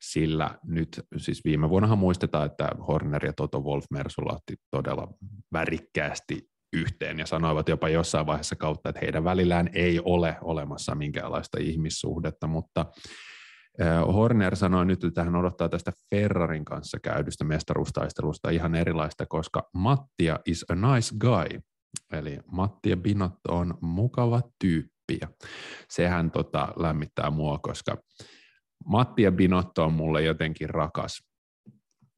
sillä 0.00 0.58
nyt, 0.64 1.00
siis 1.16 1.44
viime 1.44 1.68
vuonnahan 1.68 1.98
muistetaan, 1.98 2.46
että 2.46 2.68
Horner 2.88 3.26
ja 3.26 3.32
Toto 3.32 3.60
Wolf 3.60 3.84
Mersulla 3.90 4.32
otti 4.32 4.54
todella 4.70 5.08
värikkäästi 5.52 6.48
yhteen 6.72 7.18
ja 7.18 7.26
sanoivat 7.26 7.68
jopa 7.68 7.88
jossain 7.88 8.26
vaiheessa 8.26 8.56
kautta, 8.56 8.88
että 8.88 9.00
heidän 9.02 9.24
välillään 9.24 9.70
ei 9.72 10.00
ole 10.04 10.36
olemassa 10.40 10.94
minkäänlaista 10.94 11.58
ihmissuhdetta, 11.60 12.46
mutta 12.46 12.86
Horner 14.14 14.56
sanoi 14.56 14.86
nyt, 14.86 15.04
että 15.04 15.24
hän 15.24 15.36
odottaa 15.36 15.68
tästä 15.68 15.92
Ferrarin 16.10 16.64
kanssa 16.64 16.98
käydystä 17.02 17.44
mestaruustaistelusta 17.44 18.50
ihan 18.50 18.74
erilaista, 18.74 19.26
koska 19.26 19.68
Mattia 19.74 20.38
is 20.46 20.64
a 20.68 20.74
nice 20.74 21.14
guy, 21.20 21.60
eli 22.12 22.38
Mattia 22.52 22.96
Binotto 22.96 23.56
on 23.56 23.74
mukava 23.80 24.42
tyyppi. 24.60 25.18
Ja 25.20 25.28
sehän 25.90 26.30
tota, 26.30 26.68
lämmittää 26.76 27.30
mua, 27.30 27.58
koska 27.58 27.96
Matti 28.84 29.22
ja 29.22 29.32
Binotto 29.32 29.84
on 29.84 29.92
mulle 29.92 30.22
jotenkin 30.22 30.70
rakas 30.70 31.22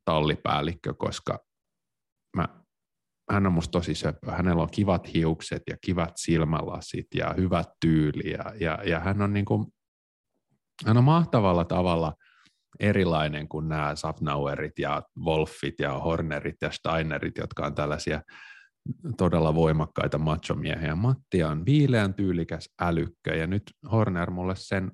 tallipäällikkö, 0.04 0.94
koska 0.94 1.38
mä, 2.36 2.48
hän 3.30 3.46
on 3.46 3.52
musta 3.52 3.72
tosi 3.72 3.94
söpö. 3.94 4.32
Hänellä 4.32 4.62
on 4.62 4.70
kivat 4.70 5.14
hiukset 5.14 5.62
ja 5.70 5.76
kivat 5.84 6.12
silmälasit 6.16 7.06
ja 7.14 7.34
hyvät 7.36 7.68
tyyli 7.80 8.30
ja, 8.30 8.44
ja, 8.60 8.78
ja 8.84 9.00
hän 9.00 9.22
on 9.22 9.32
niin 9.32 9.44
kuin, 9.44 9.66
hän 10.86 10.96
on 10.96 11.04
mahtavalla 11.04 11.64
tavalla 11.64 12.14
erilainen 12.80 13.48
kuin 13.48 13.68
nämä 13.68 13.96
Safnauerit 13.96 14.78
ja 14.78 15.02
Wolfit 15.24 15.74
ja 15.78 15.92
Hornerit 15.92 16.56
ja 16.62 16.70
Steinerit, 16.70 17.38
jotka 17.38 17.66
on 17.66 17.74
tällaisia 17.74 18.22
todella 19.16 19.54
voimakkaita 19.54 20.18
machomiehiä. 20.18 20.94
Matti 20.94 21.44
on 21.44 21.66
viileän 21.66 22.14
tyylikäs 22.14 22.68
älykkö 22.80 23.36
ja 23.36 23.46
nyt 23.46 23.62
Horner 23.92 24.30
mulle 24.30 24.56
sen 24.56 24.92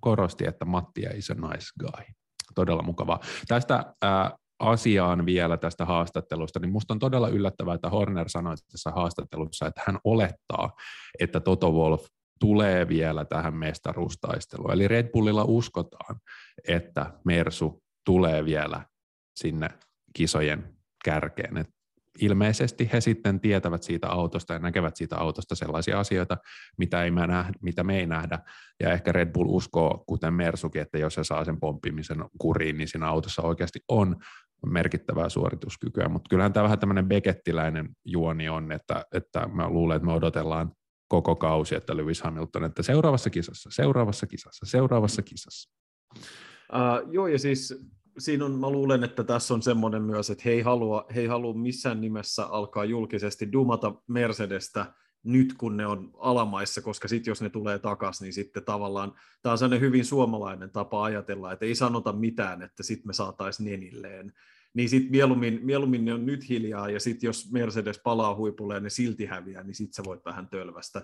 korosti, 0.00 0.46
että 0.46 0.64
Matti 0.64 1.00
is 1.14 1.30
a 1.30 1.34
nice 1.34 1.66
guy. 1.80 2.04
Todella 2.54 2.82
mukavaa. 2.82 3.20
Tästä 3.48 3.94
ää, 4.02 4.36
asiaan 4.58 5.26
vielä 5.26 5.56
tästä 5.56 5.84
haastattelusta, 5.84 6.60
niin 6.60 6.72
musta 6.72 6.94
on 6.94 6.98
todella 6.98 7.28
yllättävää, 7.28 7.74
että 7.74 7.90
Horner 7.90 8.28
sanoi 8.28 8.54
tässä 8.72 8.90
haastattelussa, 8.90 9.66
että 9.66 9.82
hän 9.86 9.98
olettaa, 10.04 10.72
että 11.20 11.40
Toto 11.40 11.72
Wolf 11.72 12.06
tulee 12.40 12.88
vielä 12.88 13.24
tähän 13.24 13.54
mestaruustaisteluun. 13.54 14.72
Eli 14.72 14.88
Red 14.88 15.08
Bullilla 15.08 15.44
uskotaan, 15.44 16.16
että 16.68 17.12
Mersu 17.24 17.82
tulee 18.04 18.44
vielä 18.44 18.86
sinne 19.36 19.68
kisojen 20.16 20.76
kärkeen. 21.04 21.56
Et 21.56 21.68
ilmeisesti 22.20 22.90
he 22.92 23.00
sitten 23.00 23.40
tietävät 23.40 23.82
siitä 23.82 24.08
autosta 24.08 24.52
ja 24.52 24.58
näkevät 24.58 24.96
siitä 24.96 25.16
autosta 25.16 25.54
sellaisia 25.54 26.00
asioita, 26.00 26.36
mitä, 26.78 27.04
ei 27.04 27.10
mä 27.10 27.26
nähdä, 27.26 27.52
mitä 27.62 27.84
me 27.84 27.98
ei 27.98 28.06
nähdä. 28.06 28.38
Ja 28.80 28.92
ehkä 28.92 29.12
Red 29.12 29.32
Bull 29.32 29.48
uskoo, 29.48 30.04
kuten 30.06 30.34
Mersukin, 30.34 30.82
että 30.82 30.98
jos 30.98 31.14
se 31.14 31.24
saa 31.24 31.44
sen 31.44 31.60
pomppimisen 31.60 32.24
kuriin, 32.38 32.76
niin 32.76 32.88
siinä 32.88 33.08
autossa 33.08 33.42
oikeasti 33.42 33.80
on 33.88 34.16
merkittävää 34.66 35.28
suorituskykyä. 35.28 36.08
Mutta 36.08 36.28
kyllähän 36.28 36.52
tämä 36.52 36.64
vähän 36.64 36.78
tämmöinen 36.78 37.08
bekettiläinen 37.08 37.88
juoni 38.04 38.48
on, 38.48 38.72
että, 38.72 39.04
että 39.14 39.48
mä 39.48 39.68
luulen, 39.68 39.96
että 39.96 40.06
me 40.06 40.12
odotellaan 40.12 40.72
koko 41.08 41.36
kausi, 41.36 41.74
että 41.74 41.96
Lewis 41.96 42.22
Hamilton, 42.22 42.64
että 42.64 42.82
seuraavassa 42.82 43.30
kisassa, 43.30 43.70
seuraavassa 43.72 44.26
kisassa, 44.26 44.66
seuraavassa 44.66 45.22
kisassa. 45.22 45.70
Uh, 46.72 47.12
joo, 47.12 47.26
ja 47.26 47.38
siis 47.38 47.90
siinä 48.18 48.44
on, 48.44 48.52
mä 48.52 48.70
luulen, 48.70 49.04
että 49.04 49.24
tässä 49.24 49.54
on 49.54 49.62
semmoinen 49.62 50.02
myös, 50.02 50.30
että 50.30 50.42
he 50.44 50.50
ei 50.50 50.60
halua, 50.60 51.06
he 51.14 51.20
ei 51.20 51.26
halua 51.26 51.54
missään 51.54 52.00
nimessä 52.00 52.46
alkaa 52.46 52.84
julkisesti 52.84 53.52
dumata 53.52 53.94
Mercedestä 54.06 54.86
nyt, 55.24 55.54
kun 55.58 55.76
ne 55.76 55.86
on 55.86 56.10
alamaissa, 56.18 56.82
koska 56.82 57.08
sitten 57.08 57.30
jos 57.30 57.42
ne 57.42 57.50
tulee 57.50 57.78
takaisin, 57.78 58.24
niin 58.24 58.32
sitten 58.32 58.64
tavallaan 58.64 59.12
tämä 59.42 59.52
on 59.52 59.58
sellainen 59.58 59.80
hyvin 59.80 60.04
suomalainen 60.04 60.70
tapa 60.70 61.04
ajatella, 61.04 61.52
että 61.52 61.66
ei 61.66 61.74
sanota 61.74 62.12
mitään, 62.12 62.62
että 62.62 62.82
sitten 62.82 63.06
me 63.06 63.12
saataisiin 63.12 63.70
nenilleen. 63.70 64.32
Niin 64.74 64.88
sitten 64.88 65.10
mieluummin, 65.10 65.60
mieluummin 65.62 66.04
ne 66.04 66.14
on 66.14 66.26
nyt 66.26 66.48
hiljaa, 66.48 66.90
ja 66.90 67.00
sitten 67.00 67.28
jos 67.28 67.52
Mercedes 67.52 68.00
palaa 68.04 68.34
huipulle 68.34 68.74
ja 68.74 68.80
ne 68.80 68.90
silti 68.90 69.26
häviää, 69.26 69.62
niin 69.62 69.74
sitten 69.74 69.94
sä 69.94 70.02
voit 70.04 70.24
vähän 70.24 70.48
tölvästä 70.48 71.02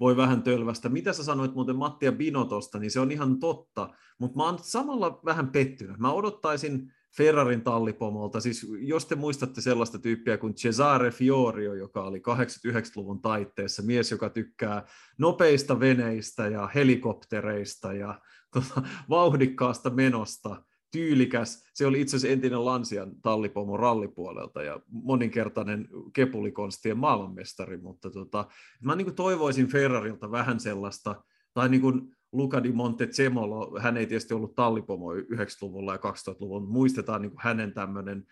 voi 0.00 0.16
vähän 0.16 0.42
tölvästä. 0.42 0.88
Mitä 0.88 1.12
sä 1.12 1.24
sanoit 1.24 1.54
muuten 1.54 1.76
Mattia 1.76 2.12
Binotosta, 2.12 2.78
niin 2.78 2.90
se 2.90 3.00
on 3.00 3.10
ihan 3.10 3.38
totta, 3.38 3.90
mutta 4.18 4.36
mä 4.36 4.44
oon 4.44 4.58
samalla 4.62 5.20
vähän 5.24 5.48
pettynyt. 5.48 5.98
Mä 5.98 6.12
odottaisin 6.12 6.92
Ferrarin 7.16 7.62
tallipomolta, 7.62 8.40
siis 8.40 8.66
jos 8.80 9.06
te 9.06 9.14
muistatte 9.14 9.60
sellaista 9.60 9.98
tyyppiä 9.98 10.38
kuin 10.38 10.54
Cesare 10.54 11.10
Fiorio, 11.10 11.74
joka 11.74 12.02
oli 12.02 12.18
89-luvun 12.18 13.22
taitteessa, 13.22 13.82
mies, 13.82 14.10
joka 14.10 14.30
tykkää 14.30 14.86
nopeista 15.18 15.80
veneistä 15.80 16.48
ja 16.48 16.70
helikoptereista 16.74 17.92
ja 17.92 18.20
tota, 18.52 18.82
vauhdikkaasta 19.08 19.90
menosta, 19.90 20.62
tyylikäs. 20.96 21.64
Se 21.74 21.86
oli 21.86 22.00
itse 22.00 22.16
asiassa 22.16 22.32
entinen 22.32 22.64
Lansian 22.64 23.12
tallipomo 23.22 23.76
rallipuolelta 23.76 24.62
ja 24.62 24.80
moninkertainen 24.88 25.88
kepulikonstien 26.12 26.98
maailmanmestari, 26.98 27.76
mutta 27.76 28.10
tota, 28.10 28.48
mä 28.82 28.96
niin 28.96 29.04
kuin 29.04 29.14
toivoisin 29.14 29.68
Ferrarilta 29.68 30.30
vähän 30.30 30.60
sellaista, 30.60 31.24
tai 31.54 31.68
niin 31.68 31.80
kuin 31.80 32.16
Luca 32.32 32.62
di 32.62 32.72
Montezemolo, 32.72 33.78
hän 33.80 33.96
ei 33.96 34.06
tietysti 34.06 34.34
ollut 34.34 34.54
tallipomo 34.54 35.14
90-luvulla 35.14 35.92
ja 35.92 35.98
2000-luvulla, 35.98 36.66
muistetaan 36.66 37.22
niin 37.22 37.30
kuin 37.30 37.42
hänen 37.42 37.74
tämmöinen 37.74 38.26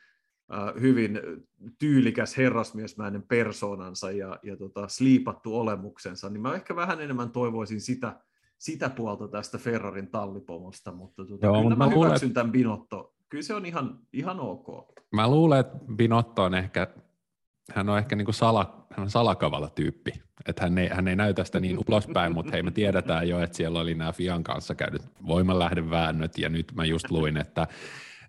hyvin 0.80 1.20
tyylikäs 1.78 2.36
herrasmiesmäinen 2.36 3.22
persoonansa 3.22 4.10
ja, 4.10 4.38
ja 4.42 4.56
tota, 4.56 4.88
sliipattu 4.88 5.56
olemuksensa, 5.56 6.30
niin 6.30 6.42
mä 6.42 6.54
ehkä 6.54 6.76
vähän 6.76 7.00
enemmän 7.00 7.30
toivoisin 7.30 7.80
sitä, 7.80 8.20
sitä 8.58 8.90
puolta 8.90 9.28
tästä 9.28 9.58
Ferrarin 9.58 10.10
tallipomosta, 10.10 10.92
mutta 10.92 11.24
tuota, 11.24 11.46
Joo, 11.46 11.62
kyllä 11.62 11.76
mä, 11.76 11.84
mä 11.84 11.90
hyväksyn 11.90 12.28
luulen, 12.28 12.34
tämän 12.34 12.52
Binotto. 12.52 13.14
Kyllä 13.28 13.42
se 13.42 13.54
on 13.54 13.66
ihan, 13.66 13.98
ihan 14.12 14.40
ok. 14.40 14.66
Mä 15.12 15.28
luulen, 15.28 15.60
että 15.60 15.78
Binotto 15.96 16.42
on 16.42 16.54
ehkä, 16.54 16.86
hän 17.72 17.88
on 17.88 17.98
ehkä 17.98 18.16
niin 18.16 18.24
kuin 18.24 18.34
sala, 18.34 18.86
hän 18.90 19.04
on 19.04 19.10
salakavalla 19.10 19.68
tyyppi. 19.68 20.12
Että 20.48 20.62
hän 20.62 20.78
ei, 20.78 20.88
hän 20.88 21.08
ei 21.08 21.16
näytä 21.16 21.44
sitä 21.44 21.60
niin 21.60 21.78
ulospäin, 21.88 22.34
mutta 22.34 22.52
hei 22.52 22.62
me 22.62 22.70
tiedetään 22.70 23.28
jo, 23.28 23.40
että 23.40 23.56
siellä 23.56 23.80
oli 23.80 23.94
nämä 23.94 24.12
Fian 24.12 24.42
kanssa 24.42 24.74
käydyt 24.74 25.02
voimanlähdeväännöt, 25.26 26.38
ja 26.38 26.48
nyt 26.48 26.72
mä 26.74 26.84
just 26.84 27.10
luin, 27.10 27.36
että 27.36 27.66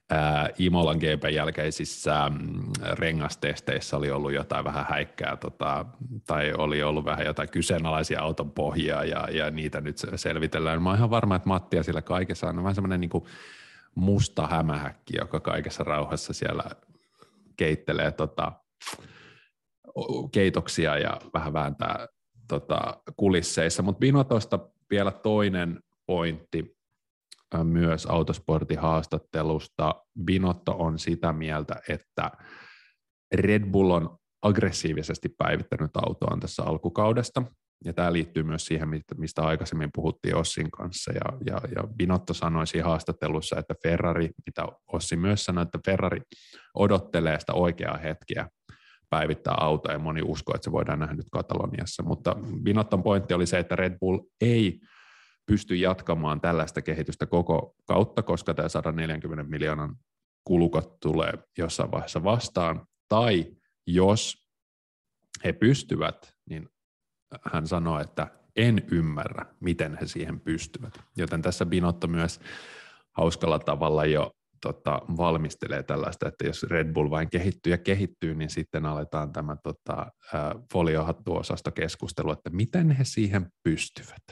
ää, 0.09 0.49
Imolan 0.57 0.97
GP 0.97 1.23
jälkeisissä 1.33 2.29
mm, 2.29 2.71
rengastesteissä 2.93 3.97
oli 3.97 4.11
ollut 4.11 4.33
jotain 4.33 4.65
vähän 4.65 4.85
häikkää, 4.89 5.37
tota, 5.37 5.85
tai 6.27 6.53
oli 6.57 6.83
ollut 6.83 7.05
vähän 7.05 7.25
jotain 7.25 7.49
kyseenalaisia 7.49 8.21
auton 8.21 8.51
pohjaa, 8.51 9.03
ja, 9.03 9.27
ja 9.31 9.51
niitä 9.51 9.81
nyt 9.81 9.97
selvitellään. 10.15 10.81
Mä 10.81 10.89
oon 10.89 10.97
ihan 10.97 11.09
varma, 11.09 11.35
että 11.35 11.49
Mattia 11.49 11.83
siellä 11.83 12.01
kaikessa 12.01 12.47
on 12.47 12.57
vähän 12.63 12.75
semmoinen 12.75 13.01
niin 13.01 13.23
musta 13.95 14.47
hämähäkki, 14.47 15.17
joka 15.17 15.39
kaikessa 15.39 15.83
rauhassa 15.83 16.33
siellä 16.33 16.63
keittelee 17.57 18.11
tota, 18.11 18.51
keitoksia 20.31 20.97
ja 20.97 21.21
vähän 21.33 21.53
vääntää 21.53 22.07
tota, 22.47 22.97
kulisseissa. 23.17 23.83
Mutta 23.83 23.99
Binotosta 23.99 24.59
vielä 24.89 25.11
toinen 25.11 25.79
pointti, 26.05 26.74
myös 27.63 28.05
autosportin 28.05 28.79
haastattelusta. 28.79 29.95
Binotto 30.25 30.75
on 30.79 30.99
sitä 30.99 31.33
mieltä, 31.33 31.75
että 31.89 32.31
Red 33.35 33.65
Bull 33.65 33.89
on 33.89 34.17
aggressiivisesti 34.41 35.29
päivittänyt 35.37 35.91
autoaan 35.97 36.39
tässä 36.39 36.63
alkukaudesta, 36.63 37.43
ja 37.85 37.93
tämä 37.93 38.13
liittyy 38.13 38.43
myös 38.43 38.65
siihen, 38.65 38.89
mistä 39.17 39.43
aikaisemmin 39.43 39.89
puhuttiin 39.95 40.35
Ossin 40.35 40.71
kanssa, 40.71 41.11
ja, 41.11 41.37
ja, 41.45 41.61
ja 41.75 41.87
Binotto 41.97 42.33
sanoi 42.33 42.67
siinä 42.67 42.87
haastattelussa, 42.87 43.59
että 43.59 43.73
Ferrari, 43.83 44.29
mitä 44.45 44.67
Ossi 44.93 45.15
myös 45.15 45.45
sanoi, 45.45 45.61
että 45.61 45.79
Ferrari 45.85 46.21
odottelee 46.73 47.39
sitä 47.39 47.53
oikeaa 47.53 47.97
hetkeä 47.97 48.47
päivittää 49.09 49.53
autoa 49.57 49.91
ja 49.91 49.99
moni 49.99 50.21
uskoo, 50.23 50.55
että 50.55 50.65
se 50.65 50.71
voidaan 50.71 50.99
nähdä 50.99 51.13
nyt 51.13 51.29
Kataloniassa. 51.31 52.03
Mutta 52.03 52.35
Binotton 52.63 53.03
pointti 53.03 53.33
oli 53.33 53.45
se, 53.45 53.59
että 53.59 53.75
Red 53.75 53.97
Bull 53.99 54.19
ei 54.41 54.79
pysty 55.45 55.75
jatkamaan 55.75 56.41
tällaista 56.41 56.81
kehitystä 56.81 57.25
koko 57.25 57.75
kautta, 57.87 58.23
koska 58.23 58.53
tämä 58.53 58.69
140 58.69 59.43
miljoonan 59.43 59.95
kulukot 60.43 60.99
tulee 60.99 61.33
jossain 61.57 61.91
vaiheessa 61.91 62.23
vastaan, 62.23 62.87
tai 63.09 63.45
jos 63.87 64.47
he 65.43 65.53
pystyvät, 65.53 66.33
niin 66.49 66.69
hän 67.51 67.67
sanoi, 67.67 68.01
että 68.01 68.27
en 68.55 68.83
ymmärrä, 68.91 69.45
miten 69.59 69.97
he 70.01 70.07
siihen 70.07 70.39
pystyvät. 70.39 70.93
Joten 71.17 71.41
tässä 71.41 71.65
Binotto 71.65 72.07
myös 72.07 72.39
hauskalla 73.11 73.59
tavalla 73.59 74.05
jo 74.05 74.31
tota, 74.61 75.01
valmistelee 75.17 75.83
tällaista, 75.83 76.27
että 76.27 76.47
jos 76.47 76.63
Red 76.63 76.93
Bull 76.93 77.09
vain 77.09 77.29
kehittyy 77.29 77.73
ja 77.73 77.77
kehittyy, 77.77 78.35
niin 78.35 78.49
sitten 78.49 78.85
aletaan 78.85 79.33
tämä 79.33 79.57
tota, 79.63 80.11
foliohattuosasto 80.73 81.71
keskustelu, 81.71 82.31
että 82.31 82.49
miten 82.49 82.91
he 82.91 83.03
siihen 83.03 83.47
pystyvät. 83.63 84.23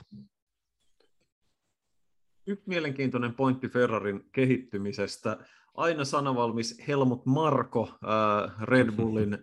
Yksi 2.48 2.64
mielenkiintoinen 2.70 3.34
pointti 3.34 3.70
Ferrarin 3.70 4.26
kehittymisestä. 4.32 5.38
Aina 5.74 6.06
sanavalmis 6.06 6.82
Helmut 6.88 7.26
Marko, 7.26 7.90
äh, 7.92 8.54
Red 8.62 8.92
Bullin 8.92 9.38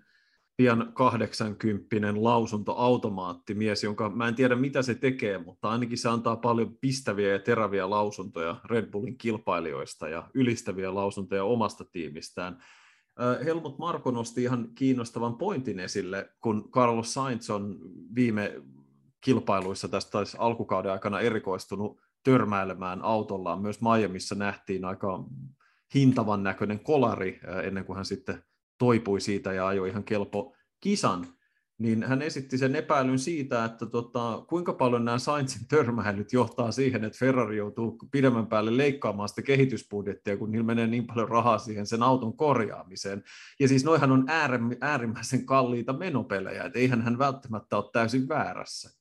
pian 0.57 0.93
80 0.95 2.07
lausuntoautomaatti, 2.25 3.55
mies, 3.55 3.85
jonka 3.85 4.09
mä 4.09 4.29
en 4.29 4.35
tiedä 4.35 4.57
mitä 4.57 4.83
se 4.83 4.95
tekee, 4.95 5.39
mutta 5.39 5.71
ainakin 5.71 5.99
se 5.99 6.09
antaa 6.09 6.37
paljon 6.37 6.77
pistäviä 6.81 7.33
ja 7.33 7.39
teräviä 7.39 7.91
lausuntoja 7.91 8.57
Red 8.65 8.91
Bullin 8.91 9.19
kilpailijoista 9.19 10.09
ja 10.09 10.31
ylistäviä 10.35 10.95
lausuntoja 10.95 11.45
omasta 11.45 11.85
tiimistään. 11.85 12.59
Äh, 13.21 13.45
Helmut 13.45 13.79
Marko 13.79 14.11
nosti 14.11 14.43
ihan 14.43 14.69
kiinnostavan 14.75 15.37
pointin 15.37 15.81
esille, 15.81 16.31
kun 16.41 16.71
Carlos 16.71 17.15
Sainz 17.15 17.51
on 17.51 17.79
viime 18.15 18.63
kilpailuissa 19.21 19.89
tästä 19.89 20.19
alkukauden 20.39 20.93
aikana 20.93 21.21
erikoistunut 21.21 22.10
törmäilemään 22.23 23.03
autollaan. 23.03 23.63
Myös 23.63 23.81
Miamiissa 23.81 24.35
nähtiin 24.35 24.85
aika 24.85 25.25
hintavan 25.95 26.43
näköinen 26.43 26.81
kolari 26.81 27.41
ennen 27.63 27.85
kuin 27.85 27.97
hän 27.97 28.05
sitten 28.05 28.43
toipui 28.79 29.21
siitä 29.21 29.53
ja 29.53 29.67
ajoi 29.67 29.89
ihan 29.89 30.05
kelpo 30.05 30.55
kisan, 30.81 31.27
niin 31.79 32.03
hän 32.03 32.23
esitti 32.23 32.59
sen 32.59 32.77
epäilyn 32.77 33.19
siitä, 33.19 33.65
että 33.65 33.87
tota, 33.87 34.45
kuinka 34.49 34.73
paljon 34.73 35.05
nämä 35.05 35.19
Sainzin 35.19 35.69
törmäilyt 35.69 36.33
johtaa 36.33 36.73
siihen, 36.73 37.05
että 37.05 37.19
Ferrari 37.19 37.57
joutuu 37.57 37.99
pidemmän 38.11 38.47
päälle 38.47 38.77
leikkaamaan 38.77 39.29
sitä 39.29 39.43
kehitysbudjettia, 39.43 40.37
kun 40.37 40.51
niillä 40.51 40.67
menee 40.67 40.87
niin 40.87 41.07
paljon 41.07 41.29
rahaa 41.29 41.59
siihen 41.59 41.87
sen 41.87 42.03
auton 42.03 42.37
korjaamiseen. 42.37 43.23
Ja 43.61 43.69
siis 43.69 43.85
noihan 43.85 44.13
on 44.13 44.25
äärimmäisen 44.81 45.47
kalliita 45.47 45.93
menopelejä, 45.93 46.65
että 46.65 46.79
eihän 46.79 47.03
hän 47.03 47.19
välttämättä 47.19 47.77
ole 47.77 47.91
täysin 47.93 48.29
väärässä. 48.29 49.01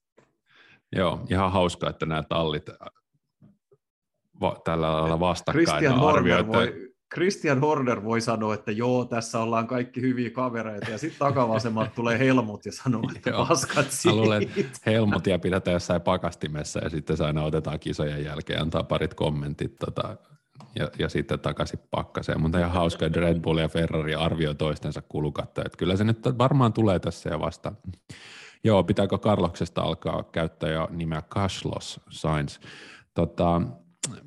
Joo, 0.96 1.26
ihan 1.30 1.52
hauska, 1.52 1.90
että 1.90 2.06
nämä 2.06 2.24
tallit 2.24 2.66
va- 4.42 4.62
tällä 4.64 4.94
lailla 4.94 5.20
vastakkain 5.20 5.66
Christian 5.66 6.00
Horner, 6.00 6.48
voi, 6.48 6.92
Christian 7.14 7.60
Horner 7.60 8.04
voi 8.04 8.22
sanoa, 8.22 8.54
että 8.54 8.72
joo, 8.72 9.06
tässä 9.06 9.40
ollaan 9.40 9.68
kaikki 9.68 10.02
hyviä 10.02 10.30
kavereita, 10.30 10.92
ja 10.92 10.98
sitten 10.98 11.20
takavasemmalta 11.20 11.92
tulee 11.96 12.20
Helmut 12.20 12.66
ja 12.66 12.72
sanoo, 12.72 13.04
että 13.16 13.32
paskat 13.32 13.92
siitä. 13.92 14.16
Luulen, 14.16 14.52
Helmutia 14.86 15.40
pidetään 15.40 15.74
jossain 15.74 16.02
pakastimessa, 16.02 16.80
ja 16.80 16.90
sitten 16.90 17.18
se 17.18 17.26
aina 17.26 17.44
otetaan 17.44 17.80
kisojen 17.80 18.26
jälkeen, 18.26 18.62
antaa 18.62 18.84
parit 18.84 19.14
kommentit, 19.14 19.76
tota, 19.76 20.18
ja, 20.76 20.90
ja 21.00 21.10
sitten 21.10 21.40
takaisin 21.40 21.80
pakkaseen. 21.92 22.42
Mutta 22.42 22.60
ihan 22.60 22.72
hauska, 22.72 23.06
että 23.06 23.20
Red 23.20 23.40
Bull 23.40 23.58
ja 23.58 23.68
Ferrari 23.68 24.16
arvioi 24.16 24.56
toistensa 24.56 25.02
kulukattoja. 25.02 25.66
Että 25.66 25.78
kyllä 25.78 25.96
se 25.96 26.04
nyt 26.04 26.20
varmaan 26.38 26.74
tulee 26.74 27.00
tässä 27.00 27.30
ja 27.30 27.40
vasta. 27.40 27.74
Joo, 28.64 28.84
pitääkö 28.84 29.18
Karloksesta 29.18 29.82
alkaa 29.82 30.24
käyttää 30.24 30.70
jo 30.70 30.88
nimeä 30.92 31.22
Cashlos 31.22 32.02
Science? 32.12 32.60
Tota, 33.14 33.62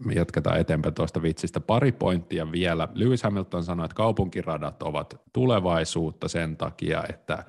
me 0.05 0.13
jatketaan 0.13 0.61
eteenpäin 0.61 0.95
tuosta 0.95 1.23
vitsistä. 1.23 1.61
Pari 1.61 1.93
pointtia 1.93 2.53
vielä. 2.53 2.89
Lewis 2.95 3.23
Hamilton 3.23 3.65
sanoi, 3.65 3.85
että 3.85 3.95
kaupunkiradat 3.95 4.83
ovat 4.83 5.21
tulevaisuutta 5.33 6.29
sen 6.29 6.57
takia, 6.57 7.05
että 7.09 7.45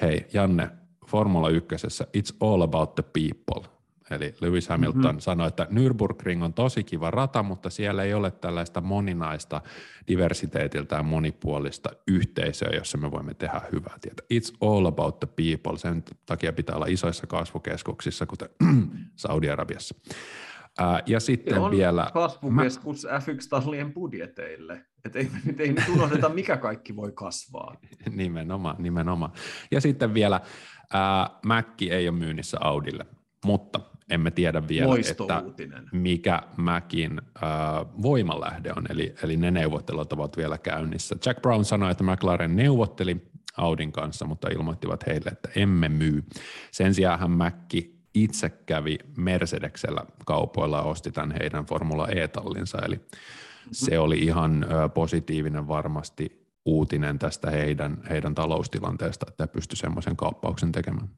hei 0.00 0.26
Janne, 0.32 0.70
Formula 1.06 1.48
1, 1.48 1.76
it's 2.16 2.36
all 2.40 2.62
about 2.62 2.94
the 2.94 3.02
people. 3.02 3.74
Eli 4.10 4.34
Lewis 4.40 4.68
Hamilton 4.68 5.02
mm-hmm. 5.02 5.18
sanoi, 5.18 5.48
että 5.48 5.66
Nürburgring 5.70 6.44
on 6.44 6.54
tosi 6.54 6.84
kiva 6.84 7.10
rata, 7.10 7.42
mutta 7.42 7.70
siellä 7.70 8.02
ei 8.02 8.14
ole 8.14 8.30
tällaista 8.30 8.80
moninaista 8.80 9.60
diversiteetiltään 10.08 11.04
monipuolista 11.04 11.90
yhteisöä, 12.08 12.70
jossa 12.74 12.98
me 12.98 13.10
voimme 13.10 13.34
tehdä 13.34 13.60
hyvää 13.72 13.96
tietä. 14.00 14.22
It's 14.34 14.56
all 14.60 14.86
about 14.86 15.20
the 15.20 15.26
people. 15.26 15.78
Sen 15.78 16.04
takia 16.26 16.52
pitää 16.52 16.76
olla 16.76 16.86
isoissa 16.86 17.26
kasvukeskuksissa, 17.26 18.26
kuten 18.26 18.48
Saudi-Arabiassa. 19.16 19.94
Ää, 20.78 21.02
ja 21.06 21.20
sitten 21.20 21.58
on 21.58 21.70
vielä... 21.70 22.10
kasvukeskus 22.12 23.04
mä... 23.04 23.18
F1-tallien 23.18 23.92
budjeteille. 23.92 24.84
Että 25.04 25.18
ei, 25.18 25.30
nyt, 25.44 25.60
ei 25.60 25.72
nyt 25.72 25.88
unohdeta, 25.88 26.28
mikä 26.28 26.56
kaikki 26.56 26.96
voi 26.96 27.12
kasvaa. 27.12 27.76
nimenomaan, 28.10 28.76
nimenomaan. 28.78 29.32
Ja 29.70 29.80
sitten 29.80 30.14
vielä, 30.14 30.40
ää, 30.92 31.30
Mäkki 31.46 31.90
ei 31.90 32.08
ole 32.08 32.18
myynnissä 32.18 32.58
Audille, 32.60 33.06
mutta 33.44 33.80
emme 34.10 34.30
tiedä 34.30 34.68
vielä, 34.68 34.94
että 35.10 35.42
mikä 35.92 36.42
Mäkin 36.56 37.20
äh, 37.36 37.42
voimalähde 38.02 38.72
on, 38.76 38.86
eli, 38.90 39.14
eli 39.22 39.36
ne 39.36 39.50
neuvottelut 39.50 40.12
ovat 40.12 40.36
vielä 40.36 40.58
käynnissä. 40.58 41.16
Jack 41.26 41.42
Brown 41.42 41.64
sanoi, 41.64 41.90
että 41.90 42.04
McLaren 42.04 42.56
neuvotteli 42.56 43.16
Audin 43.56 43.92
kanssa, 43.92 44.24
mutta 44.24 44.48
ilmoittivat 44.48 45.06
heille, 45.06 45.30
että 45.30 45.48
emme 45.56 45.88
myy. 45.88 46.24
Sen 46.70 46.94
sijaan 46.94 47.30
Mäkki 47.30 47.93
itse 48.14 48.50
kävi 48.50 48.98
Mercedeksellä 49.16 50.04
kaupoilla 50.26 50.76
ja 50.76 50.82
osti 50.82 51.12
tämän 51.12 51.36
heidän 51.40 51.66
Formula 51.66 52.08
E-tallinsa, 52.08 52.78
eli 52.86 53.00
se 53.72 53.98
oli 53.98 54.18
ihan 54.18 54.66
positiivinen 54.94 55.68
varmasti 55.68 56.44
uutinen 56.64 57.18
tästä 57.18 57.50
heidän, 57.50 58.02
heidän 58.10 58.34
taloustilanteesta, 58.34 59.26
että 59.28 59.46
pystyi 59.46 59.76
semmoisen 59.76 60.16
kauppauksen 60.16 60.72
tekemään. 60.72 61.08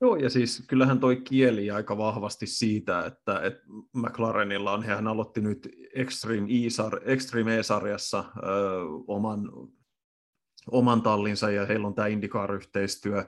Joo, 0.00 0.16
ja 0.16 0.30
siis 0.30 0.64
kyllähän 0.68 1.00
toi 1.00 1.16
kieli 1.16 1.70
aika 1.70 1.98
vahvasti 1.98 2.46
siitä, 2.46 3.06
että, 3.06 3.40
että 3.40 3.62
McLarenilla 3.92 4.72
on, 4.72 4.84
hän 4.84 5.06
aloitti 5.06 5.40
nyt 5.40 5.68
Extreme, 5.94 6.46
E-sar, 6.50 7.00
Extreme 7.04 7.58
E-sarjassa 7.58 8.24
ö, 8.36 8.40
oman, 9.06 9.52
oman 10.70 11.02
tallinsa, 11.02 11.50
ja 11.50 11.66
heillä 11.66 11.86
on 11.86 11.94
tämä 11.94 12.08
IndyCar-yhteistyö, 12.08 13.24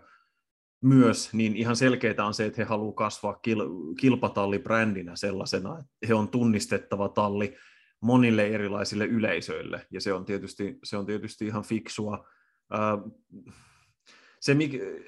myös, 0.82 1.32
niin 1.32 1.56
ihan 1.56 1.76
selkeää 1.76 2.26
on 2.26 2.34
se, 2.34 2.46
että 2.46 2.62
he 2.62 2.64
haluavat 2.64 2.96
kasvaa 2.96 3.40
kil- 3.48 3.94
kilpatallibrändinä 4.00 5.16
sellaisena, 5.16 5.78
että 5.78 6.06
he 6.08 6.14
on 6.14 6.28
tunnistettava 6.28 7.08
talli 7.08 7.56
monille 8.00 8.46
erilaisille 8.46 9.06
yleisöille, 9.06 9.86
ja 9.90 10.00
se 10.00 10.12
on 10.12 10.24
tietysti, 10.24 10.78
se 10.84 10.96
on 10.96 11.06
tietysti 11.06 11.46
ihan 11.46 11.62
fiksua. 11.62 12.26
Se, 14.40 14.56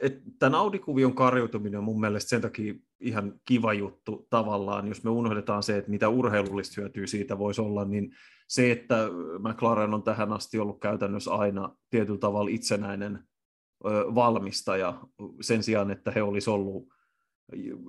että 0.00 0.30
tämän 0.38 0.60
Audi-kuvion 0.60 1.14
karjutuminen 1.14 1.78
on 1.78 1.84
mun 1.84 2.00
mielestä 2.00 2.28
sen 2.28 2.40
takia 2.40 2.74
ihan 3.00 3.40
kiva 3.44 3.72
juttu 3.72 4.26
tavallaan, 4.30 4.88
jos 4.88 5.04
me 5.04 5.10
unohdetaan 5.10 5.62
se, 5.62 5.76
että 5.76 5.90
mitä 5.90 6.08
urheilullista 6.08 6.80
hyötyä 6.80 7.06
siitä 7.06 7.38
voisi 7.38 7.60
olla, 7.60 7.84
niin 7.84 8.14
se, 8.48 8.72
että 8.72 9.08
McLaren 9.38 9.94
on 9.94 10.02
tähän 10.02 10.32
asti 10.32 10.58
ollut 10.58 10.80
käytännössä 10.80 11.34
aina 11.34 11.76
tietyllä 11.90 12.18
tavalla 12.18 12.50
itsenäinen 12.50 13.18
valmistaja 14.14 15.00
sen 15.40 15.62
sijaan, 15.62 15.90
että 15.90 16.10
he 16.10 16.22
olisi 16.22 16.50
ollut, 16.50 16.88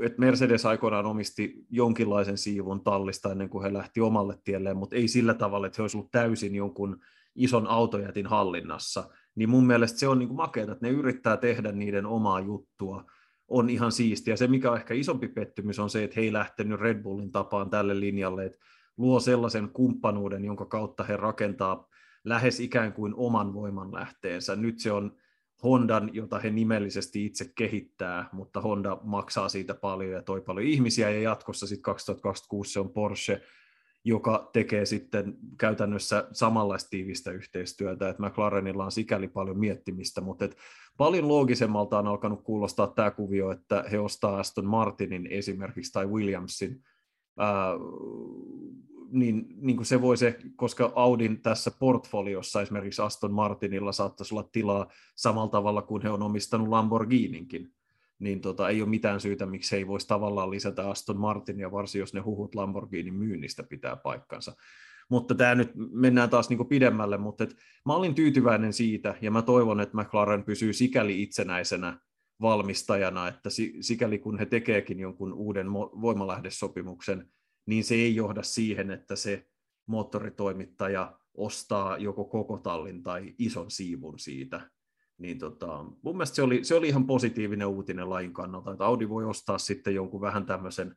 että 0.01 0.19
Mercedes 0.19 0.65
aikoinaan 0.65 1.05
omisti 1.05 1.53
jonkinlaisen 1.69 2.37
siivun 2.37 2.83
tallista 2.83 3.31
ennen 3.31 3.49
kuin 3.49 3.63
he 3.63 3.73
lähti 3.73 4.01
omalle 4.01 4.37
tielleen, 4.43 4.77
mutta 4.77 4.95
ei 4.95 5.07
sillä 5.07 5.33
tavalla, 5.33 5.67
että 5.67 5.75
he 5.77 5.83
olisi 5.83 5.97
ollut 5.97 6.11
täysin 6.11 6.55
jonkun 6.55 6.99
ison 7.35 7.67
autojätin 7.67 8.27
hallinnassa, 8.27 9.09
niin 9.35 9.49
mun 9.49 9.67
mielestä 9.67 9.99
se 9.99 10.07
on 10.07 10.19
niin 10.19 10.35
makeata, 10.35 10.71
että 10.71 10.85
ne 10.85 10.91
yrittää 10.91 11.37
tehdä 11.37 11.71
niiden 11.71 12.05
omaa 12.05 12.39
juttua, 12.39 13.03
on 13.47 13.69
ihan 13.69 13.91
siistiä. 13.91 14.35
Se, 14.35 14.47
mikä 14.47 14.71
on 14.71 14.77
ehkä 14.77 14.93
isompi 14.93 15.27
pettymys, 15.27 15.79
on 15.79 15.89
se, 15.89 16.03
että 16.03 16.13
he 16.15 16.21
ei 16.21 16.33
lähtenyt 16.33 16.79
Red 16.79 17.03
Bullin 17.03 17.31
tapaan 17.31 17.69
tälle 17.69 17.99
linjalle, 17.99 18.45
että 18.45 18.59
luo 18.97 19.19
sellaisen 19.19 19.69
kumppanuuden, 19.69 20.45
jonka 20.45 20.65
kautta 20.65 21.03
he 21.03 21.17
rakentaa 21.17 21.87
lähes 22.23 22.59
ikään 22.59 22.93
kuin 22.93 23.13
oman 23.15 23.53
voimanlähteensä. 23.53 24.55
Nyt 24.55 24.79
se 24.79 24.91
on 24.91 25.15
Hondan, 25.65 26.09
jota 26.13 26.39
he 26.39 26.49
nimellisesti 26.49 27.25
itse 27.25 27.51
kehittää, 27.55 28.29
mutta 28.31 28.61
Honda 28.61 28.97
maksaa 29.03 29.49
siitä 29.49 29.73
paljon 29.73 30.11
ja 30.11 30.21
toi 30.21 30.41
paljon 30.41 30.67
ihmisiä, 30.67 31.09
ja 31.09 31.21
jatkossa 31.21 31.67
sitten 31.67 31.83
2026 31.83 32.73
se 32.73 32.79
on 32.79 32.89
Porsche, 32.89 33.41
joka 34.03 34.49
tekee 34.53 34.85
sitten 34.85 35.37
käytännössä 35.57 36.27
samanlaista 36.31 36.89
tiivistä 36.89 37.31
yhteistyötä, 37.31 38.09
että 38.09 38.23
McLarenilla 38.23 38.85
on 38.85 38.91
sikäli 38.91 39.27
paljon 39.27 39.59
miettimistä, 39.59 40.21
mutta 40.21 40.45
et 40.45 40.57
paljon 40.97 41.27
loogisemmalta 41.27 41.99
on 41.99 42.07
alkanut 42.07 42.43
kuulostaa 42.43 42.87
tämä 42.87 43.11
kuvio, 43.11 43.51
että 43.51 43.83
he 43.91 43.99
ostaa 43.99 44.39
Aston 44.39 44.65
Martinin 44.65 45.27
esimerkiksi 45.27 45.93
tai 45.93 46.05
Williamsin. 46.05 46.83
Ää, 47.37 47.71
niin, 49.11 49.45
niin 49.61 49.75
kuin 49.75 49.85
se 49.85 50.01
voi 50.01 50.17
se, 50.17 50.39
koska 50.55 50.91
Audin 50.95 51.41
tässä 51.41 51.71
portfoliossa 51.79 52.61
esimerkiksi 52.61 53.01
Aston 53.01 53.33
Martinilla 53.33 53.91
saattaisi 53.91 54.35
olla 54.35 54.49
tilaa 54.51 54.87
samalla 55.15 55.49
tavalla 55.49 55.81
kuin 55.81 56.01
he 56.01 56.09
on 56.09 56.21
omistanut 56.21 56.67
Lamborghininkin, 56.67 57.73
niin 58.19 58.41
tota, 58.41 58.69
ei 58.69 58.81
ole 58.81 58.89
mitään 58.89 59.19
syytä, 59.19 59.45
miksi 59.45 59.71
he 59.71 59.77
ei 59.77 59.87
voisi 59.87 60.07
tavallaan 60.07 60.51
lisätä 60.51 60.89
Aston 60.89 61.19
Martinia, 61.19 61.71
varsin 61.71 61.99
jos 61.99 62.13
ne 62.13 62.19
huhut 62.19 62.55
Lamborghinin 62.55 63.13
myynnistä 63.13 63.63
pitää 63.63 63.95
paikkansa. 63.95 64.55
Mutta 65.09 65.35
tämä 65.35 65.55
nyt 65.55 65.71
mennään 65.91 66.29
taas 66.29 66.49
niin 66.49 66.67
pidemmälle, 66.67 67.17
mutta 67.17 67.43
et 67.43 67.55
mä 67.85 67.95
olin 67.95 68.15
tyytyväinen 68.15 68.73
siitä, 68.73 69.15
ja 69.21 69.31
mä 69.31 69.41
toivon, 69.41 69.79
että 69.79 69.97
McLaren 69.97 70.43
pysyy 70.43 70.73
sikäli 70.73 71.21
itsenäisenä 71.23 71.99
valmistajana, 72.41 73.27
että 73.27 73.49
sikäli 73.81 74.19
kun 74.19 74.39
he 74.39 74.45
tekeekin 74.45 74.99
jonkun 74.99 75.33
uuden 75.33 75.73
voimalähdesopimuksen, 75.73 77.29
niin 77.65 77.83
se 77.83 77.95
ei 77.95 78.15
johda 78.15 78.43
siihen, 78.43 78.91
että 78.91 79.15
se 79.15 79.47
moottoritoimittaja 79.85 81.19
ostaa 81.33 81.97
joko 81.97 82.25
koko 82.25 82.57
tallin 82.57 83.03
tai 83.03 83.35
ison 83.39 83.71
siivun 83.71 84.19
siitä. 84.19 84.69
Niin 85.17 85.39
tota, 85.39 85.83
mun 86.01 86.15
mielestä 86.15 86.35
se 86.35 86.41
oli, 86.41 86.63
se 86.63 86.75
oli 86.75 86.87
ihan 86.87 87.07
positiivinen 87.07 87.67
uutinen 87.67 88.09
lajin 88.09 88.33
kannalta, 88.33 88.71
että 88.71 88.85
Audi 88.85 89.09
voi 89.09 89.25
ostaa 89.25 89.57
sitten 89.57 89.95
jonkun 89.95 90.21
vähän 90.21 90.45
tämmöisen 90.45 90.95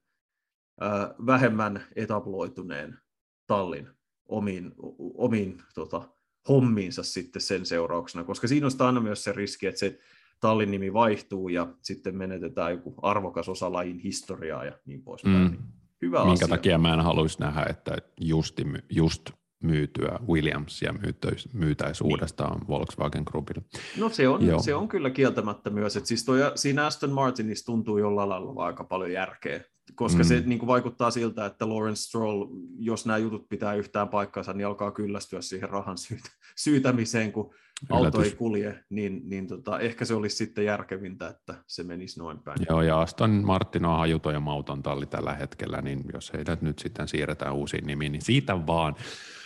äh, 0.83 1.11
vähemmän 1.27 1.85
etabloituneen 1.97 2.99
tallin 3.47 3.89
omiin, 4.29 4.73
omiin 5.15 5.63
tota, 5.75 6.09
hommiinsa 6.49 7.03
sitten 7.03 7.43
sen 7.43 7.67
seurauksena, 7.67 8.25
koska 8.25 8.49
siinä 8.49 8.67
on 8.67 8.87
aina 8.87 9.01
myös 9.01 9.25
se 9.25 9.33
riski, 9.33 9.67
että 9.67 9.79
se 9.79 9.99
tallin 10.41 10.71
nimi 10.71 10.93
vaihtuu 10.93 11.49
ja 11.49 11.75
sitten 11.83 12.17
menetetään 12.17 12.73
joku 12.73 12.95
arvokas 13.03 13.49
osa 13.49 13.73
lajin 13.73 13.99
historiaa 13.99 14.65
ja 14.65 14.79
niin 14.87 15.03
poispäin. 15.03 15.51
Mm. 15.51 15.78
Hyvä 16.03 16.25
Minkä 16.25 16.45
asia. 16.45 16.49
takia 16.49 16.79
mä 16.79 16.95
en 16.95 17.01
haluaisi 17.01 17.41
nähdä, 17.41 17.67
että 17.71 17.97
just, 18.21 18.61
just 18.91 19.31
myytyä 19.63 20.19
Williamsia 20.29 20.93
myytäisi, 20.93 21.49
myytäisi 21.53 22.05
niin. 22.05 22.13
uudestaan 22.13 22.69
Volkswagen 22.69 23.23
Groupille. 23.27 23.63
No 23.97 24.09
se 24.09 24.29
on, 24.29 24.63
se 24.63 24.75
on 24.75 24.89
kyllä 24.89 25.11
kieltämättä 25.11 25.71
myös, 25.71 25.97
että 25.97 26.09
siis 26.09 26.25
toi, 26.25 26.39
siinä 26.55 26.87
Aston 26.87 27.13
Martinissa 27.13 27.67
tuntuu 27.67 27.99
jollain 27.99 28.29
lailla 28.29 28.65
aika 28.65 28.85
paljon 28.85 29.13
järkeä, 29.13 29.61
koska 29.95 30.23
mm. 30.23 30.25
se 30.25 30.43
niin 30.47 30.59
kuin 30.59 30.67
vaikuttaa 30.67 31.11
siltä, 31.11 31.47
että 31.47 31.69
Lawrence 31.69 32.03
Stroll, 32.03 32.47
jos 32.79 33.07
nämä 33.07 33.19
jutut 33.19 33.49
pitää 33.49 33.75
yhtään 33.75 34.09
paikkansa, 34.09 34.53
niin 34.53 34.67
alkaa 34.67 34.91
kyllästyä 34.91 35.41
siihen 35.41 35.69
rahan 35.69 35.99
syytä, 35.99 36.29
syytämiseen, 36.57 37.33
kun 37.33 37.55
auto 37.91 38.23
ei 38.23 38.31
kulje, 38.31 38.85
niin, 38.91 39.23
niin 39.25 39.47
tota, 39.47 39.79
ehkä 39.79 40.05
se 40.05 40.15
olisi 40.15 40.37
sitten 40.37 40.65
järkevintä, 40.65 41.29
että 41.29 41.55
se 41.67 41.83
menisi 41.83 42.21
noin 42.21 42.39
päin. 42.39 42.59
Joo, 42.69 42.83
ja 42.83 43.01
Aston 43.01 43.31
Martin 43.31 43.85
on 43.85 43.99
hajuton 43.99 44.35
ja 44.35 44.41
mauton 44.41 44.83
talli 44.83 45.07
tällä 45.07 45.35
hetkellä, 45.35 45.83
niin 45.83 46.05
jos 46.13 46.33
heidät 46.33 46.63
nyt 46.63 46.79
sitten 46.79 47.09
siirretään 47.09 47.55
uusiin 47.55 47.87
nimiin, 47.87 48.13
niin 48.13 48.23
siitä 48.23 48.67
vaan. 48.67 48.95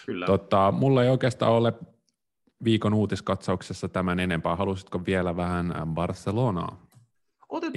Kyllä. 0.07 0.27
Tota, 0.27 0.73
mulla 0.73 1.05
ei 1.05 1.11
oikeastaan 1.11 1.53
ole 1.53 1.73
viikon 2.65 2.95
uutiskatsauksessa 2.95 3.89
tämän 3.89 4.21
enempää. 4.21 4.57
Halusitko 4.57 5.07
vielä 5.07 5.37
vähän 5.37 5.75
Barcelonaa 5.95 6.82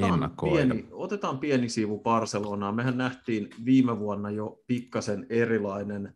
Otetaan 0.03 0.31
pieni, 0.53 0.87
otetaan 0.91 1.39
pieni 1.39 1.69
siivu 1.69 1.99
Barcelonaa. 1.99 2.71
Mehän 2.71 2.97
nähtiin 2.97 3.49
viime 3.65 3.99
vuonna 3.99 4.31
jo 4.31 4.63
pikkasen 4.67 5.25
erilainen, 5.29 6.15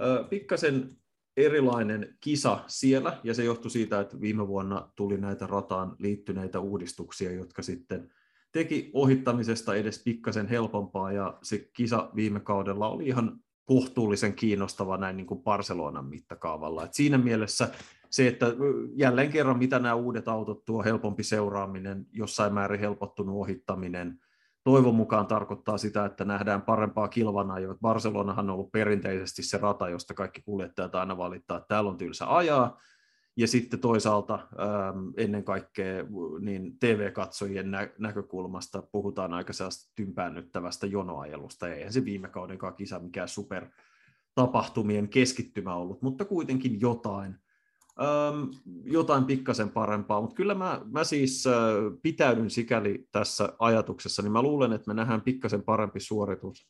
äh, 0.00 0.28
pikkasen 0.28 0.96
erilainen 1.36 2.16
kisa 2.20 2.64
siellä, 2.66 3.18
ja 3.24 3.34
se 3.34 3.44
johtui 3.44 3.70
siitä, 3.70 4.00
että 4.00 4.20
viime 4.20 4.48
vuonna 4.48 4.88
tuli 4.96 5.18
näitä 5.18 5.46
rataan 5.46 5.96
liittyneitä 5.98 6.60
uudistuksia, 6.60 7.32
jotka 7.32 7.62
sitten 7.62 8.10
teki 8.52 8.90
ohittamisesta 8.92 9.74
edes 9.74 10.02
pikkasen 10.04 10.48
helpompaa, 10.48 11.12
ja 11.12 11.38
se 11.42 11.70
kisa 11.72 12.10
viime 12.14 12.40
kaudella 12.40 12.88
oli 12.88 13.06
ihan 13.06 13.40
kohtuullisen 13.64 14.34
kiinnostava 14.34 14.96
näin 14.96 15.16
niin 15.16 15.26
kuin 15.26 15.42
Barcelonan 15.42 16.06
mittakaavalla. 16.06 16.84
Et 16.84 16.94
siinä 16.94 17.18
mielessä 17.18 17.68
se, 18.10 18.28
että 18.28 18.46
jälleen 18.94 19.30
kerran 19.30 19.58
mitä 19.58 19.78
nämä 19.78 19.94
uudet 19.94 20.28
autot 20.28 20.64
tuo, 20.64 20.82
helpompi 20.82 21.22
seuraaminen, 21.22 22.06
jossain 22.12 22.54
määrin 22.54 22.80
helpottunut 22.80 23.36
ohittaminen, 23.36 24.18
toivon 24.64 24.94
mukaan 24.94 25.26
tarkoittaa 25.26 25.78
sitä, 25.78 26.04
että 26.04 26.24
nähdään 26.24 26.62
parempaa 26.62 27.08
kilvanajoa. 27.08 27.76
Barcelonahan 27.80 28.50
on 28.50 28.54
ollut 28.54 28.72
perinteisesti 28.72 29.42
se 29.42 29.58
rata, 29.58 29.88
josta 29.88 30.14
kaikki 30.14 30.42
kuljettajat 30.42 30.94
aina 30.94 31.16
valittaa, 31.16 31.56
että 31.56 31.68
täällä 31.68 31.90
on 31.90 31.96
tylsä 31.96 32.36
ajaa, 32.36 32.80
ja 33.36 33.46
sitten 33.46 33.80
toisaalta 33.80 34.34
ähm, 34.34 35.08
ennen 35.16 35.44
kaikkea 35.44 36.04
niin 36.40 36.78
TV-katsojien 36.78 37.70
nä- 37.70 37.90
näkökulmasta 37.98 38.82
puhutaan 38.82 39.32
aika 39.32 39.52
sellaista 39.52 39.92
tympäännyttävästä 39.94 40.86
jonoajelusta, 40.86 41.68
eihän 41.68 41.92
se 41.92 42.04
viime 42.04 42.28
kaudenkaan 42.28 42.74
kisa 42.74 42.98
mikään 42.98 43.28
super 43.28 43.66
tapahtumien 44.34 45.08
keskittymä 45.08 45.74
ollut, 45.74 46.02
mutta 46.02 46.24
kuitenkin 46.24 46.80
jotain. 46.80 47.36
Jotain 48.84 49.24
pikkasen 49.24 49.70
parempaa, 49.70 50.20
mutta 50.20 50.36
kyllä 50.36 50.54
mä, 50.54 50.80
mä 50.92 51.04
siis 51.04 51.44
pitäydyn 52.02 52.50
sikäli 52.50 53.08
tässä 53.12 53.52
ajatuksessa, 53.58 54.22
niin 54.22 54.32
mä 54.32 54.42
luulen, 54.42 54.72
että 54.72 54.88
me 54.88 54.94
nähdään 54.94 55.20
pikkasen 55.20 55.62
parempi 55.62 56.00
suoritus 56.00 56.68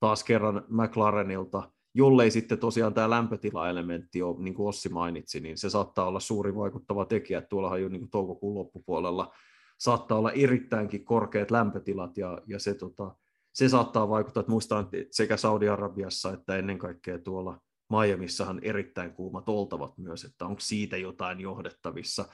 taas 0.00 0.24
kerran 0.24 0.64
McLarenilta, 0.68 1.70
jollei 1.94 2.30
sitten 2.30 2.58
tosiaan 2.58 2.94
tämä 2.94 3.10
lämpötilaelementti 3.10 4.22
ole, 4.22 4.42
niin 4.42 4.54
kuin 4.54 4.68
Ossi 4.68 4.88
mainitsi, 4.88 5.40
niin 5.40 5.58
se 5.58 5.70
saattaa 5.70 6.08
olla 6.08 6.20
suuri 6.20 6.54
vaikuttava 6.54 7.04
tekijä. 7.04 7.40
Tuollahan 7.40 7.82
jo 7.82 7.88
niin 7.88 8.00
kuin 8.00 8.10
toukokuun 8.10 8.54
loppupuolella 8.54 9.34
saattaa 9.78 10.18
olla 10.18 10.32
erittäinkin 10.32 11.04
korkeat 11.04 11.50
lämpötilat, 11.50 12.18
ja, 12.18 12.42
ja 12.46 12.58
se, 12.58 12.74
tota, 12.74 13.16
se 13.52 13.68
saattaa 13.68 14.08
vaikuttaa, 14.08 14.40
että 14.40 14.52
muistan 14.52 14.88
sekä 15.10 15.36
Saudi-Arabiassa 15.36 16.32
että 16.32 16.56
ennen 16.56 16.78
kaikkea 16.78 17.18
tuolla 17.18 17.60
Miamissahan 17.90 18.60
erittäin 18.62 19.12
kuumat 19.12 19.48
oltavat 19.48 19.98
myös, 19.98 20.24
että 20.24 20.46
onko 20.46 20.60
siitä 20.60 20.96
jotain 20.96 21.40
johdettavissa. 21.40 22.24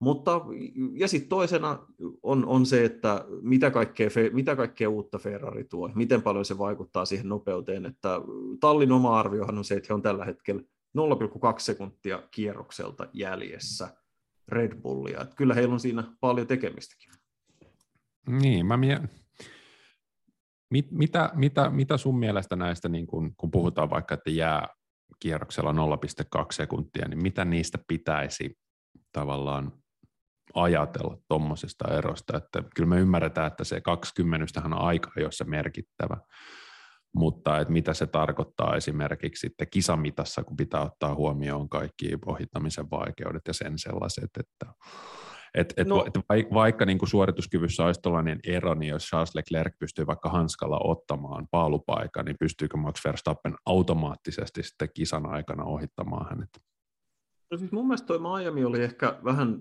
Mutta, 0.00 0.40
ja 0.94 1.08
sitten 1.08 1.28
toisena 1.28 1.86
on, 2.22 2.46
on 2.46 2.66
se, 2.66 2.84
että 2.84 3.24
mitä 3.42 3.70
kaikkea, 3.70 4.08
mitä 4.32 4.56
kaikkea 4.56 4.88
uutta 4.90 5.18
Ferrari 5.18 5.64
tuo, 5.64 5.90
miten 5.94 6.22
paljon 6.22 6.44
se 6.44 6.58
vaikuttaa 6.58 7.04
siihen 7.04 7.28
nopeuteen, 7.28 7.86
että 7.86 8.20
tallin 8.60 8.92
oma 8.92 9.18
arviohan 9.18 9.58
on 9.58 9.64
se, 9.64 9.74
että 9.74 9.86
he 9.90 9.94
on 9.94 10.02
tällä 10.02 10.24
hetkellä 10.24 10.62
0,2 10.62 10.64
sekuntia 11.58 12.22
kierrokselta 12.30 13.06
jäljessä 13.12 13.96
Red 14.48 14.80
Bullia. 14.80 15.20
Että 15.20 15.36
kyllä 15.36 15.54
heillä 15.54 15.72
on 15.72 15.80
siinä 15.80 16.04
paljon 16.20 16.46
tekemistäkin. 16.46 17.12
Niin, 18.28 18.66
mä 18.66 18.76
mie- 18.76 19.08
Mit, 20.70 20.90
mitä, 20.90 21.30
mitä, 21.34 21.70
mitä 21.70 21.96
sun 21.96 22.18
mielestä 22.18 22.56
näistä, 22.56 22.88
niin 22.88 23.06
kun, 23.06 23.34
kun 23.36 23.50
puhutaan 23.50 23.90
vaikka, 23.90 24.14
että 24.14 24.30
jää 24.30 24.68
kierroksella 25.24 25.72
0,2 25.72 26.46
sekuntia, 26.52 27.08
niin 27.08 27.22
mitä 27.22 27.44
niistä 27.44 27.78
pitäisi 27.88 28.58
tavallaan 29.12 29.72
ajatella 30.54 31.16
tuommoisesta 31.28 31.94
erosta, 31.94 32.36
että 32.36 32.62
kyllä 32.76 32.88
me 32.88 33.00
ymmärretään, 33.00 33.46
että 33.46 33.64
se 33.64 33.80
20 33.80 34.62
on 34.64 34.72
aika 34.72 35.10
jossa 35.16 35.44
merkittävä, 35.44 36.16
mutta 37.14 37.58
että 37.60 37.72
mitä 37.72 37.94
se 37.94 38.06
tarkoittaa 38.06 38.76
esimerkiksi 38.76 39.40
sitten 39.40 39.66
kisamitassa, 39.70 40.44
kun 40.44 40.56
pitää 40.56 40.80
ottaa 40.80 41.14
huomioon 41.14 41.68
kaikki 41.68 42.18
ohittamisen 42.26 42.90
vaikeudet 42.90 43.42
ja 43.48 43.54
sen 43.54 43.78
sellaiset, 43.78 44.30
että 44.40 44.74
et, 45.54 45.74
et, 45.76 45.88
no. 45.88 46.04
et 46.06 46.14
vaikka 46.54 46.84
niin 46.84 46.98
kuin 46.98 47.08
suorituskyvyssä 47.08 47.84
olisi 47.84 48.00
tällainen 48.00 48.40
ero, 48.46 48.74
niin 48.74 48.90
jos 48.90 49.06
Charles 49.06 49.34
Leclerc 49.34 49.78
pystyy 49.78 50.06
vaikka 50.06 50.28
hanskalla 50.28 50.80
ottamaan 50.84 51.46
paalupaikan, 51.50 52.24
niin 52.24 52.36
pystyykö 52.40 52.76
Max 52.76 53.04
Verstappen 53.04 53.54
automaattisesti 53.66 54.62
sitten 54.62 54.88
kisan 54.94 55.26
aikana 55.26 55.64
ohittamaan 55.64 56.26
hänet? 56.30 56.48
No 57.50 57.58
siis 57.58 57.72
mun 57.72 57.86
mielestä 57.86 58.06
toi 58.06 58.18
Miami 58.18 58.64
oli 58.64 58.82
ehkä 58.82 59.18
vähän 59.24 59.58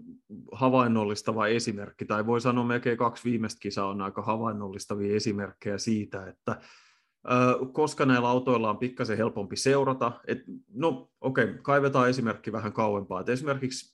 havainnollistava 0.51 1.47
esimerkki, 1.47 2.05
tai 2.05 2.25
voi 2.25 2.41
sanoa 2.41 2.63
melkein 2.63 2.97
kaksi 2.97 3.23
viimeistä 3.29 3.59
kisaa 3.59 3.87
on 3.87 4.01
aika 4.01 4.21
havainnollistavia 4.21 5.15
esimerkkejä 5.15 5.77
siitä, 5.77 6.27
että 6.27 6.61
koska 7.73 8.05
näillä 8.05 8.29
autoilla 8.29 8.69
on 8.69 8.77
pikkasen 8.77 9.17
helpompi 9.17 9.55
seurata, 9.55 10.11
et, 10.27 10.43
no 10.73 11.09
okei, 11.21 11.43
okay, 11.43 11.57
kaivetaan 11.57 12.09
esimerkki 12.09 12.51
vähän 12.51 12.73
kauempaa, 12.73 13.21
Et 13.21 13.29
esimerkiksi 13.29 13.92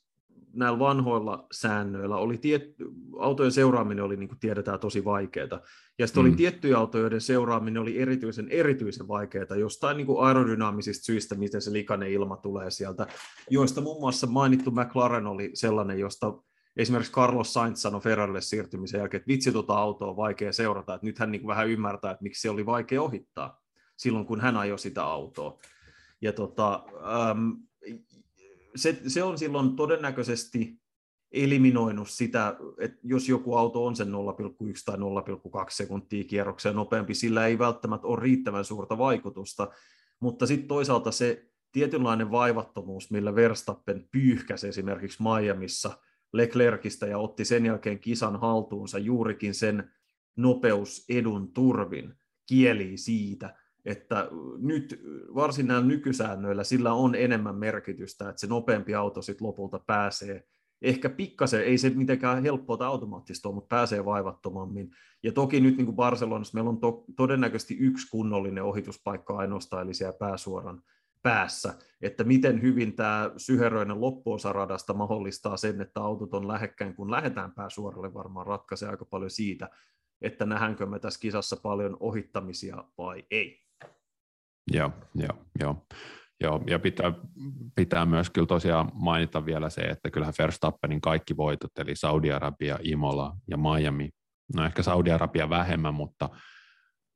näillä 0.53 0.79
vanhoilla 0.79 1.47
säännöillä 1.51 2.17
oli 2.17 2.37
tiet, 2.37 2.75
autojen 3.19 3.51
seuraaminen 3.51 4.03
oli, 4.03 4.17
niin 4.17 4.29
kuin 4.29 4.39
tiedetään, 4.39 4.79
tosi 4.79 5.05
vaikeaa. 5.05 5.61
Ja 5.99 6.07
sitten 6.07 6.23
mm. 6.23 6.29
oli 6.29 6.37
tiettyjä 6.37 6.77
autoja, 6.77 7.01
joiden 7.01 7.21
seuraaminen 7.21 7.81
oli 7.81 7.99
erityisen, 7.99 8.47
erityisen 8.49 9.07
vaikeaa 9.07 9.55
jostain 9.59 9.97
niin 9.97 10.07
kuin 10.07 10.25
aerodynaamisista 10.25 11.05
syistä, 11.05 11.35
miten 11.35 11.61
se 11.61 11.73
likainen 11.73 12.11
ilma 12.11 12.37
tulee 12.37 12.71
sieltä, 12.71 13.07
joista 13.49 13.81
muun 13.81 13.99
muassa 13.99 14.27
mainittu 14.27 14.71
McLaren 14.71 15.27
oli 15.27 15.51
sellainen, 15.53 15.99
josta 15.99 16.33
esimerkiksi 16.77 17.13
Carlos 17.13 17.53
Sainz 17.53 17.79
sanoi 17.79 18.01
Ferrarille 18.01 18.41
siirtymisen 18.41 18.99
jälkeen, 18.99 19.19
että 19.19 19.27
vitsi 19.27 19.51
tuota 19.51 19.73
autoa 19.73 20.09
on 20.09 20.17
vaikea 20.17 20.53
seurata, 20.53 20.93
että 20.93 21.07
nyt 21.07 21.19
hän 21.19 21.31
niin 21.31 21.41
kuin 21.41 21.49
vähän 21.49 21.69
ymmärtää, 21.69 22.11
että 22.11 22.23
miksi 22.23 22.41
se 22.41 22.49
oli 22.49 22.65
vaikea 22.65 23.01
ohittaa 23.01 23.61
silloin, 23.97 24.25
kun 24.25 24.41
hän 24.41 24.57
ajoi 24.57 24.79
sitä 24.79 25.05
autoa. 25.05 25.59
Ja 26.21 26.33
tota, 26.33 26.83
se, 28.79 29.01
se 29.07 29.23
on 29.23 29.37
silloin 29.37 29.75
todennäköisesti 29.75 30.79
eliminoinut 31.31 32.09
sitä, 32.09 32.55
että 32.79 32.97
jos 33.03 33.29
joku 33.29 33.55
auto 33.55 33.85
on 33.85 33.95
sen 33.95 34.07
0,1 34.07 34.13
tai 34.85 34.95
0,2 34.95 35.01
sekuntia 35.69 36.23
kierrokseen 36.23 36.75
nopeampi, 36.75 37.13
sillä 37.13 37.47
ei 37.47 37.59
välttämättä 37.59 38.07
ole 38.07 38.19
riittävän 38.21 38.65
suurta 38.65 38.97
vaikutusta, 38.97 39.67
mutta 40.19 40.47
sitten 40.47 40.67
toisaalta 40.67 41.11
se 41.11 41.45
tietynlainen 41.71 42.31
vaivattomuus, 42.31 43.11
millä 43.11 43.35
Verstappen 43.35 44.07
pyyhkäsi 44.11 44.67
esimerkiksi 44.67 45.23
Miamiissa 45.23 45.97
Leclercistä 46.33 47.07
ja 47.07 47.17
otti 47.17 47.45
sen 47.45 47.65
jälkeen 47.65 47.99
kisan 47.99 48.39
haltuunsa 48.39 48.99
juurikin 48.99 49.53
sen 49.53 49.91
nopeusedun 50.35 51.53
turvin, 51.53 52.13
kieli 52.47 52.97
siitä, 52.97 53.58
että 53.85 54.27
nyt 54.57 55.01
varsin 55.35 55.67
näillä 55.67 55.87
nykysäännöillä 55.87 56.63
sillä 56.63 56.93
on 56.93 57.15
enemmän 57.15 57.55
merkitystä, 57.55 58.29
että 58.29 58.39
se 58.39 58.47
nopeampi 58.47 58.95
auto 58.95 59.21
sitten 59.21 59.47
lopulta 59.47 59.79
pääsee 59.79 60.43
ehkä 60.81 61.09
pikkasen, 61.09 61.63
ei 61.63 61.77
se 61.77 61.89
mitenkään 61.89 62.43
helppoa 62.43 62.77
tai 62.77 62.87
automaattista 62.87 63.49
ole, 63.49 63.55
mutta 63.55 63.75
pääsee 63.75 64.05
vaivattomammin. 64.05 64.91
Ja 65.23 65.31
toki 65.31 65.61
nyt 65.61 65.77
niin 65.77 65.85
kuin 65.85 65.95
Barcelonassa 65.95 66.55
meillä 66.55 66.69
on 66.69 66.79
to, 66.79 67.05
todennäköisesti 67.15 67.77
yksi 67.79 68.07
kunnollinen 68.11 68.63
ohituspaikka 68.63 69.37
ainoastaan, 69.37 69.83
eli 69.83 69.93
siellä 69.93 70.17
pääsuoran 70.19 70.81
päässä, 71.21 71.73
että 72.01 72.23
miten 72.23 72.61
hyvin 72.61 72.95
tämä 72.95 73.31
syheröinen 73.37 74.01
loppuosa 74.01 74.53
radasta 74.53 74.93
mahdollistaa 74.93 75.57
sen, 75.57 75.81
että 75.81 76.01
autot 76.01 76.33
on 76.33 76.47
lähekkäin, 76.47 76.95
kun 76.95 77.11
lähdetään 77.11 77.51
pääsuoralle, 77.51 78.13
varmaan 78.13 78.47
ratkaisee 78.47 78.89
aika 78.89 79.05
paljon 79.05 79.31
siitä, 79.31 79.69
että 80.21 80.45
nähdäänkö 80.45 80.85
me 80.85 80.99
tässä 80.99 81.19
kisassa 81.19 81.57
paljon 81.63 81.97
ohittamisia 81.99 82.83
vai 82.97 83.23
ei. 83.31 83.68
Joo, 84.71 84.91
joo, 85.15 85.45
joo. 85.59 85.85
Joo, 86.41 86.63
ja 86.67 86.79
pitää, 86.79 87.13
pitää 87.75 88.05
myös 88.05 88.29
kyllä 88.29 88.47
tosiaan 88.47 88.91
mainita 88.93 89.45
vielä 89.45 89.69
se, 89.69 89.81
että 89.81 90.09
kyllähän 90.09 90.33
Verstappenin 90.39 91.01
kaikki 91.01 91.37
voitot, 91.37 91.71
eli 91.77 91.95
Saudi-Arabia, 91.95 92.79
Imola 92.81 93.35
ja 93.47 93.57
Miami, 93.57 94.09
no 94.55 94.65
ehkä 94.65 94.83
Saudi-Arabia 94.83 95.49
vähemmän, 95.49 95.93
mutta, 95.93 96.29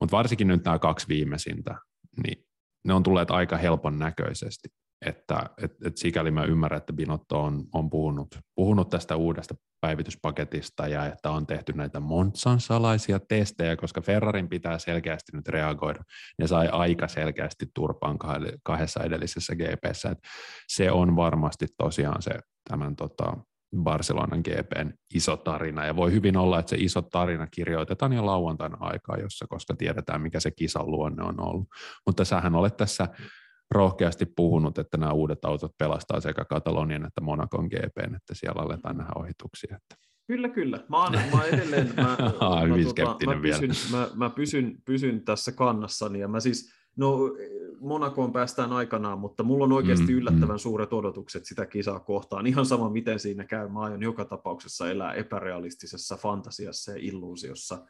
mutta 0.01 0.17
varsinkin 0.17 0.47
nyt 0.47 0.65
nämä 0.65 0.79
kaksi 0.79 1.07
viimeisintä, 1.07 1.75
niin 2.23 2.45
ne 2.87 2.93
on 2.93 3.03
tulleet 3.03 3.31
aika 3.31 3.57
helpon 3.57 3.99
näköisesti. 3.99 4.69
Että 5.05 5.49
et, 5.57 5.71
et 5.85 5.97
sikäli 5.97 6.31
mä 6.31 6.43
ymmärrän, 6.43 6.77
että 6.77 6.93
Binotto 6.93 7.43
on, 7.43 7.63
on 7.73 7.89
puhunut, 7.89 8.27
puhunut 8.55 8.89
tästä 8.89 9.15
uudesta 9.15 9.55
päivityspaketista 9.81 10.87
ja 10.87 11.05
että 11.05 11.31
on 11.31 11.47
tehty 11.47 11.73
näitä 11.73 11.99
Monsan 11.99 12.59
salaisia 12.59 13.19
testejä, 13.19 13.75
koska 13.75 14.01
Ferrarin 14.01 14.49
pitää 14.49 14.79
selkeästi 14.79 15.31
nyt 15.37 15.47
reagoida. 15.47 16.03
Ne 16.39 16.47
sai 16.47 16.67
aika 16.71 17.07
selkeästi 17.07 17.65
turpaan 17.73 18.17
kahdessa 18.63 19.03
edellisessä 19.03 19.55
GPssä. 19.55 20.09
Et 20.09 20.17
se 20.67 20.91
on 20.91 21.15
varmasti 21.15 21.67
tosiaan 21.77 22.21
se 22.21 22.31
tämän 22.69 22.95
tota, 22.95 23.37
Barcelonan 23.77 24.39
GPn 24.39 24.91
iso 25.13 25.37
tarina, 25.37 25.85
ja 25.85 25.95
voi 25.95 26.11
hyvin 26.11 26.37
olla, 26.37 26.59
että 26.59 26.69
se 26.69 26.75
iso 26.79 27.01
tarina 27.01 27.47
kirjoitetaan 27.47 28.13
jo 28.13 28.25
lauantaina 28.25 28.77
aikaa, 28.79 29.17
jossa, 29.17 29.45
koska 29.49 29.75
tiedetään, 29.75 30.21
mikä 30.21 30.39
se 30.39 30.51
kisan 30.51 30.91
luonne 30.91 31.23
on 31.23 31.39
ollut. 31.39 31.67
Mutta 32.05 32.25
sähän 32.25 32.55
olet 32.55 32.77
tässä 32.77 33.07
rohkeasti 33.73 34.25
puhunut, 34.25 34.77
että 34.77 34.97
nämä 34.97 35.11
uudet 35.11 35.45
autot 35.45 35.77
pelastaa 35.77 36.21
sekä 36.21 36.45
Katalonian 36.45 37.05
että 37.05 37.21
Monacon 37.21 37.65
GPn, 37.65 38.15
että 38.15 38.33
siellä 38.33 38.61
aletaan 38.61 38.97
nähdä 38.97 39.11
ohituksia. 39.15 39.75
Että. 39.75 40.03
Kyllä, 40.27 40.49
kyllä. 40.49 40.79
Mä, 40.89 41.03
oon, 41.03 41.11
mä 41.11 41.43
edelleen 41.43 41.93
mä, 41.95 42.03
mä, 42.03 42.15
tota, 42.31 43.25
mä, 43.25 43.35
pysyn, 43.41 43.71
mä, 43.91 44.09
mä 44.15 44.29
pysyn, 44.29 44.77
pysyn 44.85 45.21
tässä 45.25 45.51
kannassani, 45.51 46.19
ja 46.19 46.27
mä 46.27 46.39
siis, 46.39 46.71
no 46.95 47.17
Monakoon 47.79 48.33
päästään 48.33 48.73
aikanaan, 48.73 49.19
mutta 49.19 49.43
mulla 49.43 49.63
on 49.63 49.71
oikeasti 49.71 50.11
mm, 50.11 50.17
yllättävän 50.17 50.55
mm. 50.55 50.59
suuret 50.59 50.93
odotukset 50.93 51.45
sitä 51.45 51.65
kisaa 51.65 51.99
kohtaan. 51.99 52.47
Ihan 52.47 52.65
sama, 52.65 52.89
miten 52.89 53.19
siinä 53.19 53.43
käy. 53.43 53.69
Mä 53.69 53.79
aion 53.79 54.03
joka 54.03 54.25
tapauksessa 54.25 54.89
elää 54.89 55.13
epärealistisessa 55.13 56.17
fantasiassa 56.17 56.91
ja 56.91 56.97
illuusiossa, 57.01 57.85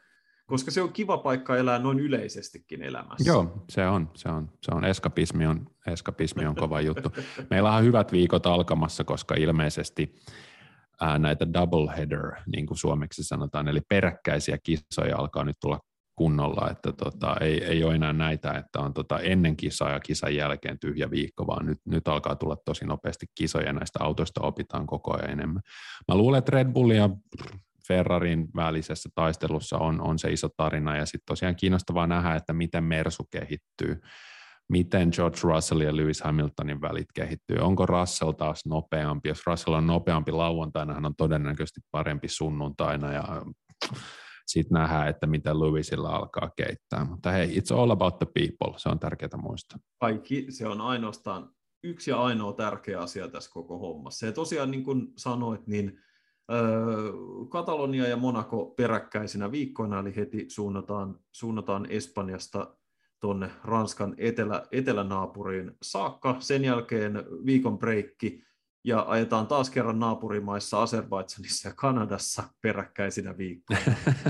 koska 0.46 0.72
se 0.72 0.82
on 0.82 0.94
kiva 0.94 1.18
paikka 1.18 1.58
elää 1.58 1.80
noin 1.80 2.00
yleisestikin 2.00 2.82
elämässä. 2.82 3.30
Joo, 3.30 3.64
se 3.70 3.88
on. 3.88 4.12
Se 4.16 4.30
on, 4.30 4.50
se 4.62 4.76
on 4.76 4.86
eskapismi 4.86 5.48
on, 5.48 5.66
eskapismi 5.88 6.46
on 6.46 6.56
kova 6.56 6.82
juttu. 6.82 7.10
Meillä 7.50 7.76
on 7.76 7.84
hyvät 7.84 8.12
viikot 8.12 8.46
alkamassa, 8.46 9.04
koska 9.04 9.36
ilmeisesti 9.36 10.16
ää, 11.02 11.20
näitä 11.20 11.54
double 11.54 11.98
header, 11.98 12.32
niin 12.56 12.66
kuin 12.66 12.78
suomeksi 12.78 13.24
sanotaan, 13.24 13.68
eli 13.68 13.82
peräkkäisiä 13.90 14.58
kisoja 14.64 15.18
alkaa 15.18 15.44
nyt 15.44 15.58
tulla 15.62 15.80
kunnolla, 16.16 16.70
että 16.72 16.92
tota, 16.92 17.36
ei, 17.42 17.64
ei 17.64 17.84
ole 17.84 17.96
enää 17.96 18.14
näitä, 18.14 18.52
että 18.52 18.80
on 18.80 18.94
tota 18.94 19.20
ennen 19.20 19.58
kisaa 19.58 19.92
ja 19.92 20.00
kisan 20.00 20.36
jälkeen 20.36 20.80
tyhjä 20.80 21.12
viikko, 21.12 21.48
vaan 21.48 21.66
nyt, 21.66 21.78
nyt 21.86 22.08
alkaa 22.08 22.36
tulla 22.36 22.58
tosi 22.66 22.86
nopeasti 22.86 23.26
kisoja 23.36 23.66
ja 23.66 23.74
näistä 23.74 24.00
autoista 24.04 24.42
opitaan 24.42 24.88
koko 24.88 25.18
ajan 25.18 25.30
enemmän. 25.30 25.62
Mä 26.08 26.16
luulen, 26.16 26.40
että 26.40 26.52
Red 26.52 26.68
Bull 26.72 26.92
ja 26.92 27.10
Ferrarin 27.88 28.48
välisessä 28.56 29.10
taistelussa 29.16 29.78
on, 29.78 30.02
on 30.02 30.20
se 30.20 30.32
iso 30.32 30.50
tarina 30.58 30.98
ja 30.98 31.06
sitten 31.06 31.26
tosiaan 31.26 31.56
kiinnostavaa 31.56 32.08
nähdä, 32.08 32.36
että 32.36 32.54
miten 32.54 32.84
Mersu 32.84 33.24
kehittyy, 33.32 34.02
miten 34.70 35.10
George 35.16 35.38
Russell 35.44 35.82
ja 35.82 35.96
Lewis 35.96 36.22
Hamiltonin 36.22 36.82
välit 36.82 37.12
kehittyy. 37.14 37.58
Onko 37.58 37.86
Russell 37.86 38.32
taas 38.32 38.66
nopeampi? 38.66 39.30
Jos 39.30 39.46
Russell 39.48 39.76
on 39.76 39.88
nopeampi 39.88 40.32
lauantaina, 40.32 40.94
hän 40.94 41.06
on 41.06 41.16
todennäköisesti 41.16 41.82
parempi 41.92 42.28
sunnuntaina 42.28 43.14
ja 43.14 43.24
sitten 44.48 44.76
nähdään, 44.76 45.08
että 45.08 45.28
mitä 45.28 45.60
Lewisilla 45.60 46.10
alkaa 46.10 46.50
keittää. 46.56 47.06
Mutta 47.06 47.32
hei, 47.32 47.60
it's 47.60 47.76
all 47.78 47.92
about 47.92 48.20
the 48.20 48.26
people, 48.26 48.80
se 48.80 48.90
on 48.90 49.00
tärkeää 49.00 49.38
muistaa. 49.38 49.80
Kaikki, 50.00 50.46
se 50.50 50.68
on 50.68 50.82
ainoastaan 50.82 51.50
yksi 51.84 52.12
ja 52.12 52.18
ainoa 52.18 52.54
tärkeä 52.54 53.00
asia 53.00 53.28
tässä 53.28 53.52
koko 53.54 53.78
hommassa. 53.78 54.26
Ja 54.26 54.32
tosiaan 54.32 54.72
niin 54.72 54.84
kuin 54.84 55.08
sanoit, 55.18 55.68
niin 55.68 56.00
Katalonia 57.50 58.08
ja 58.08 58.18
Monaco 58.18 58.66
peräkkäisinä 58.66 59.52
viikkoina, 59.52 60.00
eli 60.00 60.16
heti 60.16 60.46
suunnataan, 60.48 61.20
suunnataan 61.32 61.86
Espanjasta 61.90 62.76
tuonne 63.20 63.50
Ranskan 63.64 64.16
etelä, 64.18 64.64
etelänaapuriin 64.72 65.72
saakka. 65.82 66.36
Sen 66.40 66.64
jälkeen 66.64 67.24
viikon 67.46 67.80
breikki 67.80 68.44
ja 68.84 69.06
ajetaan 69.08 69.48
taas 69.48 69.70
kerran 69.70 70.00
naapurimaissa 70.00 70.82
Azerbaidsanissa 70.82 71.70
ja 71.70 71.74
Kanadassa 71.76 72.44
peräkkäisinä 72.62 73.38
viikkoina. 73.38 73.82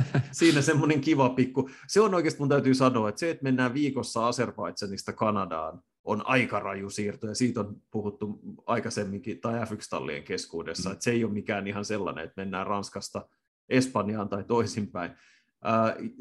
Siinä 0.32 0.62
semmoinen 0.62 1.02
kiva 1.02 1.30
pikku. 1.30 1.70
Se 1.88 2.02
on 2.02 2.16
oikeasti, 2.16 2.40
mun 2.40 2.50
täytyy 2.50 2.74
sanoa, 2.74 3.10
että 3.10 3.20
se, 3.20 3.30
että 3.30 3.44
mennään 3.44 3.74
viikossa 3.74 4.28
Azerbaidsanista 4.28 5.14
Kanadaan, 5.14 5.82
on 6.04 6.28
aika 6.28 6.60
raju 6.60 6.90
siirto, 6.90 7.28
ja 7.28 7.36
siitä 7.36 7.60
on 7.60 7.82
puhuttu 7.92 8.40
aikaisemminkin, 8.66 9.42
tai 9.42 9.60
F1-tallien 9.60 10.24
keskuudessa, 10.24 10.90
mm. 10.90 10.94
että 10.94 11.04
se 11.04 11.12
ei 11.12 11.24
ole 11.24 11.34
mikään 11.34 11.68
ihan 11.68 11.86
sellainen, 11.86 12.24
että 12.24 12.42
mennään 12.42 12.68
Ranskasta 12.68 13.30
Espanjaan 13.70 14.30
tai 14.30 14.44
toisinpäin. 14.44 15.12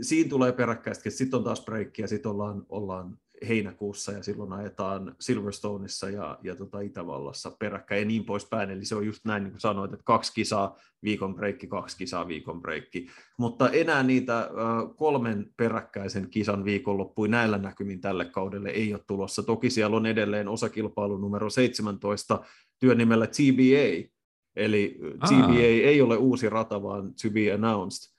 Siinä 0.01 0.31
tulee 0.31 0.53
peräkkäistä, 0.53 1.11
sitten 1.11 1.39
on 1.39 1.45
taas 1.45 1.65
breikki, 1.65 2.03
ja 2.03 2.09
sitten 2.09 2.31
ollaan, 2.31 2.67
ollaan 2.69 3.19
heinäkuussa 3.49 4.13
ja 4.13 4.23
silloin 4.23 4.53
ajetaan 4.53 5.15
Silverstoneissa 5.21 6.11
ja, 6.11 6.39
ja 6.43 6.57
tota 6.57 6.81
Itävallassa 6.81 7.57
peräkkäin 7.59 8.01
ja 8.01 8.07
niin 8.07 8.25
poispäin. 8.25 8.71
Eli 8.71 8.85
se 8.85 8.95
on 8.95 9.07
just 9.07 9.25
näin, 9.25 9.43
niin 9.43 9.53
kuin 9.53 9.61
sanoit, 9.61 9.93
että 9.93 10.05
kaksi 10.05 10.33
kisaa 10.35 10.77
viikon 11.03 11.35
breikki, 11.35 11.67
kaksi 11.67 11.97
kisaa 11.97 12.29
viikon 12.29 12.63
breikki. 12.63 13.07
Mutta 13.39 13.71
enää 13.71 14.03
niitä 14.03 14.51
kolmen 14.97 15.51
peräkkäisen 15.57 16.31
kisan 16.31 16.65
viikonloppuja 16.65 17.31
näillä 17.31 17.59
näkymin 17.59 18.01
tälle 18.01 18.25
kaudelle 18.25 18.69
ei 18.69 18.95
ole 18.95 19.03
tulossa. 19.07 19.43
Toki 19.43 19.71
siellä 19.71 19.97
on 19.97 20.07
edelleen 20.07 20.49
osakilpailu 20.49 21.17
numero 21.17 21.51
17 21.51 22.41
työnimellä 22.79 23.27
TBA, 23.27 24.09
eli 24.57 24.99
TBA 25.29 25.63
ei 25.63 26.03
ole 26.03 26.17
uusi 26.17 26.49
rata, 26.49 26.83
vaan 26.83 27.15
to 27.23 27.31
be 27.31 27.53
announced. 27.53 28.12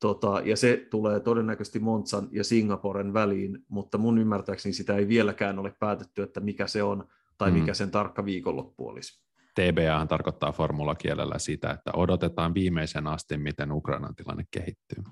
Tota, 0.00 0.42
ja 0.44 0.56
se 0.56 0.86
tulee 0.90 1.20
todennäköisesti 1.20 1.78
Montsan 1.78 2.28
ja 2.30 2.44
Singaporen 2.44 3.14
väliin, 3.14 3.58
mutta 3.68 3.98
mun 3.98 4.18
ymmärtääkseni 4.18 4.72
sitä 4.72 4.96
ei 4.96 5.08
vieläkään 5.08 5.58
ole 5.58 5.74
päätetty, 5.78 6.22
että 6.22 6.40
mikä 6.40 6.66
se 6.66 6.82
on 6.82 7.08
tai 7.38 7.50
mikä 7.50 7.72
mm. 7.72 7.74
sen 7.74 7.90
tarkka 7.90 8.24
viikonloppu 8.24 8.88
olisi. 8.88 9.26
TBA 9.54 10.06
tarkoittaa 10.08 10.52
formulakielellä 10.52 11.38
sitä, 11.38 11.70
että 11.70 11.90
odotetaan 11.94 12.54
viimeisen 12.54 13.06
asti, 13.06 13.36
miten 13.36 13.72
Ukrainan 13.72 14.14
tilanne 14.14 14.44
kehittyy. 14.50 15.02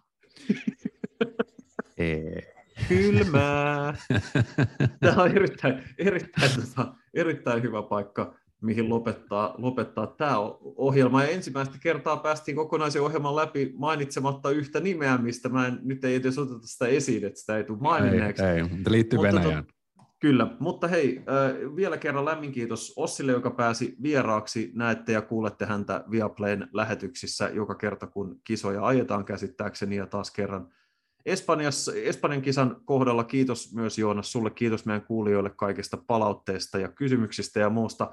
Kylmää. 2.89 3.95
Tämä 5.01 5.23
on 5.23 5.31
erittäin, 5.31 5.85
erittäin, 5.99 6.51
tota, 6.61 6.95
erittäin 7.15 7.63
hyvä 7.63 7.83
paikka 7.83 8.35
mihin 8.65 8.89
lopettaa, 8.89 9.55
lopettaa 9.59 10.07
tämä 10.07 10.39
ohjelma. 10.63 11.23
Ja 11.23 11.29
ensimmäistä 11.29 11.79
kertaa 11.83 12.17
päästiin 12.17 12.57
kokonaisen 12.57 13.03
ohjelman 13.03 13.37
läpi 13.37 13.75
mainitsematta 13.77 14.51
yhtä 14.51 14.81
nimeä, 14.81 15.19
mistä 15.19 15.49
mä 15.49 15.67
en, 15.67 15.79
nyt 15.83 16.05
ei 16.05 16.15
edes 16.15 16.39
oteta 16.39 16.67
sitä 16.67 16.87
esiin, 16.87 17.25
että 17.25 17.41
sitä 17.41 17.57
ei 17.57 17.65
tule 17.65 17.79
maininneeksi. 17.79 18.43
Ei, 18.43 18.57
ei 18.57 18.63
mutta 18.63 18.91
liittyy 18.91 19.17
mutta 19.17 19.33
Venäjään. 19.33 19.65
Tot, 19.65 19.75
Kyllä, 20.21 20.57
mutta 20.61 20.89
hei, 20.89 21.19
äh, 21.19 21.77
vielä 21.77 21.97
kerran 21.97 22.25
lämmin 22.25 22.53
kiitos 22.53 22.93
Ossille, 22.97 23.33
joka 23.33 23.51
pääsi 23.51 23.97
vieraaksi. 24.03 24.71
Näette 24.75 25.13
ja 25.13 25.23
kuulette 25.23 25.67
häntä 25.67 26.05
Viaplayn 26.11 26.69
lähetyksissä 26.73 27.49
joka 27.49 27.75
kerta, 27.75 28.07
kun 28.07 28.41
kisoja 28.45 28.87
ajetaan 28.87 29.25
käsittääkseni 29.25 29.97
ja 29.97 30.07
taas 30.07 30.31
kerran 30.31 30.69
Espanjassa, 31.27 31.93
Espanjan 31.95 32.43
kisan 32.43 32.77
kohdalla 32.85 33.25
kiitos 33.25 33.75
myös 33.75 33.99
Joonas 33.99 34.33
sulle, 34.33 34.51
kiitos 34.51 34.87
meidän 34.87 35.07
kuulijoille 35.07 35.51
kaikista 35.51 35.97
palautteista 35.97 36.79
ja 36.79 36.89
kysymyksistä 36.89 37.61
ja 37.61 37.71
muusta. 37.71 38.11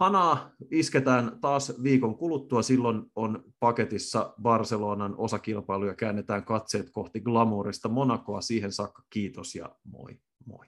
Hanaa 0.00 0.50
isketään 0.70 1.38
taas 1.40 1.72
viikon 1.82 2.16
kuluttua, 2.16 2.62
silloin 2.62 3.02
on 3.16 3.44
paketissa 3.58 4.34
Barcelonan 4.42 5.14
osakilpailu 5.18 5.86
ja 5.86 5.94
käännetään 5.94 6.44
katseet 6.44 6.90
kohti 6.90 7.20
glamourista 7.20 7.88
Monakoa. 7.88 8.40
Siihen 8.40 8.72
saakka 8.72 9.02
kiitos 9.10 9.54
ja 9.54 9.76
moi 9.84 10.18
moi. 10.46 10.66